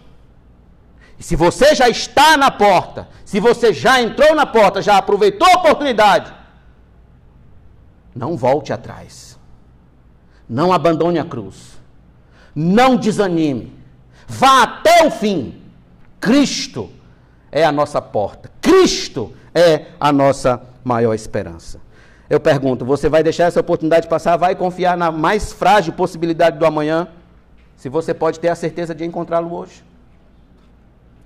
E 1.19 1.23
se 1.25 1.35
você 1.35 1.75
já 1.75 1.89
está 1.89 2.37
na 2.37 2.51
porta, 2.51 3.09
se 3.25 3.41
você 3.41 3.73
já 3.73 4.01
entrou 4.01 4.37
na 4.37 4.47
porta, 4.47 4.81
já 4.81 4.97
aproveitou 4.97 5.49
a 5.49 5.59
oportunidade, 5.59 6.33
não 8.15 8.37
volte 8.37 8.73
atrás. 8.73 9.37
Não 10.49 10.73
abandone 10.73 11.19
a 11.19 11.25
cruz. 11.25 11.72
Não 12.55 12.97
desanime. 12.97 13.73
Vá 14.27 14.63
até 14.63 15.07
o 15.07 15.11
fim. 15.11 15.61
Cristo 16.21 16.91
é 17.51 17.65
a 17.65 17.73
nossa 17.73 18.01
porta. 18.01 18.51
Cristo 18.61 19.33
é 19.55 19.87
a 19.99 20.13
nossa 20.13 20.63
maior 20.85 21.15
esperança. 21.15 21.81
Eu 22.29 22.41
pergunto: 22.41 22.85
você 22.85 23.09
vai 23.09 23.23
deixar 23.23 23.45
essa 23.45 23.61
oportunidade 23.61 24.09
passar? 24.09 24.37
Vai 24.37 24.55
confiar 24.55 24.97
na 24.97 25.11
mais 25.11 25.53
frágil 25.53 25.93
possibilidade 25.93 26.59
do 26.59 26.65
amanhã? 26.65 27.09
Se 27.77 27.89
você 27.89 28.15
pode 28.15 28.41
ter 28.41 28.49
a 28.49 28.55
certeza 28.55 28.95
de 28.95 29.05
encontrá-lo 29.05 29.53
hoje, 29.53 29.83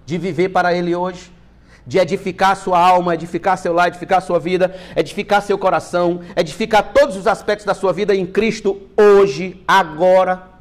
de 0.04 0.18
viver 0.18 0.48
para 0.48 0.74
Ele 0.74 0.96
hoje, 0.96 1.30
de 1.86 1.98
edificar 1.98 2.56
sua 2.56 2.78
alma, 2.78 3.14
edificar 3.14 3.56
seu 3.56 3.72
lar, 3.72 3.88
edificar 3.88 4.20
sua 4.20 4.40
vida, 4.40 4.74
edificar 4.96 5.42
seu 5.42 5.56
coração, 5.58 6.20
edificar 6.34 6.92
todos 6.92 7.14
os 7.16 7.26
aspectos 7.26 7.64
da 7.64 7.74
sua 7.74 7.92
vida 7.92 8.14
em 8.14 8.26
Cristo 8.26 8.80
hoje, 8.96 9.62
agora. 9.68 10.55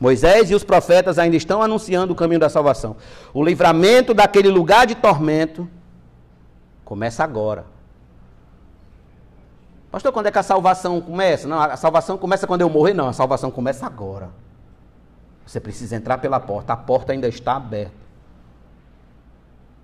Moisés 0.00 0.50
e 0.50 0.54
os 0.54 0.62
profetas 0.62 1.18
ainda 1.18 1.36
estão 1.36 1.60
anunciando 1.60 2.12
o 2.12 2.16
caminho 2.16 2.40
da 2.40 2.48
salvação. 2.48 2.96
O 3.34 3.44
livramento 3.44 4.14
daquele 4.14 4.48
lugar 4.48 4.86
de 4.86 4.94
tormento 4.94 5.68
começa 6.84 7.24
agora. 7.24 7.66
Pastor, 9.90 10.12
quando 10.12 10.26
é 10.26 10.30
que 10.30 10.38
a 10.38 10.42
salvação 10.42 11.00
começa? 11.00 11.48
Não, 11.48 11.58
a 11.58 11.76
salvação 11.76 12.16
começa 12.16 12.46
quando 12.46 12.60
eu 12.60 12.68
morrer? 12.68 12.94
Não, 12.94 13.08
a 13.08 13.12
salvação 13.12 13.50
começa 13.50 13.86
agora. 13.86 14.30
Você 15.44 15.58
precisa 15.58 15.96
entrar 15.96 16.18
pela 16.18 16.38
porta, 16.38 16.74
a 16.74 16.76
porta 16.76 17.12
ainda 17.12 17.26
está 17.26 17.56
aberta. 17.56 17.96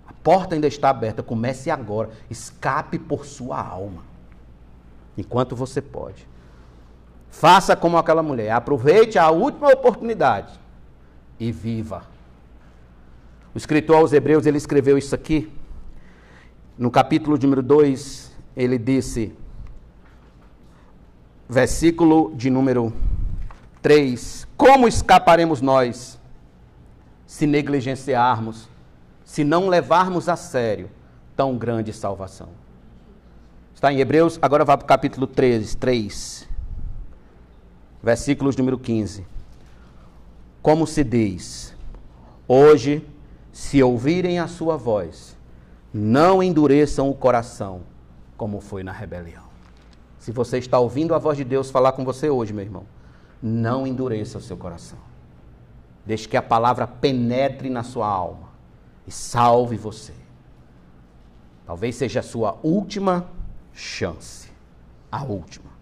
A 0.07 0.13
porta 0.13 0.55
ainda 0.55 0.67
está 0.67 0.91
aberta, 0.91 1.23
comece 1.23 1.71
agora. 1.71 2.11
Escape 2.31 2.99
por 2.99 3.25
sua 3.25 3.61
alma. 3.61 4.05
Enquanto 5.17 5.57
você 5.57 5.81
pode. 5.81 6.29
Faça 7.35 7.75
como 7.75 7.99
aquela 7.99 8.23
mulher, 8.23 8.53
aproveite 8.53 9.19
a 9.19 9.29
última 9.29 9.69
oportunidade 9.69 10.53
e 11.39 11.51
viva. 11.51 12.05
O 13.53 13.59
escritor 13.59 13.97
aos 13.97 14.13
Hebreus, 14.13 14.47
ele 14.47 14.57
escreveu 14.57 14.97
isso 14.97 15.17
aqui. 15.17 15.53
No 16.79 16.93
capítulo 16.93 17.37
número 17.37 17.61
2, 17.61 18.33
ele 18.57 18.79
disse, 18.79 19.35
versículo 21.49 22.33
de 22.37 22.51
número 22.51 22.93
3: 23.83 24.47
Como 24.57 24.87
escaparemos 24.87 25.61
nós 25.61 26.21
se 27.27 27.49
negligenciarmos, 27.49 28.69
se 29.25 29.43
não 29.43 29.69
levarmos 29.69 30.29
a 30.29 30.37
sério 30.37 30.89
tão 31.37 31.59
grande 31.59 31.93
salvação? 31.93 32.51
Está 33.75 33.93
em 33.93 33.99
Hebreus, 33.99 34.39
agora 34.41 34.65
vá 34.65 34.77
para 34.77 34.85
o 34.85 34.89
capítulo 34.89 35.27
13, 35.27 35.77
3 35.77 36.44
versículos 38.05 38.57
número 38.57 38.79
15. 38.79 39.27
Como 40.63 40.87
se 40.87 41.03
diz: 41.03 41.75
Hoje, 42.47 43.07
se 43.51 43.83
ouvirem 43.83 44.39
a 44.39 44.47
sua 44.47 44.77
voz, 44.77 45.37
não 45.93 46.43
endureçam 46.43 47.09
o 47.09 47.15
coração, 47.15 47.81
como 48.37 48.61
foi 48.61 48.83
na 48.85 48.93
rebelião. 48.93 49.45
Se 50.19 50.31
você 50.31 50.59
está 50.59 50.79
ouvindo 50.79 51.15
a 51.15 51.19
voz 51.19 51.37
de 51.37 51.45
Deus 51.45 51.71
falar 51.71 51.93
com 51.93 52.05
você 52.05 52.29
hoje, 52.29 52.53
meu 52.53 52.65
irmão, 52.65 52.85
não 53.43 53.87
endureça 53.87 54.39
o 54.39 54.41
seu 54.41 54.57
coração. 54.57 54.99
Deixe 56.05 56.29
que 56.29 56.37
a 56.37 56.43
palavra 56.43 56.87
penetre 56.87 57.71
na 57.71 57.83
sua 57.83 58.07
alma 58.07 58.49
e 59.07 59.11
salve 59.11 59.77
você. 59.77 60.13
Talvez 61.67 61.97
seja 61.97 62.21
a 62.21 62.23
sua 62.23 62.59
última 62.63 63.27
chance. 63.73 64.51
A 65.11 65.23
última. 65.25 65.74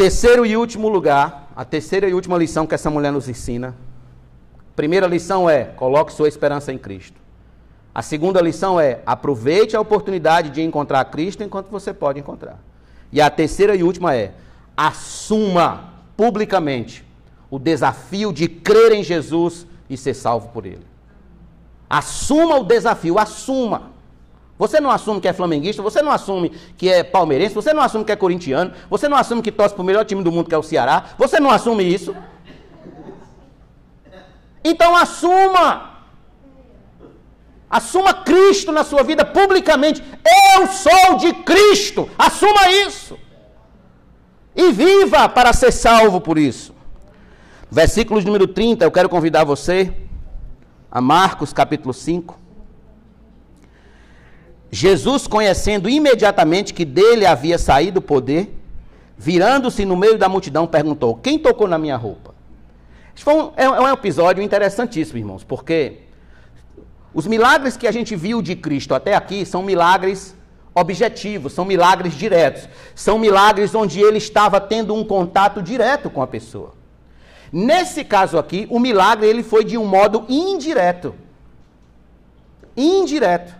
Terceiro 0.00 0.46
e 0.46 0.56
último 0.56 0.88
lugar, 0.88 1.52
a 1.54 1.62
terceira 1.62 2.08
e 2.08 2.14
última 2.14 2.38
lição 2.38 2.66
que 2.66 2.74
essa 2.74 2.88
mulher 2.88 3.12
nos 3.12 3.28
ensina. 3.28 3.76
Primeira 4.74 5.06
lição 5.06 5.48
é: 5.48 5.64
coloque 5.64 6.10
sua 6.10 6.26
esperança 6.26 6.72
em 6.72 6.78
Cristo. 6.78 7.20
A 7.94 8.00
segunda 8.00 8.40
lição 8.40 8.80
é: 8.80 9.02
aproveite 9.04 9.76
a 9.76 9.80
oportunidade 9.80 10.48
de 10.48 10.62
encontrar 10.62 11.04
Cristo 11.10 11.44
enquanto 11.44 11.68
você 11.68 11.92
pode 11.92 12.18
encontrar. 12.18 12.58
E 13.12 13.20
a 13.20 13.28
terceira 13.28 13.76
e 13.76 13.82
última 13.82 14.16
é: 14.16 14.32
assuma 14.74 15.92
publicamente 16.16 17.04
o 17.50 17.58
desafio 17.58 18.32
de 18.32 18.48
crer 18.48 18.92
em 18.92 19.02
Jesus 19.02 19.66
e 19.90 19.98
ser 19.98 20.14
salvo 20.14 20.48
por 20.48 20.64
Ele. 20.64 20.86
Assuma 21.90 22.56
o 22.56 22.64
desafio, 22.64 23.18
assuma. 23.18 23.90
Você 24.60 24.78
não 24.78 24.90
assume 24.90 25.22
que 25.22 25.26
é 25.26 25.32
flamenguista, 25.32 25.82
você 25.82 26.02
não 26.02 26.12
assume 26.12 26.50
que 26.76 26.86
é 26.86 27.02
palmeirense, 27.02 27.54
você 27.54 27.72
não 27.72 27.82
assume 27.82 28.04
que 28.04 28.12
é 28.12 28.16
corintiano, 28.16 28.74
você 28.90 29.08
não 29.08 29.16
assume 29.16 29.40
que 29.40 29.50
torce 29.50 29.74
para 29.74 29.80
o 29.80 29.86
melhor 29.86 30.04
time 30.04 30.22
do 30.22 30.30
mundo 30.30 30.50
que 30.50 30.54
é 30.54 30.58
o 30.58 30.62
Ceará, 30.62 31.14
você 31.16 31.40
não 31.40 31.48
assume 31.48 31.82
isso. 31.82 32.14
Então 34.62 34.94
assuma. 34.94 36.02
Assuma 37.70 38.12
Cristo 38.12 38.70
na 38.70 38.84
sua 38.84 39.02
vida 39.02 39.24
publicamente. 39.24 40.04
Eu 40.54 40.66
sou 40.66 41.16
de 41.16 41.32
Cristo. 41.32 42.10
Assuma 42.18 42.70
isso. 42.70 43.18
E 44.54 44.70
viva 44.72 45.26
para 45.26 45.54
ser 45.54 45.72
salvo 45.72 46.20
por 46.20 46.36
isso. 46.36 46.74
Versículo 47.70 48.20
número 48.20 48.46
30, 48.46 48.84
eu 48.84 48.90
quero 48.90 49.08
convidar 49.08 49.44
você 49.44 49.90
a 50.90 51.00
Marcos 51.00 51.50
capítulo 51.50 51.94
5. 51.94 52.39
Jesus, 54.70 55.26
conhecendo 55.26 55.88
imediatamente 55.88 56.72
que 56.72 56.84
dele 56.84 57.26
havia 57.26 57.58
saído 57.58 57.98
o 57.98 58.02
poder, 58.02 58.56
virando-se 59.18 59.84
no 59.84 59.96
meio 59.96 60.16
da 60.16 60.28
multidão, 60.28 60.66
perguntou: 60.66 61.16
Quem 61.16 61.38
tocou 61.38 61.66
na 61.66 61.78
minha 61.78 61.96
roupa? 61.96 62.34
Foi 63.16 63.34
um, 63.34 63.52
é, 63.56 63.64
é 63.64 63.80
um 63.80 63.92
episódio 63.92 64.42
interessantíssimo, 64.42 65.18
irmãos, 65.18 65.44
porque 65.44 65.98
os 67.12 67.26
milagres 67.26 67.76
que 67.76 67.86
a 67.86 67.92
gente 67.92 68.14
viu 68.16 68.40
de 68.40 68.54
Cristo 68.56 68.94
até 68.94 69.14
aqui 69.14 69.44
são 69.44 69.62
milagres 69.62 70.34
objetivos, 70.74 71.52
são 71.52 71.64
milagres 71.64 72.14
diretos, 72.14 72.68
são 72.94 73.18
milagres 73.18 73.74
onde 73.74 74.00
ele 74.00 74.18
estava 74.18 74.60
tendo 74.60 74.94
um 74.94 75.04
contato 75.04 75.60
direto 75.60 76.08
com 76.08 76.22
a 76.22 76.26
pessoa. 76.26 76.74
Nesse 77.52 78.04
caso 78.04 78.38
aqui, 78.38 78.66
o 78.70 78.78
milagre 78.78 79.26
ele 79.26 79.42
foi 79.42 79.64
de 79.64 79.76
um 79.76 79.84
modo 79.84 80.24
indireto. 80.28 81.14
Indireto. 82.76 83.59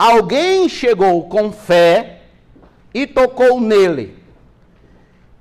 Alguém 0.00 0.66
chegou 0.66 1.28
com 1.28 1.52
fé 1.52 2.22
e 2.94 3.06
tocou 3.06 3.60
nele. 3.60 4.16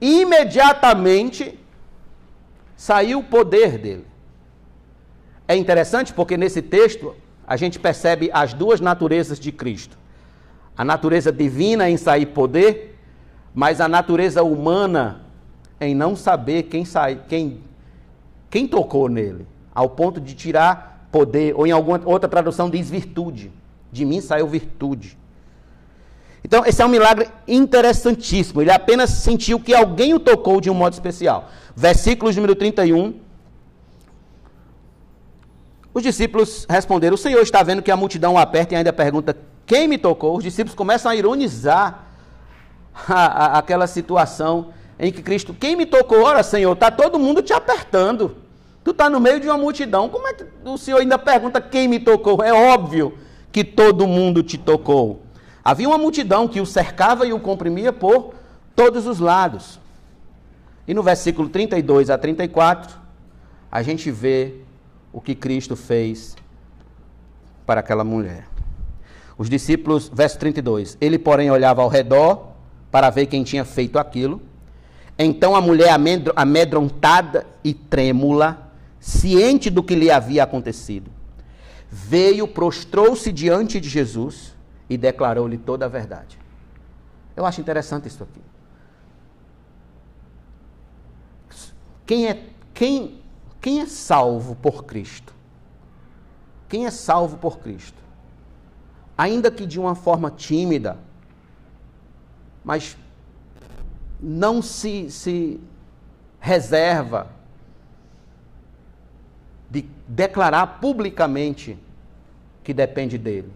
Imediatamente 0.01 1.57
saiu 2.76 3.20
o 3.20 3.24
poder 3.24 3.78
dele. 3.78 4.05
É 5.47 5.55
interessante 5.55 6.12
porque 6.12 6.36
nesse 6.36 6.62
texto 6.62 7.16
a 7.47 7.55
gente 7.55 7.80
percebe 7.80 8.30
as 8.34 8.53
duas 8.53 8.82
naturezas 8.82 9.39
de 9.39 9.49
Cristo. 9.49 9.97
A 10.76 10.84
natureza 10.84 11.32
divina 11.32 11.89
em 11.89 11.95
sair 11.95 12.26
poder, 12.26 12.99
mas 13.55 13.80
a 13.80 13.88
natureza 13.88 14.43
humana 14.43 15.22
em 15.80 15.95
não 15.95 16.18
saber 16.18 16.64
quem 16.64 16.84
sai, 16.84 17.22
quem 17.30 17.62
quem 18.49 18.68
tocou 18.68 19.07
nele, 19.07 19.47
ao 19.74 19.89
ponto 19.89 20.20
de 20.20 20.34
tirar 20.34 21.07
poder, 21.14 21.55
ou 21.55 21.66
em 21.66 21.72
alguma 21.72 22.01
outra 22.03 22.28
tradução 22.28 22.70
diz 22.70 22.89
virtude. 22.89 23.53
De 23.92 24.06
mim 24.06 24.22
saiu 24.22 24.48
virtude. 24.48 25.18
Então, 26.44 26.66
esse 26.66 26.82
é 26.82 26.86
um 26.86 26.90
milagre 26.90 27.28
interessantíssimo. 27.48 28.62
Ele 28.62 28.72
apenas 28.72 29.10
sentiu 29.10 29.60
que 29.60 29.74
alguém 29.74 30.14
o 30.14 30.20
tocou 30.20 30.62
de 30.62 30.70
um 30.70 30.74
modo 30.74 30.94
especial. 30.94 31.50
Versículos 31.76 32.36
número 32.36 32.56
31. 32.56 33.20
Os 35.94 36.04
discípulos 36.04 36.66
responderam: 36.70 37.16
O 37.16 37.18
Senhor 37.18 37.42
está 37.42 37.62
vendo 37.62 37.82
que 37.82 37.92
a 37.92 37.98
multidão 37.98 38.34
o 38.36 38.38
aperta 38.38 38.74
e 38.74 38.78
ainda 38.78 38.94
pergunta: 38.94 39.36
Quem 39.66 39.88
me 39.88 39.98
tocou? 39.98 40.38
Os 40.38 40.44
discípulos 40.44 40.76
começam 40.76 41.12
a 41.12 41.16
ironizar 41.16 42.06
a, 43.08 43.26
a, 43.26 43.58
aquela 43.60 43.88
situação 43.88 44.74
em 44.98 45.12
que 45.12 45.22
Cristo, 45.22 45.54
quem 45.54 45.76
me 45.76 45.86
tocou? 45.86 46.24
Ora, 46.24 46.44
Senhor, 46.44 46.74
está 46.74 46.92
todo 46.92 47.20
mundo 47.20 47.42
te 47.42 47.54
apertando. 47.54 48.36
Tu 48.84 48.92
está 48.92 49.10
no 49.10 49.20
meio 49.20 49.40
de 49.40 49.48
uma 49.48 49.58
multidão. 49.58 50.10
Como 50.10 50.28
é 50.28 50.34
que 50.34 50.46
o 50.66 50.78
Senhor 50.78 51.00
ainda 51.00 51.18
pergunta 51.18 51.62
quem 51.62 51.88
me 51.88 52.00
tocou? 52.00 52.44
É 52.44 52.54
óbvio 52.54 53.18
que 53.52 53.64
todo 53.64 54.08
mundo 54.08 54.43
te 54.43 54.58
tocou. 54.58 55.22
Havia 55.64 55.88
uma 55.88 55.97
multidão 55.97 56.47
que 56.47 56.62
o 56.62 56.66
cercava 56.66 57.26
e 57.26 57.34
o 57.34 57.39
comprimia 57.39 57.91
por 57.91 58.34
todos 58.76 59.06
os 59.06 59.20
lados. 59.20 59.80
E 60.88 60.93
no 60.93 61.04
versículo 61.04 61.50
32 61.50 62.10
a 62.10 62.18
34, 62.18 62.97
a 63.72 63.84
gente 63.84 64.10
vê 64.10 64.56
o 65.14 65.22
que 65.22 65.36
Cristo 65.36 65.76
fez 65.76 66.36
para 67.66 67.82
aquela 67.82 68.04
mulher. 68.04 68.47
Os 69.38 69.50
discípulos, 69.50 70.10
verso 70.14 70.38
32, 70.39 70.97
ele, 71.00 71.18
porém, 71.20 71.52
olhava 71.52 71.82
ao 71.82 71.88
redor 71.88 72.50
para 72.91 73.10
ver 73.10 73.28
quem 73.28 73.43
tinha 73.43 73.64
feito 73.64 74.00
aquilo. 74.00 74.41
Então 75.18 75.56
a 75.56 75.62
mulher 75.62 75.95
amedrontada 76.36 77.45
e 77.64 77.74
trêmula, 77.74 78.72
ciente 79.00 79.70
do 79.70 79.84
que 79.84 79.93
lhe 79.93 80.10
havia 80.10 80.43
acontecido, 80.43 81.12
veio, 81.90 82.48
prostrou-se 82.48 83.32
diante 83.32 83.80
de 83.80 83.90
Jesus 83.90 84.56
e 84.90 84.98
declarou-lhe 84.98 85.58
toda 85.58 85.86
a 85.86 85.90
verdade. 85.90 86.40
Eu 87.36 87.46
acho 87.46 87.62
interessante 87.62 88.08
isso 88.08 88.24
aqui. 88.24 88.42
Quem 92.06 92.28
é, 92.28 92.50
quem, 92.74 93.22
quem 93.62 93.82
é 93.82 93.86
salvo 93.86 94.56
por 94.56 94.86
Cristo? 94.86 95.34
Quem 96.68 96.86
é 96.86 96.92
salvo 96.92 97.38
por 97.38 97.60
Cristo? 97.60 97.98
Ainda 99.18 99.52
que 99.52 99.66
de 99.66 99.80
uma 99.80 99.96
forma 99.96 100.32
tímida, 100.32 100.98
mas 102.64 102.98
não 104.20 104.62
se, 104.62 105.10
se 105.10 105.60
reserva 106.40 107.39
de 109.70 109.86
declarar 110.07 110.80
publicamente 110.80 111.78
que 112.63 112.74
depende 112.74 113.17
dele, 113.17 113.51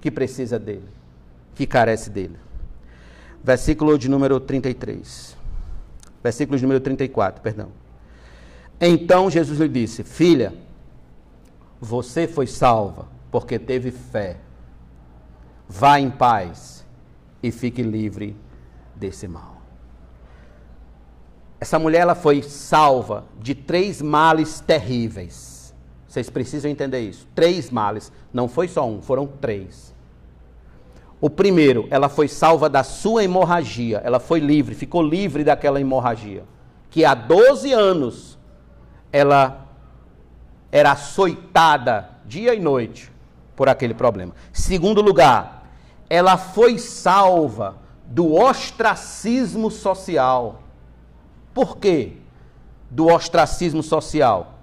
que 0.00 0.10
precisa 0.10 0.58
dele, 0.58 0.88
que 1.54 1.66
carece 1.66 2.10
dele. 2.10 2.36
Versículo 3.42 3.98
de 3.98 4.08
número 4.08 4.40
33. 4.40 5.36
Versículo 6.22 6.58
de 6.58 6.64
número 6.64 6.80
34, 6.80 7.40
perdão. 7.42 7.68
Então 8.80 9.30
Jesus 9.30 9.58
lhe 9.58 9.68
disse: 9.68 10.02
Filha, 10.02 10.52
você 11.80 12.26
foi 12.26 12.46
salva 12.46 13.06
porque 13.30 13.58
teve 13.58 13.90
fé. 13.90 14.38
Vá 15.68 15.98
em 15.98 16.10
paz 16.10 16.84
e 17.42 17.50
fique 17.50 17.82
livre 17.82 18.36
desse 18.94 19.26
mal. 19.26 19.56
Essa 21.60 21.78
mulher 21.78 22.00
ela 22.00 22.14
foi 22.14 22.42
salva 22.42 23.24
de 23.40 23.54
três 23.54 24.02
males 24.02 24.60
terríveis. 24.60 25.55
Vocês 26.16 26.30
precisam 26.30 26.70
entender 26.70 27.00
isso. 27.00 27.28
Três 27.34 27.68
males. 27.68 28.10
Não 28.32 28.48
foi 28.48 28.68
só 28.68 28.88
um, 28.88 29.02
foram 29.02 29.26
três. 29.26 29.94
O 31.20 31.28
primeiro, 31.28 31.86
ela 31.90 32.08
foi 32.08 32.26
salva 32.26 32.70
da 32.70 32.82
sua 32.82 33.22
hemorragia. 33.22 34.00
Ela 34.02 34.18
foi 34.18 34.40
livre, 34.40 34.74
ficou 34.74 35.02
livre 35.02 35.44
daquela 35.44 35.78
hemorragia. 35.78 36.44
Que 36.88 37.04
há 37.04 37.12
12 37.12 37.70
anos 37.70 38.38
ela 39.12 39.66
era 40.72 40.92
açoitada 40.92 42.08
dia 42.24 42.54
e 42.54 42.60
noite 42.60 43.12
por 43.54 43.68
aquele 43.68 43.92
problema. 43.92 44.32
Segundo 44.54 45.02
lugar, 45.02 45.68
ela 46.08 46.38
foi 46.38 46.78
salva 46.78 47.76
do 48.06 48.32
ostracismo 48.32 49.70
social. 49.70 50.62
Por 51.52 51.76
quê? 51.76 52.14
Do 52.90 53.06
ostracismo 53.08 53.82
social. 53.82 54.55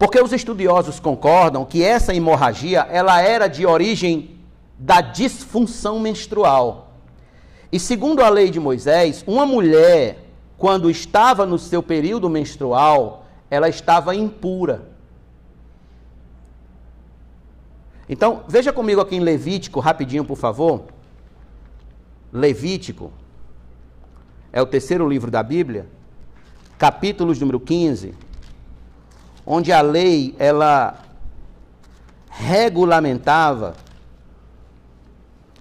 Porque 0.00 0.18
os 0.18 0.32
estudiosos 0.32 0.98
concordam 0.98 1.62
que 1.62 1.84
essa 1.84 2.14
hemorragia 2.14 2.88
ela 2.90 3.20
era 3.20 3.46
de 3.46 3.66
origem 3.66 4.40
da 4.78 5.02
disfunção 5.02 6.00
menstrual. 6.00 6.94
E 7.70 7.78
segundo 7.78 8.22
a 8.22 8.30
lei 8.30 8.50
de 8.50 8.58
Moisés, 8.58 9.22
uma 9.26 9.44
mulher, 9.44 10.24
quando 10.56 10.90
estava 10.90 11.44
no 11.44 11.58
seu 11.58 11.82
período 11.82 12.30
menstrual, 12.30 13.26
ela 13.50 13.68
estava 13.68 14.14
impura. 14.14 14.88
Então, 18.08 18.42
veja 18.48 18.72
comigo 18.72 19.02
aqui 19.02 19.16
em 19.16 19.20
Levítico, 19.20 19.80
rapidinho, 19.80 20.24
por 20.24 20.38
favor. 20.38 20.84
Levítico, 22.32 23.12
é 24.50 24.62
o 24.62 24.66
terceiro 24.66 25.06
livro 25.06 25.30
da 25.30 25.42
Bíblia, 25.42 25.86
capítulos 26.78 27.38
número 27.38 27.60
15, 27.60 28.29
onde 29.52 29.72
a 29.72 29.80
lei 29.80 30.32
ela 30.38 30.96
regulamentava 32.28 33.74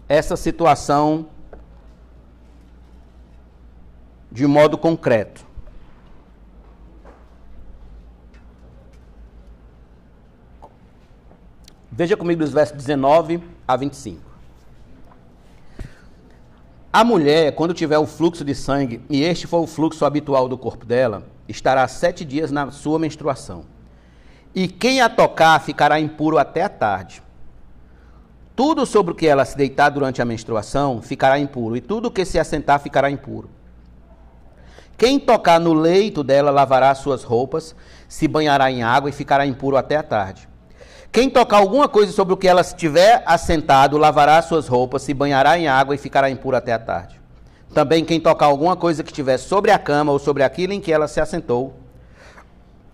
essa 0.08 0.38
situação 0.38 1.26
de 4.32 4.46
modo 4.46 4.78
concreto. 4.78 5.44
Veja 11.92 12.16
comigo 12.16 12.42
dos 12.42 12.54
versos 12.54 12.78
19 12.78 13.44
a 13.68 13.76
25. 13.76 14.22
A 16.94 17.04
mulher, 17.04 17.56
quando 17.56 17.74
tiver 17.74 17.98
o 17.98 18.06
fluxo 18.06 18.46
de 18.46 18.54
sangue, 18.54 19.02
e 19.10 19.24
este 19.24 19.48
for 19.48 19.62
o 19.62 19.68
fluxo 19.68 20.06
habitual 20.06 20.48
do 20.48 20.60
corpo 20.60 20.86
dela, 20.86 21.24
estará 21.48 21.88
sete 21.88 22.24
dias 22.24 22.52
na 22.52 22.70
sua 22.70 23.00
menstruação. 23.00 23.79
E 24.54 24.68
quem 24.68 25.02
a 25.02 25.10
tocar 25.10 25.60
ficará 25.62 26.00
impuro 26.00 26.38
até 26.38 26.64
a 26.64 26.70
tarde. 26.70 27.22
Tudo 28.56 28.86
sobre 28.86 29.14
o 29.14 29.16
que 29.16 29.28
ela 29.28 29.46
se 29.46 29.56
deitar 29.56 29.90
durante 29.90 30.22
a 30.22 30.26
menstruação 30.26 31.02
ficará 31.02 31.40
impuro, 31.40 31.78
e 31.78 31.82
tudo 31.82 32.12
que 32.12 32.26
se 32.26 32.38
assentar 32.38 32.80
ficará 32.80 33.10
impuro. 33.10 33.50
Quem 34.98 35.18
tocar 35.18 35.62
no 35.62 35.74
leito 35.74 36.24
dela 36.26 36.52
lavará 36.52 36.94
suas 36.94 37.24
roupas, 37.24 37.74
se 38.08 38.28
banhará 38.28 38.70
em 38.70 38.84
água 38.84 39.10
e 39.10 39.14
ficará 39.14 39.46
impuro 39.46 39.78
até 39.78 39.96
a 39.96 40.04
tarde. 40.04 40.50
Quem 41.10 41.30
tocar 41.30 41.58
alguma 41.58 41.88
coisa 41.88 42.12
sobre 42.12 42.34
o 42.34 42.38
que 42.38 42.50
ela 42.50 42.60
estiver 42.60 43.24
assentado, 43.26 43.98
lavará 43.98 44.42
suas 44.42 44.68
roupas, 44.68 45.04
se 45.04 45.14
banhará 45.14 45.58
em 45.58 45.70
água 45.70 45.96
e 45.96 45.98
ficará 45.98 46.30
impuro 46.30 46.58
até 46.58 46.74
a 46.74 46.80
tarde. 46.80 47.20
Também 47.74 48.04
quem 48.04 48.20
tocar 48.20 48.48
alguma 48.48 48.76
coisa 48.76 49.04
que 49.04 49.10
estiver 49.10 49.38
sobre 49.38 49.72
a 49.72 49.80
cama 49.80 50.12
ou 50.12 50.20
sobre 50.20 50.44
aquilo 50.44 50.74
em 50.74 50.82
que 50.82 50.92
ela 50.92 51.08
se 51.08 51.22
assentou, 51.22 51.78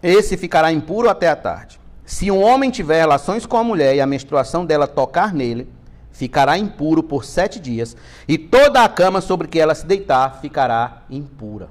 esse 0.06 0.38
ficará 0.38 0.72
impuro 0.72 1.10
até 1.10 1.28
a 1.28 1.36
tarde. 1.36 1.80
Se 2.06 2.30
um 2.30 2.44
homem 2.44 2.70
tiver 2.70 3.00
relações 3.00 3.46
com 3.46 3.58
a 3.58 3.64
mulher 3.64 3.96
e 3.96 4.02
a 4.02 4.06
menstruação 4.06 4.64
dela 4.64 4.88
tocar 4.88 5.34
nele, 5.34 5.68
ficará 6.12 6.58
impuro 6.58 7.02
por 7.02 7.26
sete 7.26 7.60
dias, 7.60 7.98
e 8.28 8.38
toda 8.38 8.84
a 8.84 8.88
cama 8.88 9.20
sobre 9.20 9.48
que 9.48 9.60
ela 9.60 9.74
se 9.74 9.86
deitar 9.86 10.40
ficará 10.40 11.02
impura. 11.10 11.70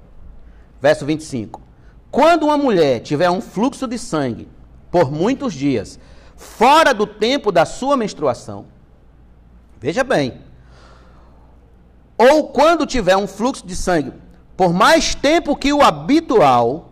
Verso 0.83 1.07
25: 1.07 1.63
Quando 2.11 2.47
uma 2.47 2.59
mulher 2.59 3.01
tiver 3.01 3.31
um 3.31 3.41
fluxo 3.41 3.87
de 3.87 3.99
sangue 3.99 4.49
por 4.91 5.13
muitos 5.13 5.55
dias, 5.55 6.01
fora 6.37 6.93
do 6.93 7.07
tempo 7.07 7.53
da 7.53 7.65
sua 7.65 7.97
menstruação, 7.97 8.67
veja 9.81 10.03
bem, 10.03 10.41
ou 12.19 12.49
quando 12.49 12.85
tiver 12.85 13.17
um 13.17 13.29
fluxo 13.29 13.65
de 13.65 13.77
sangue 13.77 14.13
por 14.57 14.73
mais 14.73 15.15
tempo 15.15 15.57
que 15.57 15.73
o 15.73 15.83
habitual, 15.83 16.91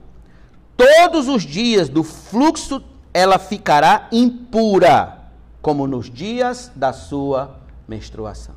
todos 0.77 1.29
os 1.29 1.43
dias 1.43 1.89
do 1.89 2.03
fluxo 2.03 2.83
ela 3.15 3.39
ficará 3.39 4.09
impura, 4.11 5.19
como 5.61 5.87
nos 5.87 6.11
dias 6.11 6.73
da 6.75 6.93
sua 6.93 7.59
menstruação. 7.87 8.55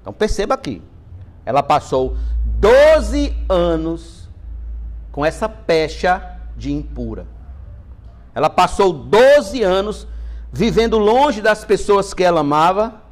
Então 0.00 0.12
perceba 0.12 0.54
aqui, 0.54 0.82
ela 1.44 1.62
passou 1.62 2.16
12 2.58 3.36
anos 3.48 4.28
com 5.12 5.24
essa 5.24 5.48
pecha 5.48 6.38
de 6.56 6.72
impura. 6.72 7.26
Ela 8.34 8.50
passou 8.50 8.92
12 8.92 9.62
anos 9.62 10.06
vivendo 10.52 10.98
longe 10.98 11.40
das 11.40 11.64
pessoas 11.64 12.14
que 12.14 12.24
ela 12.24 12.40
amava, 12.40 13.02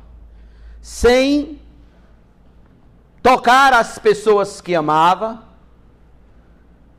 sem 0.80 1.60
tocar 3.22 3.72
as 3.72 3.98
pessoas 3.98 4.60
que 4.60 4.74
amava, 4.74 5.43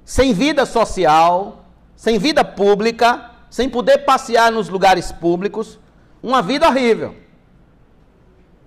sem 0.06 0.32
vida 0.32 0.66
social, 0.66 1.66
sem 1.96 2.20
vida 2.20 2.46
pública, 2.46 3.32
sem 3.50 3.68
poder 3.68 4.00
passear 4.00 4.52
nos 4.52 4.70
lugares 4.70 5.12
públicos, 5.12 5.80
uma 6.22 6.42
vida 6.42 6.68
horrível. 6.68 7.16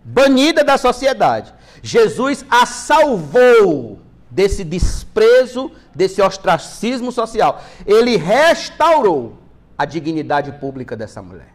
Banida 0.05 0.64
da 0.64 0.76
sociedade. 0.76 1.55
Jesus 1.82 2.45
a 2.51 2.66
salvou 2.66 4.01
desse 4.30 4.64
desprezo, 4.64 5.70
desse 5.95 6.20
ostracismo 6.20 7.12
social. 7.12 7.62
Ele 7.86 8.16
restaurou 8.16 9.39
a 9.76 9.84
dignidade 9.84 10.53
pública 10.53 10.97
dessa 10.97 11.22
mulher. 11.22 11.55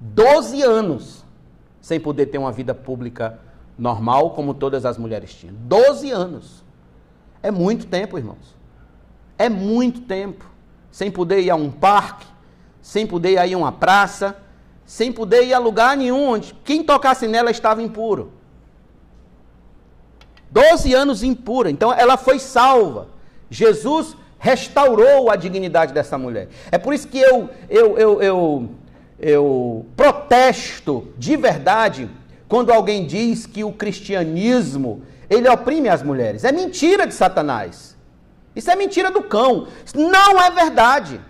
Doze 0.00 0.62
anos 0.62 1.24
sem 1.80 1.98
poder 1.98 2.26
ter 2.26 2.38
uma 2.38 2.52
vida 2.52 2.74
pública 2.74 3.38
normal, 3.78 4.30
como 4.30 4.54
todas 4.54 4.84
as 4.84 4.96
mulheres 4.98 5.34
tinham. 5.34 5.54
Doze 5.54 6.10
anos. 6.10 6.64
É 7.42 7.50
muito 7.50 7.86
tempo, 7.86 8.18
irmãos. 8.18 8.56
É 9.36 9.48
muito 9.48 10.00
tempo. 10.00 10.44
Sem 10.90 11.10
poder 11.10 11.40
ir 11.40 11.50
a 11.50 11.54
um 11.54 11.70
parque, 11.70 12.26
sem 12.82 13.06
poder 13.06 13.32
ir 13.32 13.54
a 13.54 13.58
uma 13.58 13.72
praça, 13.72 14.36
sem 14.84 15.12
poder 15.12 15.44
ir 15.44 15.54
a 15.54 15.58
lugar 15.58 15.96
nenhum 15.96 16.30
onde 16.30 16.54
quem 16.64 16.82
tocasse 16.82 17.28
nela 17.28 17.50
estava 17.50 17.82
impuro. 17.82 18.32
Doze 20.50 20.94
anos 20.94 21.22
impura. 21.22 21.70
Então 21.70 21.92
ela 21.92 22.16
foi 22.16 22.38
salva. 22.38 23.08
Jesus 23.50 24.16
restaurou 24.38 25.30
a 25.30 25.36
dignidade 25.36 25.92
dessa 25.92 26.16
mulher. 26.16 26.48
É 26.70 26.78
por 26.78 26.94
isso 26.94 27.08
que 27.08 27.18
eu, 27.18 27.50
eu, 27.68 27.98
eu, 27.98 28.22
eu, 28.22 28.70
eu 29.18 29.86
protesto 29.96 31.08
de 31.18 31.36
verdade 31.36 32.08
quando 32.48 32.72
alguém 32.72 33.06
diz 33.06 33.46
que 33.46 33.62
o 33.62 33.72
cristianismo 33.72 35.02
ele 35.28 35.48
oprime 35.48 35.88
as 35.88 36.02
mulheres. 36.02 36.44
É 36.44 36.52
mentira 36.52 37.06
de 37.06 37.14
Satanás. 37.14 37.96
Isso 38.54 38.70
é 38.70 38.76
mentira 38.76 39.10
do 39.10 39.22
cão. 39.22 39.68
Não 39.94 40.40
é 40.40 40.50
verdade. 40.50 41.20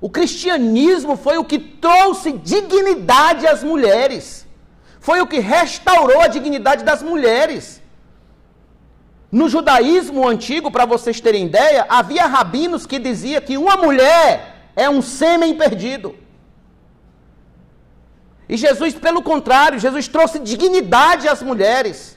O 0.00 0.10
cristianismo 0.10 1.16
foi 1.16 1.38
o 1.38 1.44
que 1.44 1.58
trouxe 1.58 2.32
dignidade 2.32 3.46
às 3.46 3.64
mulheres. 3.64 4.46
Foi 5.00 5.20
o 5.20 5.26
que 5.26 5.38
restaurou 5.38 6.20
a 6.20 6.28
dignidade 6.28 6.84
das 6.84 7.02
mulheres. 7.02 7.82
No 9.30 9.48
judaísmo 9.48 10.28
antigo, 10.28 10.70
para 10.70 10.84
vocês 10.84 11.20
terem 11.20 11.46
ideia, 11.46 11.86
havia 11.88 12.26
rabinos 12.26 12.86
que 12.86 12.98
diziam 12.98 13.40
que 13.40 13.56
uma 13.56 13.76
mulher 13.76 14.70
é 14.76 14.88
um 14.88 15.00
sêmen 15.00 15.56
perdido. 15.56 16.14
E 18.48 18.56
Jesus, 18.56 18.94
pelo 18.94 19.22
contrário, 19.22 19.78
Jesus 19.78 20.06
trouxe 20.06 20.38
dignidade 20.38 21.26
às 21.26 21.42
mulheres. 21.42 22.16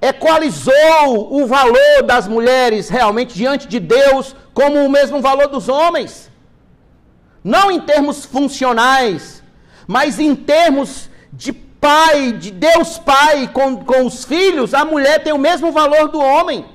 Equalizou 0.00 1.32
o 1.32 1.46
valor 1.46 2.02
das 2.04 2.28
mulheres 2.28 2.88
realmente 2.88 3.34
diante 3.34 3.66
de 3.66 3.80
Deus 3.80 4.34
como 4.54 4.84
o 4.84 4.90
mesmo 4.90 5.20
valor 5.20 5.48
dos 5.48 5.68
homens. 5.68 6.30
Não 7.42 7.70
em 7.70 7.80
termos 7.80 8.24
funcionais, 8.24 9.42
mas 9.86 10.18
em 10.18 10.34
termos 10.34 11.10
de 11.32 11.52
pai, 11.52 12.32
de 12.32 12.50
Deus 12.50 12.98
Pai 12.98 13.48
com, 13.48 13.84
com 13.84 14.06
os 14.06 14.24
filhos, 14.24 14.74
a 14.74 14.84
mulher 14.84 15.22
tem 15.22 15.32
o 15.32 15.38
mesmo 15.38 15.72
valor 15.72 16.08
do 16.08 16.20
homem. 16.20 16.66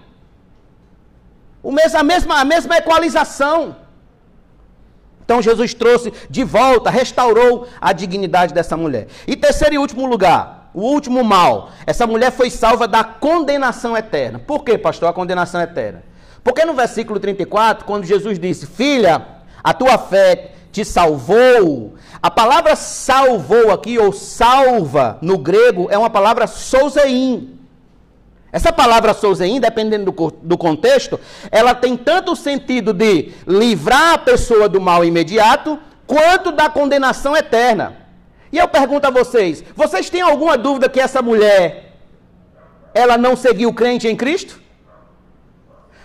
O 1.62 1.72
mesmo, 1.72 2.00
a, 2.00 2.04
mesma, 2.04 2.40
a 2.40 2.46
mesma 2.46 2.78
equalização. 2.78 3.76
Então 5.24 5.42
Jesus 5.42 5.74
trouxe 5.74 6.12
de 6.30 6.44
volta, 6.44 6.90
restaurou 6.90 7.68
a 7.80 7.94
dignidade 7.94 8.54
dessa 8.54 8.76
mulher. 8.76 9.08
E 9.26 9.36
terceiro 9.36 9.76
e 9.76 9.78
último 9.78 10.06
lugar, 10.06 10.63
o 10.74 10.82
último 10.82 11.24
mal. 11.24 11.70
Essa 11.86 12.08
mulher 12.08 12.32
foi 12.32 12.50
salva 12.50 12.88
da 12.88 13.04
condenação 13.04 13.96
eterna. 13.96 14.40
Por 14.40 14.64
que, 14.64 14.78
pastor, 14.78 15.10
a 15.10 15.14
condenação 15.14 15.62
eterna? 15.62 16.04
Porque 16.44 16.66
no 16.66 16.74
versículo 16.74 17.20
34, 17.20 17.86
quando 17.86 18.06
Jesus 18.06 18.40
disse: 18.40 18.66
Filha, 18.66 19.26
a 19.64 19.74
tua 19.74 19.98
fé 19.98 20.52
te 20.72 20.84
salvou. 20.84 21.94
A 22.22 22.32
palavra 22.32 22.76
salvou 22.76 23.72
aqui, 23.72 23.98
ou 24.00 24.12
salva, 24.12 25.18
no 25.22 25.38
grego, 25.38 25.88
é 25.90 25.98
uma 25.98 26.10
palavra 26.10 26.48
souzeim. 26.48 27.60
Essa 28.52 28.72
palavra 28.72 29.14
souzeim, 29.14 29.60
dependendo 29.60 30.12
do, 30.12 30.34
do 30.42 30.58
contexto, 30.58 31.20
ela 31.52 31.74
tem 31.74 31.96
tanto 31.96 32.34
o 32.34 32.36
sentido 32.36 32.94
de 32.94 33.32
livrar 33.48 34.14
a 34.14 34.18
pessoa 34.18 34.70
do 34.70 34.80
mal 34.82 35.04
imediato, 35.04 35.80
quanto 36.06 36.52
da 36.52 36.70
condenação 36.70 37.36
eterna. 37.36 38.03
E 38.54 38.58
eu 38.60 38.68
pergunto 38.68 39.08
a 39.08 39.10
vocês: 39.10 39.64
vocês 39.76 40.12
têm 40.12 40.22
alguma 40.22 40.56
dúvida 40.56 40.88
que 40.88 41.00
essa 41.00 41.24
mulher 41.24 41.92
ela 42.94 43.18
não 43.18 43.36
seguiu 43.36 43.74
crente 43.74 44.08
em 44.08 44.16
Cristo? 44.16 44.62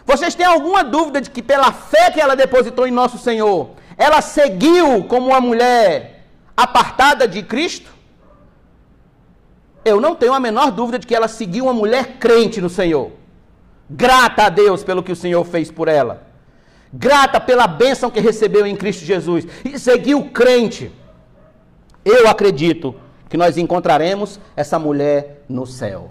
Vocês 0.07 0.35
têm 0.35 0.47
alguma 0.47 0.83
dúvida 0.83 1.21
de 1.21 1.29
que 1.29 1.43
pela 1.43 1.71
fé 1.71 2.11
que 2.11 2.19
ela 2.19 2.35
depositou 2.35 2.87
em 2.87 2.91
nosso 2.91 3.19
Senhor, 3.19 3.73
ela 3.99 4.23
seguiu 4.23 5.05
como 5.05 5.27
uma 5.27 5.41
mulher 5.43 6.25
apartada 6.57 7.29
de 7.29 7.43
Cristo? 7.43 7.91
Eu 9.85 10.01
não 10.01 10.15
tenho 10.15 10.33
a 10.33 10.41
menor 10.41 10.71
dúvida 10.71 10.99
de 10.99 11.07
que 11.07 11.15
ela 11.15 11.29
seguiu 11.29 11.65
uma 11.67 11.75
mulher 11.75 12.17
crente 12.19 12.63
no 12.63 12.71
Senhor. 12.71 13.13
Grata 13.91 14.45
a 14.45 14.49
Deus 14.49 14.83
pelo 14.83 15.03
que 15.03 15.13
o 15.13 15.17
Senhor 15.17 15.45
fez 15.45 15.71
por 15.71 15.87
ela. 15.87 16.27
Grata 16.91 17.39
pela 17.39 17.67
bênção 17.67 18.11
que 18.11 18.21
recebeu 18.21 18.67
em 18.67 18.75
Cristo 18.75 19.05
Jesus. 19.05 19.47
E 19.63 19.79
seguiu 19.79 20.31
crente. 20.31 20.91
Eu 22.11 22.27
acredito 22.27 22.95
que 23.29 23.37
nós 23.37 23.59
encontraremos 23.59 24.41
essa 24.57 24.79
mulher 24.79 25.45
no 25.47 25.67
céu. 25.67 26.11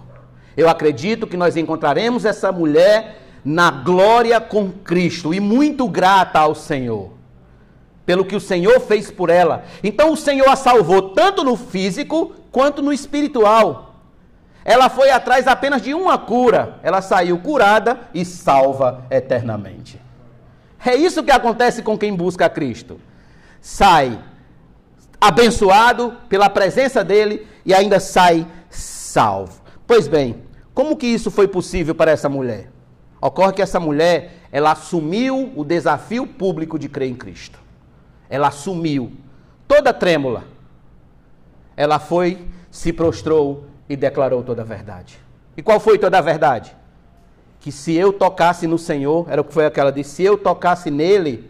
Eu 0.56 0.70
acredito 0.70 1.26
que 1.26 1.36
nós 1.36 1.58
encontraremos 1.58 2.24
essa 2.24 2.52
mulher 2.52 3.22
na 3.44 3.72
glória 3.72 4.40
com 4.40 4.70
Cristo 4.70 5.34
e 5.34 5.40
muito 5.40 5.88
grata 5.88 6.40
ao 6.40 6.54
Senhor 6.54 7.18
pelo 8.06 8.24
que 8.24 8.36
o 8.36 8.40
Senhor 8.40 8.80
fez 8.80 9.10
por 9.10 9.30
ela. 9.30 9.66
Então 9.84 10.14
o 10.14 10.16
Senhor 10.16 10.48
a 10.48 10.56
salvou 10.56 11.10
tanto 11.10 11.44
no 11.44 11.58
físico 11.58 12.36
quanto 12.52 12.82
no 12.82 12.94
espiritual. 12.94 13.96
Ela 14.64 14.88
foi 14.88 15.10
atrás 15.10 15.48
apenas 15.48 15.82
de 15.82 15.96
uma 15.96 16.18
cura, 16.18 16.80
ela 16.84 17.02
saiu 17.02 17.40
curada 17.40 18.00
e 18.14 18.24
salva 18.24 19.04
eternamente. 19.10 20.00
É 20.86 20.96
isso 20.96 21.24
que 21.24 21.32
acontece 21.32 21.82
com 21.82 21.98
quem 21.98 22.16
busca 22.16 22.48
Cristo. 22.48 23.02
Sai 23.60 24.20
abençoado 25.20 26.14
pela 26.30 26.50
presença 26.50 27.04
dele 27.04 27.48
e 27.66 27.74
ainda 27.74 28.00
sai 28.00 28.48
salvo. 28.70 29.62
Pois 29.86 30.08
bem, 30.08 30.44
como 30.74 30.96
que 30.96 31.08
isso 31.08 31.32
foi 31.32 31.48
possível 31.48 31.96
para 31.96 32.12
essa 32.12 32.30
mulher? 32.30 32.70
Ocorre 33.20 33.54
que 33.54 33.62
essa 33.62 33.80
mulher, 33.80 34.44
ela 34.52 34.72
assumiu 34.72 35.52
o 35.56 35.64
desafio 35.64 36.28
público 36.28 36.78
de 36.78 36.88
crer 36.88 37.10
em 37.10 37.16
Cristo. 37.16 37.60
Ela 38.30 38.50
assumiu, 38.50 39.12
toda 39.68 39.94
trêmula. 39.94 40.44
Ela 41.76 42.00
foi, 42.00 42.48
se 42.70 42.94
prostrou 42.94 43.66
e 43.90 43.96
declarou 43.96 44.44
toda 44.44 44.62
a 44.62 44.66
verdade. 44.66 45.20
E 45.56 45.64
qual 45.64 45.80
foi 45.80 45.98
toda 45.98 46.20
a 46.20 46.22
verdade? 46.22 46.76
Que 47.60 47.72
se 47.72 47.96
eu 47.96 48.14
tocasse 48.14 48.68
no 48.68 48.78
Senhor, 48.78 49.26
era 49.30 49.42
o 49.42 49.44
que 49.44 49.54
foi 49.54 49.66
aquela 49.66 49.92
disse, 49.92 50.12
se 50.12 50.24
eu 50.24 50.38
tocasse 50.38 50.92
nele, 50.92 51.50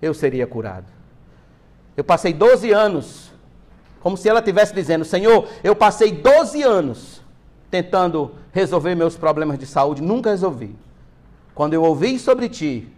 eu 0.00 0.14
seria 0.14 0.46
curado. 0.46 0.97
Eu 1.98 2.04
passei 2.04 2.32
12 2.32 2.70
anos, 2.70 3.32
como 3.98 4.16
se 4.16 4.28
ela 4.28 4.38
estivesse 4.38 4.72
dizendo: 4.72 5.04
Senhor, 5.04 5.48
eu 5.64 5.74
passei 5.74 6.12
12 6.12 6.62
anos 6.62 7.20
tentando 7.72 8.36
resolver 8.52 8.94
meus 8.94 9.16
problemas 9.16 9.58
de 9.58 9.66
saúde, 9.66 10.00
nunca 10.00 10.30
resolvi. 10.30 10.76
Quando 11.56 11.74
eu 11.74 11.82
ouvi 11.82 12.16
sobre 12.16 12.48
ti, 12.48 12.88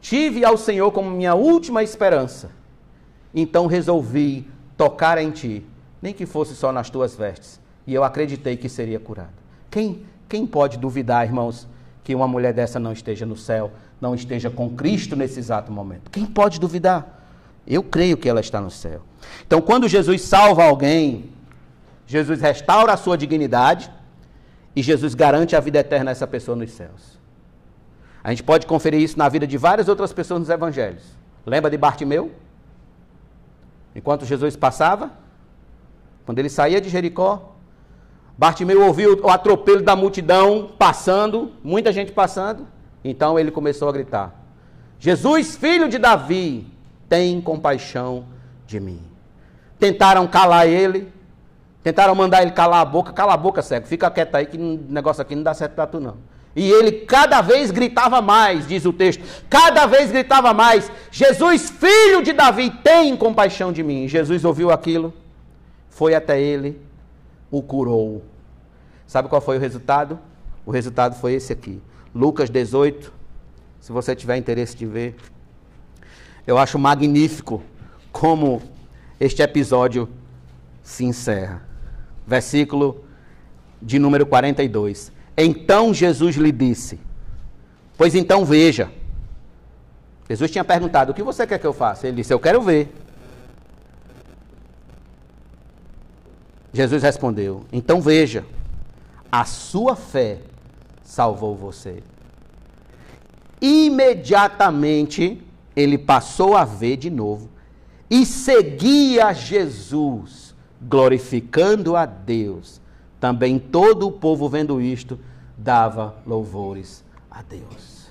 tive 0.00 0.42
ao 0.42 0.56
Senhor 0.56 0.90
como 0.90 1.10
minha 1.10 1.34
última 1.34 1.82
esperança, 1.82 2.50
então 3.34 3.66
resolvi 3.66 4.48
tocar 4.74 5.18
em 5.18 5.30
ti, 5.30 5.62
nem 6.00 6.14
que 6.14 6.24
fosse 6.24 6.54
só 6.54 6.72
nas 6.72 6.88
tuas 6.88 7.14
vestes, 7.14 7.60
e 7.86 7.92
eu 7.92 8.02
acreditei 8.02 8.56
que 8.56 8.70
seria 8.70 8.98
curado. 8.98 9.34
Quem, 9.70 10.06
quem 10.30 10.46
pode 10.46 10.78
duvidar, 10.78 11.26
irmãos, 11.26 11.68
que 12.02 12.14
uma 12.14 12.26
mulher 12.26 12.54
dessa 12.54 12.80
não 12.80 12.94
esteja 12.94 13.26
no 13.26 13.36
céu, 13.36 13.70
não 14.00 14.14
esteja 14.14 14.48
com 14.48 14.70
Cristo 14.70 15.14
nesse 15.14 15.38
exato 15.38 15.70
momento? 15.70 16.10
Quem 16.10 16.24
pode 16.24 16.58
duvidar? 16.58 17.18
Eu 17.66 17.82
creio 17.82 18.16
que 18.16 18.28
ela 18.28 18.40
está 18.40 18.60
no 18.60 18.70
céu. 18.70 19.02
Então, 19.46 19.60
quando 19.60 19.88
Jesus 19.88 20.22
salva 20.22 20.64
alguém, 20.64 21.30
Jesus 22.06 22.40
restaura 22.40 22.92
a 22.92 22.96
sua 22.96 23.16
dignidade 23.16 23.90
e 24.74 24.82
Jesus 24.82 25.14
garante 25.14 25.54
a 25.54 25.60
vida 25.60 25.78
eterna 25.78 26.10
a 26.10 26.12
essa 26.12 26.26
pessoa 26.26 26.56
nos 26.56 26.70
céus. 26.72 27.18
A 28.24 28.30
gente 28.30 28.42
pode 28.42 28.66
conferir 28.66 29.00
isso 29.00 29.18
na 29.18 29.28
vida 29.28 29.46
de 29.46 29.56
várias 29.56 29.88
outras 29.88 30.12
pessoas 30.12 30.40
nos 30.40 30.50
evangelhos. 30.50 31.02
Lembra 31.44 31.70
de 31.70 31.76
Bartimeu? 31.76 32.30
Enquanto 33.94 34.24
Jesus 34.24 34.56
passava, 34.56 35.10
quando 36.24 36.38
ele 36.38 36.48
saía 36.48 36.80
de 36.80 36.88
Jericó, 36.88 37.52
Bartimeu 38.38 38.82
ouviu 38.82 39.20
o 39.22 39.28
atropelo 39.28 39.82
da 39.82 39.94
multidão 39.94 40.70
passando, 40.78 41.52
muita 41.62 41.92
gente 41.92 42.12
passando. 42.12 42.66
Então 43.04 43.38
ele 43.38 43.50
começou 43.50 43.88
a 43.88 43.92
gritar: 43.92 44.34
Jesus, 44.98 45.56
filho 45.56 45.88
de 45.88 45.98
Davi, 45.98 46.66
tem 47.12 47.42
compaixão 47.42 48.24
de 48.66 48.80
mim. 48.80 49.02
Tentaram 49.78 50.26
calar 50.26 50.66
ele, 50.66 51.12
tentaram 51.82 52.14
mandar 52.14 52.40
ele 52.40 52.52
calar 52.52 52.80
a 52.80 52.86
boca, 52.86 53.12
cala 53.12 53.34
a 53.34 53.36
boca, 53.36 53.60
cego, 53.60 53.86
fica 53.86 54.10
quieto 54.10 54.34
aí 54.34 54.46
que 54.46 54.56
o 54.56 54.80
negócio 54.88 55.20
aqui 55.20 55.36
não 55.36 55.42
dá 55.42 55.52
certo 55.52 55.74
para 55.74 55.86
tu 55.86 56.00
não. 56.00 56.16
E 56.56 56.70
ele 56.70 56.90
cada 56.90 57.42
vez 57.42 57.70
gritava 57.70 58.22
mais, 58.22 58.66
diz 58.66 58.86
o 58.86 58.94
texto, 58.94 59.22
cada 59.50 59.84
vez 59.84 60.10
gritava 60.10 60.54
mais: 60.54 60.90
Jesus, 61.10 61.68
filho 61.68 62.22
de 62.22 62.32
Davi, 62.32 62.70
tem 62.82 63.14
compaixão 63.14 63.74
de 63.74 63.82
mim. 63.82 64.08
Jesus 64.08 64.42
ouviu 64.42 64.70
aquilo, 64.70 65.12
foi 65.90 66.14
até 66.14 66.40
ele, 66.40 66.80
o 67.50 67.62
curou. 67.62 68.22
Sabe 69.06 69.28
qual 69.28 69.42
foi 69.42 69.58
o 69.58 69.60
resultado? 69.60 70.18
O 70.64 70.70
resultado 70.70 71.14
foi 71.14 71.34
esse 71.34 71.52
aqui. 71.52 71.78
Lucas 72.14 72.48
18, 72.48 73.12
se 73.80 73.92
você 73.92 74.16
tiver 74.16 74.38
interesse 74.38 74.74
de 74.74 74.86
ver. 74.86 75.14
Eu 76.46 76.58
acho 76.58 76.78
magnífico 76.78 77.62
como 78.10 78.62
este 79.20 79.42
episódio 79.42 80.08
se 80.82 81.04
encerra. 81.04 81.62
Versículo 82.26 83.04
de 83.80 83.98
número 83.98 84.26
42. 84.26 85.12
Então 85.36 85.94
Jesus 85.94 86.36
lhe 86.36 86.52
disse: 86.52 87.00
Pois 87.96 88.14
então 88.14 88.44
veja. 88.44 88.90
Jesus 90.28 90.50
tinha 90.50 90.64
perguntado: 90.64 91.12
O 91.12 91.14
que 91.14 91.22
você 91.22 91.46
quer 91.46 91.58
que 91.58 91.66
eu 91.66 91.72
faça? 91.72 92.06
Ele 92.06 92.16
disse: 92.16 92.32
Eu 92.32 92.40
quero 92.40 92.60
ver. 92.60 92.92
Jesus 96.72 97.02
respondeu: 97.02 97.64
Então 97.72 98.00
veja, 98.00 98.44
a 99.30 99.44
sua 99.44 99.94
fé 99.94 100.38
salvou 101.04 101.54
você. 101.54 102.02
Imediatamente 103.60 105.40
ele 105.74 105.96
passou 105.98 106.56
a 106.56 106.64
ver 106.64 106.96
de 106.96 107.10
novo 107.10 107.48
e 108.10 108.26
seguia 108.26 109.32
Jesus, 109.32 110.54
glorificando 110.80 111.96
a 111.96 112.04
Deus. 112.04 112.80
Também 113.18 113.58
todo 113.58 114.06
o 114.06 114.12
povo, 114.12 114.48
vendo 114.48 114.80
isto, 114.80 115.18
dava 115.56 116.16
louvores 116.26 117.04
a 117.30 117.40
Deus. 117.42 118.08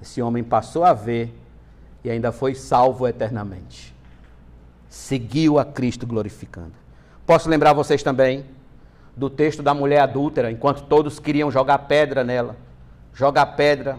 Esse 0.00 0.22
homem 0.22 0.44
passou 0.44 0.84
a 0.84 0.92
ver 0.92 1.34
e 2.04 2.10
ainda 2.10 2.30
foi 2.30 2.54
salvo 2.54 3.08
eternamente. 3.08 3.94
Seguiu 4.88 5.58
a 5.58 5.64
Cristo 5.64 6.06
glorificando. 6.06 6.72
Posso 7.26 7.48
lembrar 7.48 7.72
vocês 7.72 8.02
também 8.02 8.44
do 9.16 9.28
texto 9.28 9.62
da 9.62 9.74
mulher 9.74 10.00
adúltera, 10.00 10.52
enquanto 10.52 10.82
todos 10.82 11.18
queriam 11.18 11.50
jogar 11.50 11.78
pedra 11.80 12.22
nela. 12.22 12.56
Jogar 13.12 13.46
pedra 13.56 13.98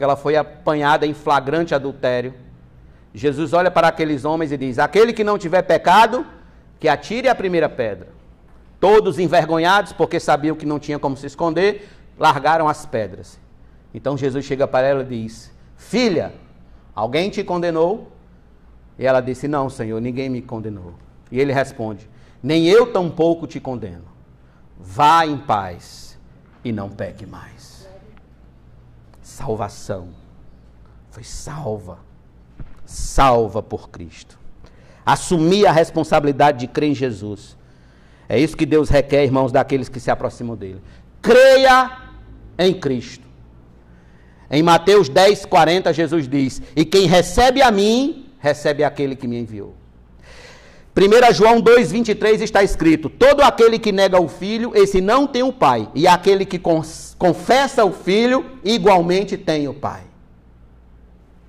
porque 0.00 0.04
ela 0.04 0.16
foi 0.16 0.34
apanhada 0.34 1.06
em 1.06 1.12
flagrante 1.12 1.74
adultério. 1.74 2.32
Jesus 3.12 3.52
olha 3.52 3.70
para 3.70 3.88
aqueles 3.88 4.24
homens 4.24 4.50
e 4.50 4.56
diz: 4.56 4.78
Aquele 4.78 5.12
que 5.12 5.22
não 5.22 5.36
tiver 5.36 5.60
pecado, 5.60 6.24
que 6.78 6.88
atire 6.88 7.28
a 7.28 7.34
primeira 7.34 7.68
pedra. 7.68 8.08
Todos 8.80 9.18
envergonhados, 9.18 9.92
porque 9.92 10.18
sabiam 10.18 10.56
que 10.56 10.64
não 10.64 10.78
tinha 10.78 10.98
como 10.98 11.18
se 11.18 11.26
esconder, 11.26 11.86
largaram 12.18 12.66
as 12.66 12.86
pedras. 12.86 13.38
Então 13.92 14.16
Jesus 14.16 14.42
chega 14.42 14.66
para 14.66 14.86
ela 14.86 15.02
e 15.02 15.22
diz: 15.22 15.52
Filha, 15.76 16.32
alguém 16.94 17.28
te 17.28 17.44
condenou? 17.44 18.10
E 18.98 19.04
ela 19.04 19.20
disse: 19.20 19.46
Não, 19.46 19.68
Senhor, 19.68 20.00
ninguém 20.00 20.30
me 20.30 20.40
condenou. 20.40 20.94
E 21.30 21.38
ele 21.38 21.52
responde: 21.52 22.08
Nem 22.42 22.66
eu 22.66 22.90
tampouco 22.90 23.46
te 23.46 23.60
condeno. 23.60 24.06
Vá 24.78 25.26
em 25.26 25.36
paz 25.36 26.18
e 26.64 26.72
não 26.72 26.88
peque 26.88 27.26
mais 27.26 27.79
salvação. 29.40 30.08
Foi 31.10 31.24
salva. 31.24 31.98
Salva 32.84 33.62
por 33.62 33.88
Cristo. 33.88 34.38
Assumir 35.04 35.66
a 35.66 35.72
responsabilidade 35.72 36.58
de 36.58 36.66
crer 36.66 36.90
em 36.90 36.94
Jesus. 36.94 37.56
É 38.28 38.38
isso 38.38 38.56
que 38.56 38.66
Deus 38.66 38.88
requer, 38.90 39.24
irmãos, 39.24 39.50
daqueles 39.50 39.88
que 39.88 39.98
se 39.98 40.10
aproximam 40.10 40.56
dele. 40.56 40.82
Creia 41.22 41.98
em 42.58 42.74
Cristo. 42.74 43.26
Em 44.50 44.62
Mateus 44.62 45.08
10, 45.08 45.46
40, 45.46 45.92
Jesus 45.92 46.28
diz: 46.28 46.60
E 46.76 46.84
quem 46.84 47.06
recebe 47.06 47.62
a 47.62 47.70
mim, 47.70 48.26
recebe 48.38 48.84
aquele 48.84 49.16
que 49.16 49.26
me 49.26 49.38
enviou. 49.38 49.74
1 50.96 51.32
João 51.32 51.62
2,23 51.62 52.40
está 52.42 52.62
escrito: 52.62 53.08
Todo 53.08 53.42
aquele 53.42 53.78
que 53.78 53.92
nega 53.92 54.20
o 54.20 54.28
filho, 54.28 54.72
esse 54.74 55.00
não 55.00 55.26
tem 55.26 55.42
o 55.42 55.52
pai. 55.52 55.88
E 55.94 56.06
aquele 56.06 56.44
que 56.44 56.58
confessa 57.20 57.84
o 57.84 57.92
filho, 57.92 58.46
igualmente 58.64 59.36
tem 59.36 59.68
o 59.68 59.74
pai. 59.74 60.00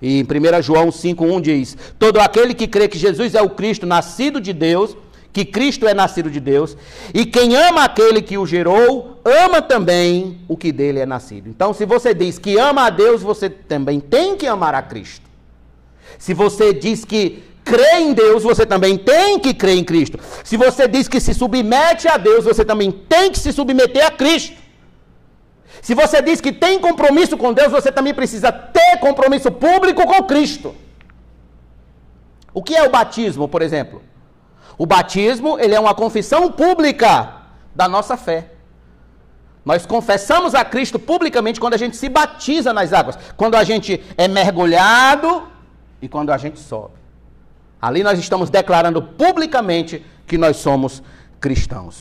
E 0.02 0.20
em 0.20 0.24
1 0.24 0.62
João 0.62 0.90
5,1 0.90 1.42
diz: 1.42 1.78
Todo 1.98 2.20
aquele 2.20 2.54
que 2.54 2.68
crê 2.68 2.90
que 2.90 3.00
Jesus 3.00 3.34
é 3.36 3.42
o 3.42 3.50
Cristo, 3.50 3.86
nascido 3.86 4.42
de 4.42 4.52
Deus, 4.52 4.98
que 5.32 5.46
Cristo 5.46 5.88
é 5.88 5.94
nascido 5.94 6.30
de 6.30 6.42
Deus, 6.42 6.76
e 7.14 7.26
quem 7.26 7.56
ama 7.56 7.86
aquele 7.86 8.22
que 8.22 8.38
o 8.38 8.46
gerou, 8.46 9.22
ama 9.24 9.62
também 9.62 10.40
o 10.50 10.58
que 10.58 10.74
dele 10.74 11.00
é 11.00 11.06
nascido. 11.06 11.48
Então, 11.48 11.74
se 11.74 11.86
você 11.86 12.14
diz 12.14 12.38
que 12.38 12.58
ama 12.58 12.88
a 12.88 12.90
Deus, 12.90 13.22
você 13.22 13.50
também 13.50 14.02
tem 14.02 14.36
que 14.36 14.48
amar 14.48 14.76
a 14.76 14.82
Cristo. 14.82 15.26
Se 16.20 16.34
você 16.34 16.74
diz 16.74 17.06
que 17.06 17.44
crê 17.64 18.00
em 18.00 18.12
Deus, 18.12 18.44
você 18.44 18.66
também 18.66 18.98
tem 18.98 19.40
que 19.40 19.54
crer 19.54 19.78
em 19.78 19.86
Cristo. 19.86 20.20
Se 20.44 20.58
você 20.58 20.86
diz 20.86 21.08
que 21.08 21.22
se 21.22 21.34
submete 21.34 22.10
a 22.10 22.18
Deus, 22.18 22.44
você 22.44 22.66
também 22.66 22.92
tem 22.92 23.32
que 23.32 23.40
se 23.40 23.54
submeter 23.54 24.06
a 24.06 24.12
Cristo. 24.12 24.60
Se 25.82 25.96
você 25.96 26.22
diz 26.22 26.40
que 26.40 26.52
tem 26.52 26.80
compromisso 26.80 27.36
com 27.36 27.52
Deus, 27.52 27.72
você 27.72 27.92
também 27.92 28.14
precisa 28.14 28.52
ter 28.52 28.98
compromisso 29.00 29.52
público 29.52 30.06
com 30.06 30.24
Cristo. 30.24 30.76
O 32.54 32.62
que 32.62 32.76
é 32.76 32.84
o 32.84 32.90
batismo, 32.90 33.48
por 33.48 33.62
exemplo? 33.62 34.02
O 34.78 34.86
batismo, 34.86 35.60
ele 35.60 35.74
é 35.74 35.80
uma 35.80 35.96
confissão 35.96 36.52
pública 36.52 37.34
da 37.76 37.88
nossa 37.88 38.16
fé. 38.16 38.52
Nós 39.66 39.86
confessamos 39.86 40.54
a 40.56 40.64
Cristo 40.66 41.00
publicamente 41.00 41.60
quando 41.60 41.76
a 41.76 41.78
gente 41.78 41.96
se 41.96 42.10
batiza 42.10 42.74
nas 42.74 42.94
águas, 42.94 43.18
quando 43.38 43.56
a 43.56 43.64
gente 43.64 44.04
é 44.18 44.28
mergulhado 44.28 45.48
e 46.02 46.08
quando 46.08 46.32
a 46.32 46.38
gente 46.38 46.60
sobe. 46.60 46.96
Ali 47.82 48.04
nós 48.04 48.20
estamos 48.20 48.50
declarando 48.50 49.02
publicamente 49.02 50.06
que 50.28 50.38
nós 50.38 50.58
somos 50.58 51.02
cristãos. 51.40 51.90